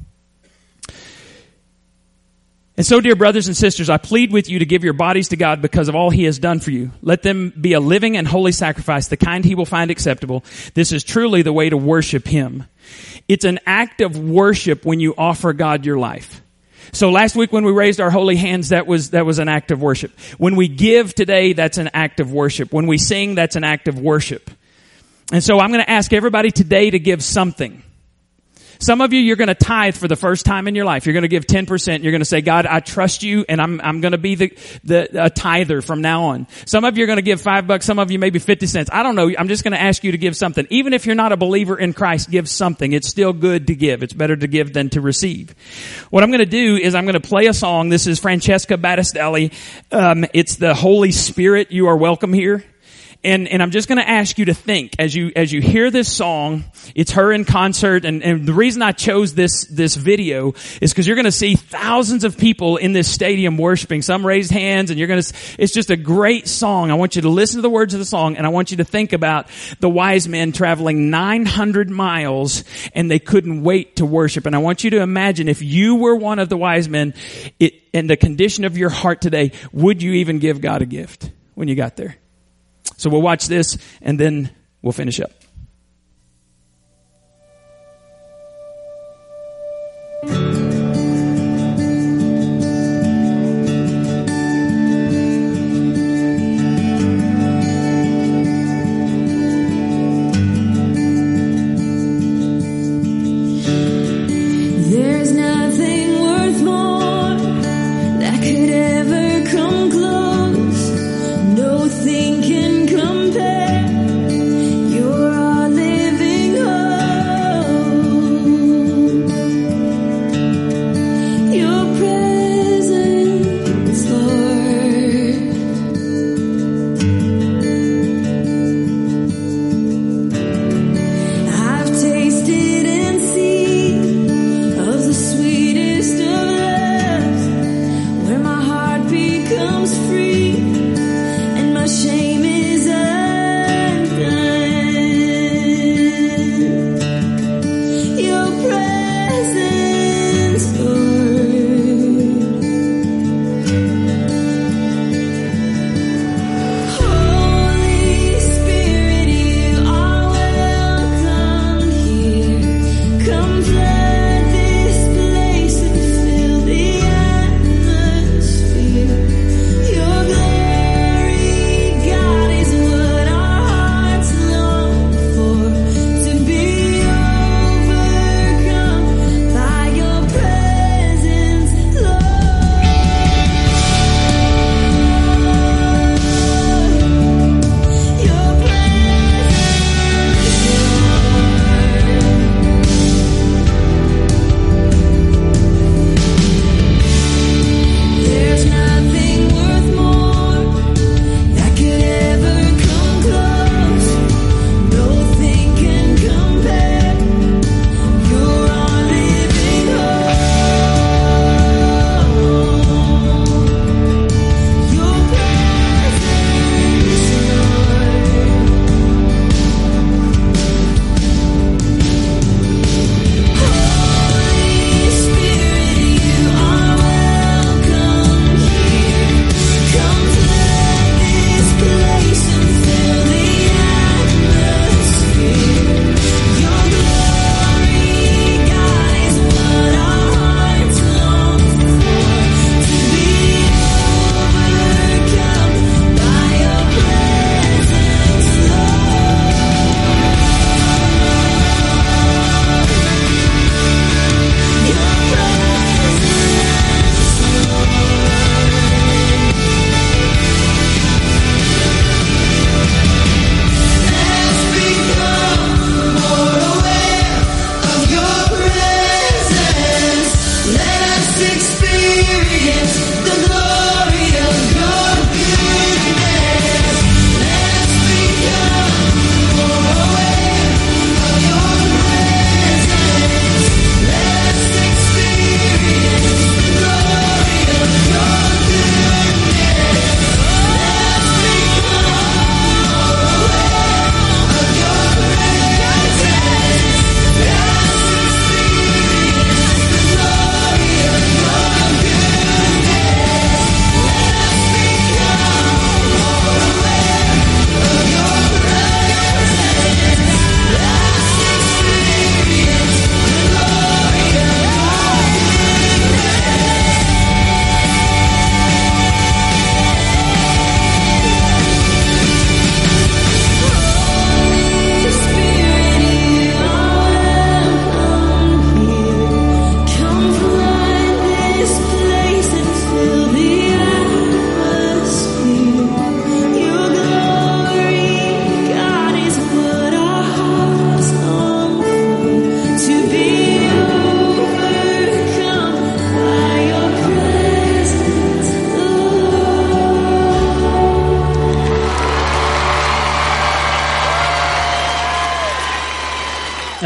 And 2.79 2.85
so, 2.85 3.01
dear 3.01 3.17
brothers 3.17 3.47
and 3.47 3.57
sisters, 3.57 3.89
I 3.89 3.97
plead 3.97 4.31
with 4.31 4.49
you 4.49 4.59
to 4.59 4.65
give 4.65 4.85
your 4.85 4.93
bodies 4.93 5.27
to 5.27 5.35
God 5.35 5.61
because 5.61 5.89
of 5.89 5.95
all 5.95 6.11
He 6.11 6.23
has 6.23 6.39
done 6.39 6.61
for 6.61 6.71
you. 6.71 6.91
Let 7.01 7.23
them 7.23 7.51
be 7.59 7.73
a 7.73 7.81
living 7.81 8.15
and 8.15 8.25
holy 8.25 8.53
sacrifice, 8.53 9.09
the 9.09 9.17
kind 9.17 9.43
He 9.43 9.53
will 9.53 9.65
find 9.65 9.91
acceptable. 9.91 10.45
This 10.75 10.93
is 10.93 11.03
truly 11.03 11.41
the 11.41 11.51
way 11.51 11.69
to 11.69 11.75
worship 11.75 12.25
Him. 12.25 12.63
It's 13.27 13.43
an 13.43 13.59
act 13.65 13.99
of 13.99 14.17
worship 14.17 14.85
when 14.85 15.01
you 15.01 15.13
offer 15.17 15.51
God 15.51 15.85
your 15.85 15.99
life. 15.99 16.41
So 16.93 17.11
last 17.11 17.35
week 17.35 17.51
when 17.51 17.65
we 17.65 17.73
raised 17.73 17.99
our 17.99 18.11
holy 18.11 18.37
hands, 18.37 18.69
that 18.69 18.87
was, 18.87 19.09
that 19.09 19.25
was 19.25 19.39
an 19.39 19.49
act 19.49 19.71
of 19.71 19.81
worship. 19.81 20.17
When 20.37 20.55
we 20.55 20.69
give 20.69 21.13
today, 21.13 21.51
that's 21.51 21.79
an 21.79 21.89
act 21.93 22.21
of 22.21 22.31
worship. 22.31 22.71
When 22.71 22.87
we 22.87 22.97
sing, 22.97 23.35
that's 23.35 23.57
an 23.57 23.65
act 23.65 23.89
of 23.89 23.99
worship. 23.99 24.49
And 25.33 25.43
so 25.43 25.59
I'm 25.59 25.73
going 25.73 25.83
to 25.83 25.91
ask 25.91 26.13
everybody 26.13 26.49
today 26.49 26.91
to 26.91 26.97
give 26.97 27.25
something. 27.25 27.83
Some 28.81 29.01
of 29.01 29.11
you, 29.11 29.19
you're 29.19 29.35
going 29.35 29.49
to 29.49 29.55
tithe 29.55 29.97
for 29.97 30.07
the 30.07 30.15
first 30.15 30.45
time 30.45 30.65
in 30.65 30.73
your 30.73 30.85
life. 30.85 31.05
You're 31.05 31.13
going 31.13 31.23
to 31.23 31.27
give 31.27 31.45
10%. 31.45 32.01
You're 32.01 32.13
going 32.13 32.21
to 32.21 32.25
say, 32.25 32.39
God, 32.39 32.65
I 32.65 32.79
trust 32.79 33.23
you 33.23 33.43
and 33.49 33.59
I'm, 33.59 33.81
I'm 33.81 33.99
going 33.99 34.13
to 34.13 34.17
be 34.17 34.35
the, 34.35 34.57
the, 34.85 35.25
a 35.25 35.29
tither 35.29 35.81
from 35.81 36.01
now 36.01 36.23
on. 36.27 36.47
Some 36.65 36.85
of 36.85 36.97
you 36.97 37.03
are 37.03 37.07
going 37.07 37.17
to 37.17 37.21
give 37.21 37.41
five 37.41 37.67
bucks. 37.67 37.85
Some 37.85 37.99
of 37.99 38.09
you 38.09 38.19
maybe 38.19 38.39
50 38.39 38.67
cents. 38.67 38.89
I 38.93 39.03
don't 39.03 39.15
know. 39.15 39.29
I'm 39.37 39.49
just 39.49 39.65
going 39.65 39.73
to 39.73 39.81
ask 39.81 40.05
you 40.05 40.13
to 40.13 40.17
give 40.17 40.33
something. 40.37 40.65
Even 40.69 40.93
if 40.93 41.05
you're 41.05 41.15
not 41.15 41.33
a 41.33 41.37
believer 41.37 41.77
in 41.77 41.91
Christ, 41.91 42.31
give 42.31 42.47
something. 42.47 42.93
It's 42.93 43.09
still 43.09 43.33
good 43.33 43.67
to 43.67 43.75
give. 43.75 44.01
It's 44.01 44.13
better 44.13 44.37
to 44.37 44.47
give 44.47 44.71
than 44.71 44.89
to 44.91 45.01
receive. 45.01 45.53
What 46.09 46.23
I'm 46.23 46.29
going 46.29 46.39
to 46.39 46.45
do 46.45 46.77
is 46.77 46.95
I'm 46.95 47.03
going 47.03 47.19
to 47.19 47.27
play 47.27 47.47
a 47.47 47.53
song. 47.53 47.89
This 47.89 48.07
is 48.07 48.17
Francesca 48.17 48.77
Battistelli. 48.77 49.53
Um, 49.91 50.25
it's 50.33 50.55
the 50.55 50.73
Holy 50.73 51.11
Spirit. 51.11 51.73
You 51.73 51.87
are 51.87 51.97
welcome 51.97 52.31
here. 52.31 52.63
And, 53.21 53.49
and 53.49 53.61
I'm 53.61 53.71
just 53.71 53.89
going 53.89 53.97
to 53.97 54.09
ask 54.09 54.39
you 54.39 54.45
to 54.45 54.53
think 54.53 54.93
as 54.97 55.13
you, 55.13 55.33
as 55.35 55.51
you 55.51 55.59
hear 55.59 55.91
this 55.91 56.09
song, 56.09 56.63
it's 56.95 57.11
her 57.11 57.33
in 57.33 57.43
concert. 57.43 58.05
And, 58.05 58.23
and 58.23 58.45
the 58.45 58.53
reason 58.53 58.81
I 58.81 58.93
chose 58.93 59.33
this, 59.33 59.65
this 59.65 59.95
video 59.95 60.53
is 60.79 60.93
because 60.93 61.05
you're 61.05 61.17
going 61.17 61.25
to 61.25 61.31
see 61.31 61.55
thousands 61.55 62.23
of 62.23 62.37
people 62.37 62.77
in 62.77 62.93
this 62.93 63.11
stadium 63.11 63.57
worshiping. 63.57 64.01
Some 64.03 64.25
raised 64.25 64.51
hands 64.51 64.89
and 64.89 64.97
you're 64.97 65.09
going 65.09 65.21
to, 65.21 65.33
it's 65.57 65.73
just 65.73 65.89
a 65.89 65.97
great 65.97 66.47
song. 66.47 66.91
I 66.91 66.93
want 66.93 67.17
you 67.17 67.23
to 67.23 67.29
listen 67.29 67.57
to 67.57 67.61
the 67.61 67.69
words 67.69 67.93
of 67.93 67.99
the 67.99 68.05
song 68.05 68.37
and 68.37 68.45
I 68.45 68.51
want 68.51 68.71
you 68.71 68.77
to 68.77 68.85
think 68.85 69.11
about 69.11 69.47
the 69.81 69.89
wise 69.89 70.29
men 70.29 70.53
traveling 70.53 71.09
900 71.09 71.89
miles 71.89 72.63
and 72.93 73.11
they 73.11 73.19
couldn't 73.19 73.63
wait 73.63 73.97
to 73.97 74.05
worship. 74.05 74.45
And 74.45 74.55
I 74.55 74.59
want 74.59 74.85
you 74.85 74.91
to 74.91 75.01
imagine 75.01 75.49
if 75.49 75.61
you 75.61 75.95
were 75.95 76.15
one 76.15 76.39
of 76.39 76.47
the 76.47 76.57
wise 76.57 76.87
men, 76.87 77.13
it, 77.59 77.73
in 77.91 78.07
the 78.07 78.15
condition 78.15 78.63
of 78.63 78.77
your 78.77 78.89
heart 78.89 79.19
today, 79.19 79.51
would 79.73 80.01
you 80.01 80.13
even 80.13 80.39
give 80.39 80.61
God 80.61 80.81
a 80.81 80.85
gift 80.85 81.29
when 81.55 81.67
you 81.67 81.75
got 81.75 81.97
there? 81.97 82.15
So 82.99 83.09
we'll 83.09 83.21
watch 83.21 83.47
this 83.47 83.77
and 84.01 84.19
then 84.19 84.51
we'll 84.81 84.91
finish 84.91 85.19
up. 85.19 85.31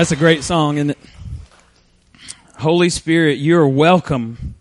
That's 0.03 0.11
a 0.11 0.17
great 0.17 0.43
song, 0.43 0.77
it? 0.77 0.97
Holy 2.57 2.89
Spirit, 2.89 3.37
you're 3.37 3.65
welcome 3.65 4.53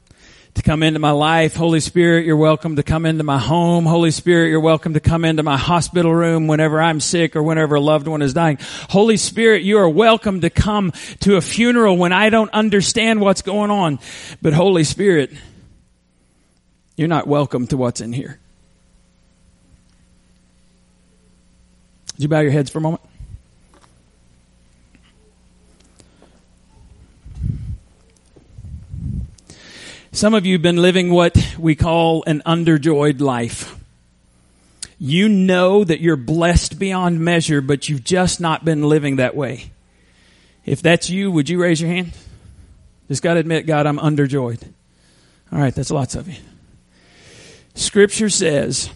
to 0.54 0.62
come 0.62 0.84
into 0.84 1.00
my 1.00 1.10
life. 1.10 1.56
Holy 1.56 1.80
Spirit, 1.80 2.24
you're 2.26 2.36
welcome 2.36 2.76
to 2.76 2.84
come 2.84 3.04
into 3.04 3.24
my 3.24 3.38
home. 3.38 3.84
Holy 3.84 4.12
Spirit, 4.12 4.50
you're 4.50 4.60
welcome 4.60 4.94
to 4.94 5.00
come 5.00 5.24
into 5.24 5.42
my 5.42 5.56
hospital 5.56 6.14
room 6.14 6.46
whenever 6.46 6.80
I'm 6.80 7.00
sick 7.00 7.34
or 7.34 7.42
whenever 7.42 7.74
a 7.74 7.80
loved 7.80 8.06
one 8.06 8.22
is 8.22 8.32
dying. 8.32 8.56
Holy 8.88 9.16
Spirit, 9.16 9.64
you 9.64 9.78
are 9.78 9.88
welcome 9.88 10.42
to 10.42 10.48
come 10.48 10.92
to 11.22 11.34
a 11.34 11.40
funeral 11.40 11.96
when 11.96 12.12
I 12.12 12.30
don't 12.30 12.52
understand 12.52 13.20
what's 13.20 13.42
going 13.42 13.72
on. 13.72 13.98
But 14.42 14.52
Holy 14.52 14.84
Spirit, 14.84 15.32
you're 16.96 17.08
not 17.08 17.26
welcome 17.26 17.66
to 17.66 17.76
what's 17.76 18.00
in 18.00 18.12
here. 18.12 18.38
Would 22.12 22.22
you 22.22 22.28
bow 22.28 22.38
your 22.38 22.52
heads 22.52 22.70
for 22.70 22.78
a 22.78 22.82
moment? 22.82 23.02
Some 30.14 30.34
of 30.34 30.44
you 30.44 30.52
have 30.52 30.62
been 30.62 30.76
living 30.76 31.10
what 31.10 31.56
we 31.58 31.74
call 31.74 32.22
an 32.26 32.42
underjoyed 32.44 33.22
life. 33.22 33.74
You 34.98 35.26
know 35.26 35.84
that 35.84 36.00
you're 36.00 36.16
blessed 36.16 36.78
beyond 36.78 37.18
measure, 37.18 37.62
but 37.62 37.88
you've 37.88 38.04
just 38.04 38.38
not 38.38 38.62
been 38.62 38.82
living 38.82 39.16
that 39.16 39.34
way. 39.34 39.70
If 40.66 40.82
that's 40.82 41.08
you, 41.08 41.30
would 41.30 41.48
you 41.48 41.58
raise 41.58 41.80
your 41.80 41.88
hand? 41.90 42.12
Just 43.08 43.22
got 43.22 43.34
to 43.34 43.40
admit, 43.40 43.66
God, 43.66 43.86
I'm 43.86 43.98
underjoyed. 43.98 44.62
All 45.50 45.58
right, 45.58 45.74
that's 45.74 45.90
lots 45.90 46.14
of 46.14 46.28
you. 46.28 46.36
Scripture 47.74 48.28
says 48.28 48.90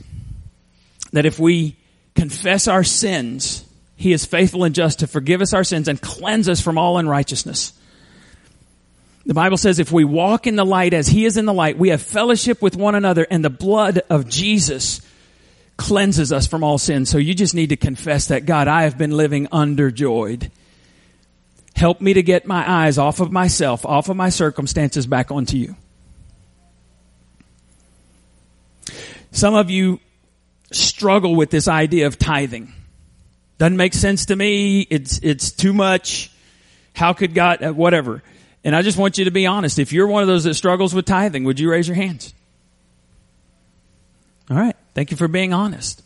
that 1.12 1.24
if 1.24 1.38
we 1.38 1.76
confess 2.14 2.68
our 2.68 2.84
sins, 2.84 3.64
He 3.96 4.12
is 4.12 4.26
faithful 4.26 4.64
and 4.64 4.74
just 4.74 4.98
to 4.98 5.06
forgive 5.06 5.40
us 5.40 5.54
our 5.54 5.64
sins 5.64 5.88
and 5.88 5.98
cleanse 5.98 6.46
us 6.46 6.60
from 6.60 6.76
all 6.76 6.98
unrighteousness. 6.98 7.72
The 9.26 9.34
Bible 9.34 9.56
says 9.56 9.80
if 9.80 9.90
we 9.90 10.04
walk 10.04 10.46
in 10.46 10.54
the 10.54 10.64
light 10.64 10.94
as 10.94 11.08
He 11.08 11.24
is 11.24 11.36
in 11.36 11.46
the 11.46 11.52
light, 11.52 11.76
we 11.76 11.88
have 11.88 12.00
fellowship 12.00 12.62
with 12.62 12.76
one 12.76 12.94
another 12.94 13.26
and 13.28 13.44
the 13.44 13.50
blood 13.50 14.00
of 14.08 14.28
Jesus 14.28 15.00
cleanses 15.76 16.32
us 16.32 16.46
from 16.46 16.62
all 16.62 16.78
sin. 16.78 17.04
So 17.06 17.18
you 17.18 17.34
just 17.34 17.54
need 17.54 17.70
to 17.70 17.76
confess 17.76 18.28
that 18.28 18.46
God, 18.46 18.68
I 18.68 18.84
have 18.84 18.96
been 18.96 19.10
living 19.10 19.48
underjoyed. 19.48 20.50
Help 21.74 22.00
me 22.00 22.14
to 22.14 22.22
get 22.22 22.46
my 22.46 22.68
eyes 22.84 22.98
off 22.98 23.20
of 23.20 23.32
myself, 23.32 23.84
off 23.84 24.08
of 24.08 24.16
my 24.16 24.28
circumstances 24.30 25.06
back 25.06 25.30
onto 25.30 25.56
you. 25.56 25.76
Some 29.32 29.54
of 29.54 29.68
you 29.68 30.00
struggle 30.70 31.34
with 31.34 31.50
this 31.50 31.68
idea 31.68 32.06
of 32.06 32.18
tithing. 32.18 32.72
Doesn't 33.58 33.76
make 33.76 33.92
sense 33.92 34.26
to 34.26 34.36
me. 34.36 34.82
It's, 34.82 35.18
it's 35.18 35.50
too 35.50 35.72
much. 35.72 36.30
How 36.94 37.12
could 37.12 37.34
God, 37.34 37.62
uh, 37.62 37.72
whatever. 37.72 38.22
And 38.66 38.74
I 38.74 38.82
just 38.82 38.98
want 38.98 39.16
you 39.16 39.26
to 39.26 39.30
be 39.30 39.46
honest. 39.46 39.78
If 39.78 39.92
you're 39.92 40.08
one 40.08 40.22
of 40.22 40.26
those 40.26 40.42
that 40.42 40.54
struggles 40.54 40.92
with 40.92 41.04
tithing, 41.04 41.44
would 41.44 41.60
you 41.60 41.70
raise 41.70 41.86
your 41.86 41.94
hands? 41.94 42.34
All 44.50 44.56
right. 44.56 44.74
Thank 44.92 45.12
you 45.12 45.16
for 45.16 45.28
being 45.28 45.54
honest. 45.54 46.02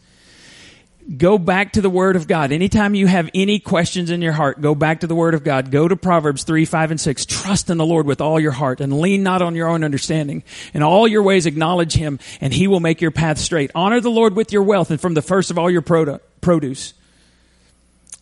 Go 1.16 1.38
back 1.38 1.72
to 1.72 1.80
the 1.80 1.88
Word 1.88 2.16
of 2.16 2.28
God. 2.28 2.52
Anytime 2.52 2.94
you 2.94 3.06
have 3.06 3.30
any 3.34 3.60
questions 3.60 4.10
in 4.10 4.20
your 4.20 4.34
heart, 4.34 4.60
go 4.60 4.74
back 4.74 5.00
to 5.00 5.06
the 5.06 5.14
Word 5.14 5.32
of 5.32 5.42
God. 5.42 5.70
Go 5.70 5.88
to 5.88 5.96
Proverbs 5.96 6.44
3, 6.44 6.66
5, 6.66 6.90
and 6.90 7.00
6. 7.00 7.24
Trust 7.24 7.70
in 7.70 7.78
the 7.78 7.86
Lord 7.86 8.04
with 8.04 8.20
all 8.20 8.38
your 8.38 8.52
heart 8.52 8.82
and 8.82 9.00
lean 9.00 9.22
not 9.22 9.40
on 9.40 9.54
your 9.54 9.68
own 9.68 9.82
understanding. 9.82 10.44
In 10.74 10.82
all 10.82 11.08
your 11.08 11.22
ways 11.22 11.46
acknowledge 11.46 11.94
Him 11.94 12.18
and 12.42 12.52
He 12.52 12.68
will 12.68 12.80
make 12.80 13.00
your 13.00 13.10
path 13.10 13.38
straight. 13.38 13.70
Honor 13.74 14.00
the 14.00 14.10
Lord 14.10 14.36
with 14.36 14.52
your 14.52 14.64
wealth 14.64 14.90
and 14.90 15.00
from 15.00 15.14
the 15.14 15.22
first 15.22 15.50
of 15.50 15.58
all 15.58 15.70
your 15.70 15.80
produce 15.80 16.92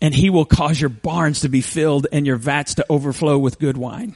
and 0.00 0.14
he 0.14 0.30
will 0.30 0.44
cause 0.44 0.80
your 0.80 0.90
barns 0.90 1.40
to 1.40 1.48
be 1.48 1.60
filled 1.60 2.06
and 2.12 2.26
your 2.26 2.36
vats 2.36 2.74
to 2.74 2.86
overflow 2.88 3.38
with 3.38 3.58
good 3.58 3.76
wine. 3.76 4.14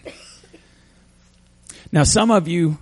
Now, 1.91 2.05
some 2.05 2.31
of 2.31 2.49
you 2.49 2.79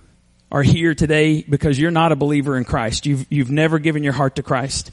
are 0.51 0.63
here 0.63 0.93
today 0.93 1.41
because 1.41 1.79
you're 1.79 1.91
not 1.91 2.11
a 2.11 2.15
believer 2.15 2.57
in 2.57 2.65
Christ. 2.65 3.05
You've, 3.05 3.25
you've 3.29 3.49
never 3.49 3.79
given 3.79 4.03
your 4.03 4.13
heart 4.13 4.35
to 4.35 4.43
Christ. 4.43 4.91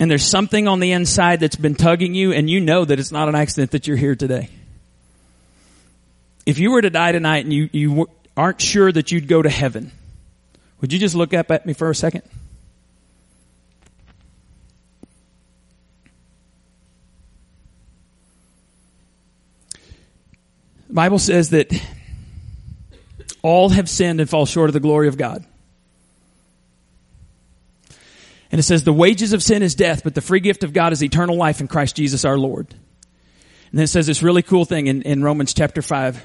And 0.00 0.10
there's 0.10 0.28
something 0.28 0.68
on 0.68 0.80
the 0.80 0.92
inside 0.92 1.40
that's 1.40 1.56
been 1.56 1.74
tugging 1.74 2.14
you 2.14 2.32
and 2.32 2.48
you 2.48 2.60
know 2.60 2.84
that 2.84 3.00
it's 3.00 3.10
not 3.10 3.28
an 3.28 3.34
accident 3.34 3.72
that 3.72 3.86
you're 3.86 3.96
here 3.96 4.14
today. 4.14 4.50
If 6.46 6.58
you 6.58 6.70
were 6.70 6.82
to 6.82 6.90
die 6.90 7.12
tonight 7.12 7.44
and 7.44 7.52
you, 7.52 7.68
you 7.72 8.08
aren't 8.36 8.60
sure 8.60 8.90
that 8.90 9.10
you'd 9.12 9.28
go 9.28 9.42
to 9.42 9.50
heaven, 9.50 9.92
would 10.80 10.92
you 10.92 10.98
just 10.98 11.14
look 11.14 11.34
up 11.34 11.50
at 11.50 11.66
me 11.66 11.72
for 11.72 11.90
a 11.90 11.94
second? 11.94 12.22
The 20.88 20.94
Bible 20.94 21.18
says 21.18 21.50
that 21.50 21.70
all 23.42 23.68
have 23.68 23.88
sinned 23.88 24.20
and 24.20 24.28
fall 24.28 24.46
short 24.46 24.68
of 24.68 24.74
the 24.74 24.80
glory 24.80 25.08
of 25.08 25.16
God. 25.16 25.44
And 28.50 28.58
it 28.58 28.62
says 28.62 28.84
the 28.84 28.92
wages 28.92 29.34
of 29.34 29.42
sin 29.42 29.62
is 29.62 29.74
death, 29.74 30.02
but 30.02 30.14
the 30.14 30.22
free 30.22 30.40
gift 30.40 30.64
of 30.64 30.72
God 30.72 30.92
is 30.92 31.02
eternal 31.02 31.36
life 31.36 31.60
in 31.60 31.68
Christ 31.68 31.96
Jesus 31.96 32.24
our 32.24 32.38
Lord. 32.38 32.66
And 33.70 33.78
then 33.78 33.84
it 33.84 33.88
says 33.88 34.06
this 34.06 34.22
really 34.22 34.42
cool 34.42 34.64
thing 34.64 34.86
in, 34.86 35.02
in 35.02 35.22
Romans 35.22 35.52
chapter 35.52 35.82
5. 35.82 36.24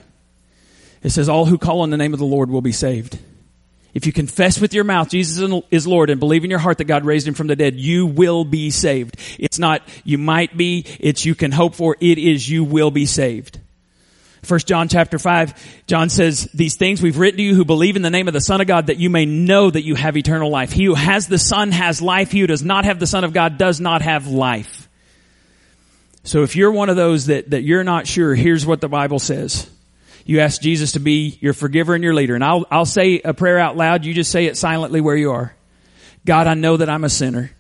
It 1.04 1.10
says, 1.10 1.28
all 1.28 1.46
who 1.46 1.58
call 1.58 1.82
on 1.82 1.90
the 1.90 1.98
name 1.98 2.14
of 2.14 2.20
the 2.20 2.26
Lord 2.26 2.50
will 2.50 2.62
be 2.62 2.72
saved. 2.72 3.20
If 3.94 4.08
you 4.08 4.14
confess 4.14 4.60
with 4.60 4.74
your 4.74 4.86
mouth 4.86 5.10
Jesus 5.10 5.62
is 5.70 5.86
Lord 5.86 6.10
and 6.10 6.20
believe 6.20 6.46
in 6.46 6.50
your 6.50 6.60
heart 6.60 6.78
that 6.78 6.86
God 6.86 7.06
raised 7.06 7.28
him 7.28 7.34
from 7.34 7.48
the 7.48 7.58
dead, 7.58 7.76
you 7.76 8.06
will 8.06 8.46
be 8.46 8.72
saved. 8.72 9.18
It's 9.38 9.60
not 9.60 9.82
you 10.06 10.18
might 10.18 10.56
be, 10.56 10.86
it's 11.02 11.26
you 11.26 11.36
can 11.36 11.52
hope 11.52 11.76
for, 11.76 11.98
it 12.00 12.18
is 12.18 12.50
you 12.50 12.64
will 12.64 12.90
be 12.90 13.06
saved. 13.06 13.60
First 14.44 14.68
John 14.68 14.90
chapter 14.90 15.18
5, 15.18 15.86
John 15.88 16.10
says, 16.10 16.50
these 16.54 16.76
things 16.76 17.02
we've 17.02 17.18
written 17.18 17.38
to 17.38 17.44
you 17.44 17.56
who 17.56 17.64
believe 17.64 17.96
in 17.96 18.02
the 18.02 18.10
name 18.10 18.28
of 18.28 18.34
the 18.34 18.42
Son 18.42 18.60
of 18.60 18.68
God 18.68 18.88
that 18.88 18.98
you 18.98 19.10
may 19.10 19.26
know 19.26 19.70
that 19.70 19.84
you 19.84 19.96
have 19.96 20.18
eternal 20.18 20.50
life. 20.50 20.74
He 20.74 20.84
who 20.84 20.96
has 20.96 21.28
the 21.28 21.38
Son 21.38 21.72
has 21.72 22.02
life. 22.02 22.32
He 22.32 22.42
who 22.42 22.48
does 22.48 22.64
not 22.64 22.84
have 22.84 23.00
the 23.00 23.08
Son 23.08 23.24
of 23.24 23.32
God 23.32 23.58
does 23.58 23.80
not 23.80 24.02
have 24.02 24.28
life. 24.28 24.90
So 26.26 26.44
if 26.44 26.58
you're 26.58 26.72
one 26.72 26.90
of 26.90 26.98
those 26.98 27.28
that, 27.28 27.52
that 27.52 27.64
you're 27.64 27.86
not 27.86 28.06
sure, 28.06 28.36
here's 28.36 28.66
what 28.66 28.82
the 28.82 28.90
Bible 28.90 29.20
says. 29.20 29.70
You 30.26 30.40
ask 30.42 30.62
Jesus 30.62 30.94
to 30.94 31.00
be 31.00 31.38
your 31.42 31.54
forgiver 31.54 31.96
and 31.96 32.04
your 32.04 32.14
leader. 32.14 32.36
And 32.36 32.44
I'll, 32.44 32.66
I'll 32.70 32.86
say 32.86 33.22
a 33.24 33.34
prayer 33.34 33.60
out 33.60 33.78
loud. 33.78 34.06
You 34.06 34.14
just 34.14 34.32
say 34.32 34.46
it 34.46 34.58
silently 34.58 35.00
where 35.00 35.16
you 35.16 35.32
are. 35.32 35.54
God, 36.26 36.48
I 36.48 36.54
know 36.54 36.78
that 36.78 36.90
I'm 36.90 37.04
a 37.04 37.10
sinner. 37.10 37.52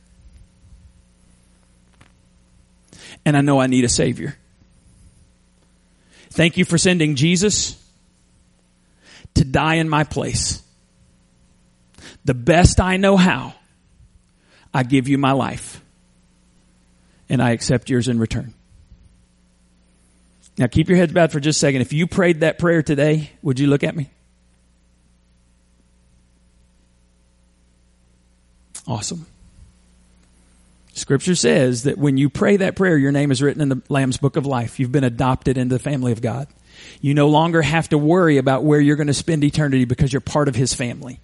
And 3.26 3.38
I 3.38 3.42
know 3.42 3.60
I 3.60 3.68
need 3.68 3.86
a 3.86 3.90
savior. 3.90 4.38
Thank 6.34 6.58
you 6.58 6.66
for 6.66 6.80
sending 6.80 7.14
Jesus 7.14 7.80
to 9.36 9.46
die 9.46 9.76
in 9.76 9.88
my 9.88 10.04
place. 10.04 10.64
The 12.26 12.34
best 12.34 12.82
I 12.82 12.98
know 12.98 13.18
how, 13.18 13.54
I 14.74 14.82
give 14.82 15.08
you 15.08 15.20
my 15.20 15.34
life. 15.34 15.80
And 17.30 17.40
I 17.40 17.52
accept 17.52 17.88
yours 17.92 18.08
in 18.08 18.18
return. 18.18 18.56
Now 20.58 20.66
keep 20.66 20.90
your 20.90 20.98
heads 20.98 21.14
bowed 21.14 21.32
for 21.32 21.40
just 21.40 21.58
a 21.58 21.60
second. 21.60 21.82
If 21.82 21.94
you 21.94 22.08
prayed 22.08 22.40
that 22.40 22.58
prayer 22.58 22.82
today, 22.82 23.30
would 23.44 23.60
you 23.60 23.68
look 23.68 23.84
at 23.84 23.96
me? 23.96 24.10
Awesome. 28.88 29.28
Scripture 30.94 31.36
says 31.36 31.84
that 31.84 31.98
when 31.98 32.18
you 32.18 32.30
pray 32.30 32.58
that 32.58 32.76
prayer, 32.76 32.98
your 32.98 33.12
name 33.12 33.32
is 33.32 33.42
written 33.42 33.62
in 33.62 33.70
the 33.70 33.82
Lamb's 33.90 34.18
Book 34.18 34.38
of 34.38 34.46
Life. 34.46 34.80
You've 34.80 34.92
been 34.92 35.04
adopted 35.04 35.58
into 35.58 35.76
the 35.76 35.80
family 35.80 36.12
of 36.12 36.22
God. 36.22 36.48
You 37.02 37.16
no 37.16 37.28
longer 37.28 37.64
have 37.64 37.90
to 37.90 37.98
worry 37.98 38.38
about 38.38 38.64
where 38.64 38.80
you're 38.80 38.96
going 38.96 39.08
to 39.08 39.14
spend 39.14 39.44
eternity 39.44 39.86
because 39.86 40.14
you're 40.14 40.22
part 40.22 40.48
of 40.48 40.56
His 40.56 40.74
family. 40.74 41.20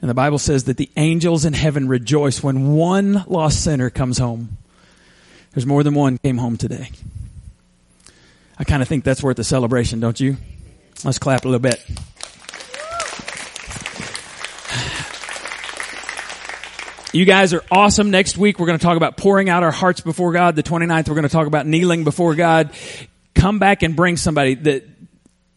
And 0.00 0.10
the 0.10 0.14
Bible 0.14 0.38
says 0.38 0.64
that 0.64 0.78
the 0.78 0.90
angels 0.96 1.44
in 1.44 1.52
heaven 1.52 1.86
rejoice 1.86 2.42
when 2.42 2.72
one 2.74 3.24
lost 3.28 3.62
sinner 3.62 3.88
comes 3.88 4.18
home. 4.18 4.58
There's 5.52 5.66
more 5.66 5.84
than 5.84 5.94
one 5.94 6.18
came 6.18 6.38
home 6.38 6.56
today. 6.56 6.90
I 8.58 8.64
kind 8.64 8.82
of 8.82 8.88
think 8.88 9.04
that's 9.04 9.22
worth 9.22 9.38
a 9.38 9.44
celebration, 9.44 10.00
don't 10.00 10.18
you? 10.18 10.38
Let's 11.04 11.20
clap 11.20 11.44
a 11.44 11.48
little 11.48 11.60
bit. 11.60 11.84
You 17.12 17.26
guys 17.26 17.52
are 17.52 17.62
awesome. 17.70 18.10
Next 18.10 18.38
week, 18.38 18.58
we're 18.58 18.64
going 18.64 18.78
to 18.78 18.82
talk 18.82 18.96
about 18.96 19.18
pouring 19.18 19.50
out 19.50 19.62
our 19.62 19.70
hearts 19.70 20.00
before 20.00 20.32
God. 20.32 20.56
The 20.56 20.62
29th, 20.62 21.08
we're 21.08 21.14
going 21.14 21.24
to 21.24 21.28
talk 21.28 21.46
about 21.46 21.66
kneeling 21.66 22.04
before 22.04 22.34
God. 22.34 22.72
Come 23.34 23.58
back 23.58 23.82
and 23.82 23.94
bring 23.94 24.16
somebody. 24.16 24.54
The 24.54 24.82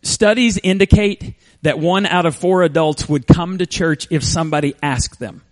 studies 0.03 0.57
indicate 0.57 1.35
that 1.61 1.79
one 1.79 2.05
out 2.05 2.25
of 2.25 2.35
four 2.35 2.63
adults 2.63 3.07
would 3.07 3.25
come 3.25 3.59
to 3.59 3.65
church 3.65 4.07
if 4.11 4.21
somebody 4.21 4.75
asked 4.83 5.17
them. 5.17 5.43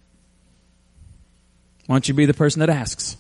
Why 1.86 1.96
don't 1.96 2.08
you 2.08 2.14
be 2.14 2.26
the 2.26 2.34
person 2.34 2.60
that 2.60 2.70
asks? 2.70 3.16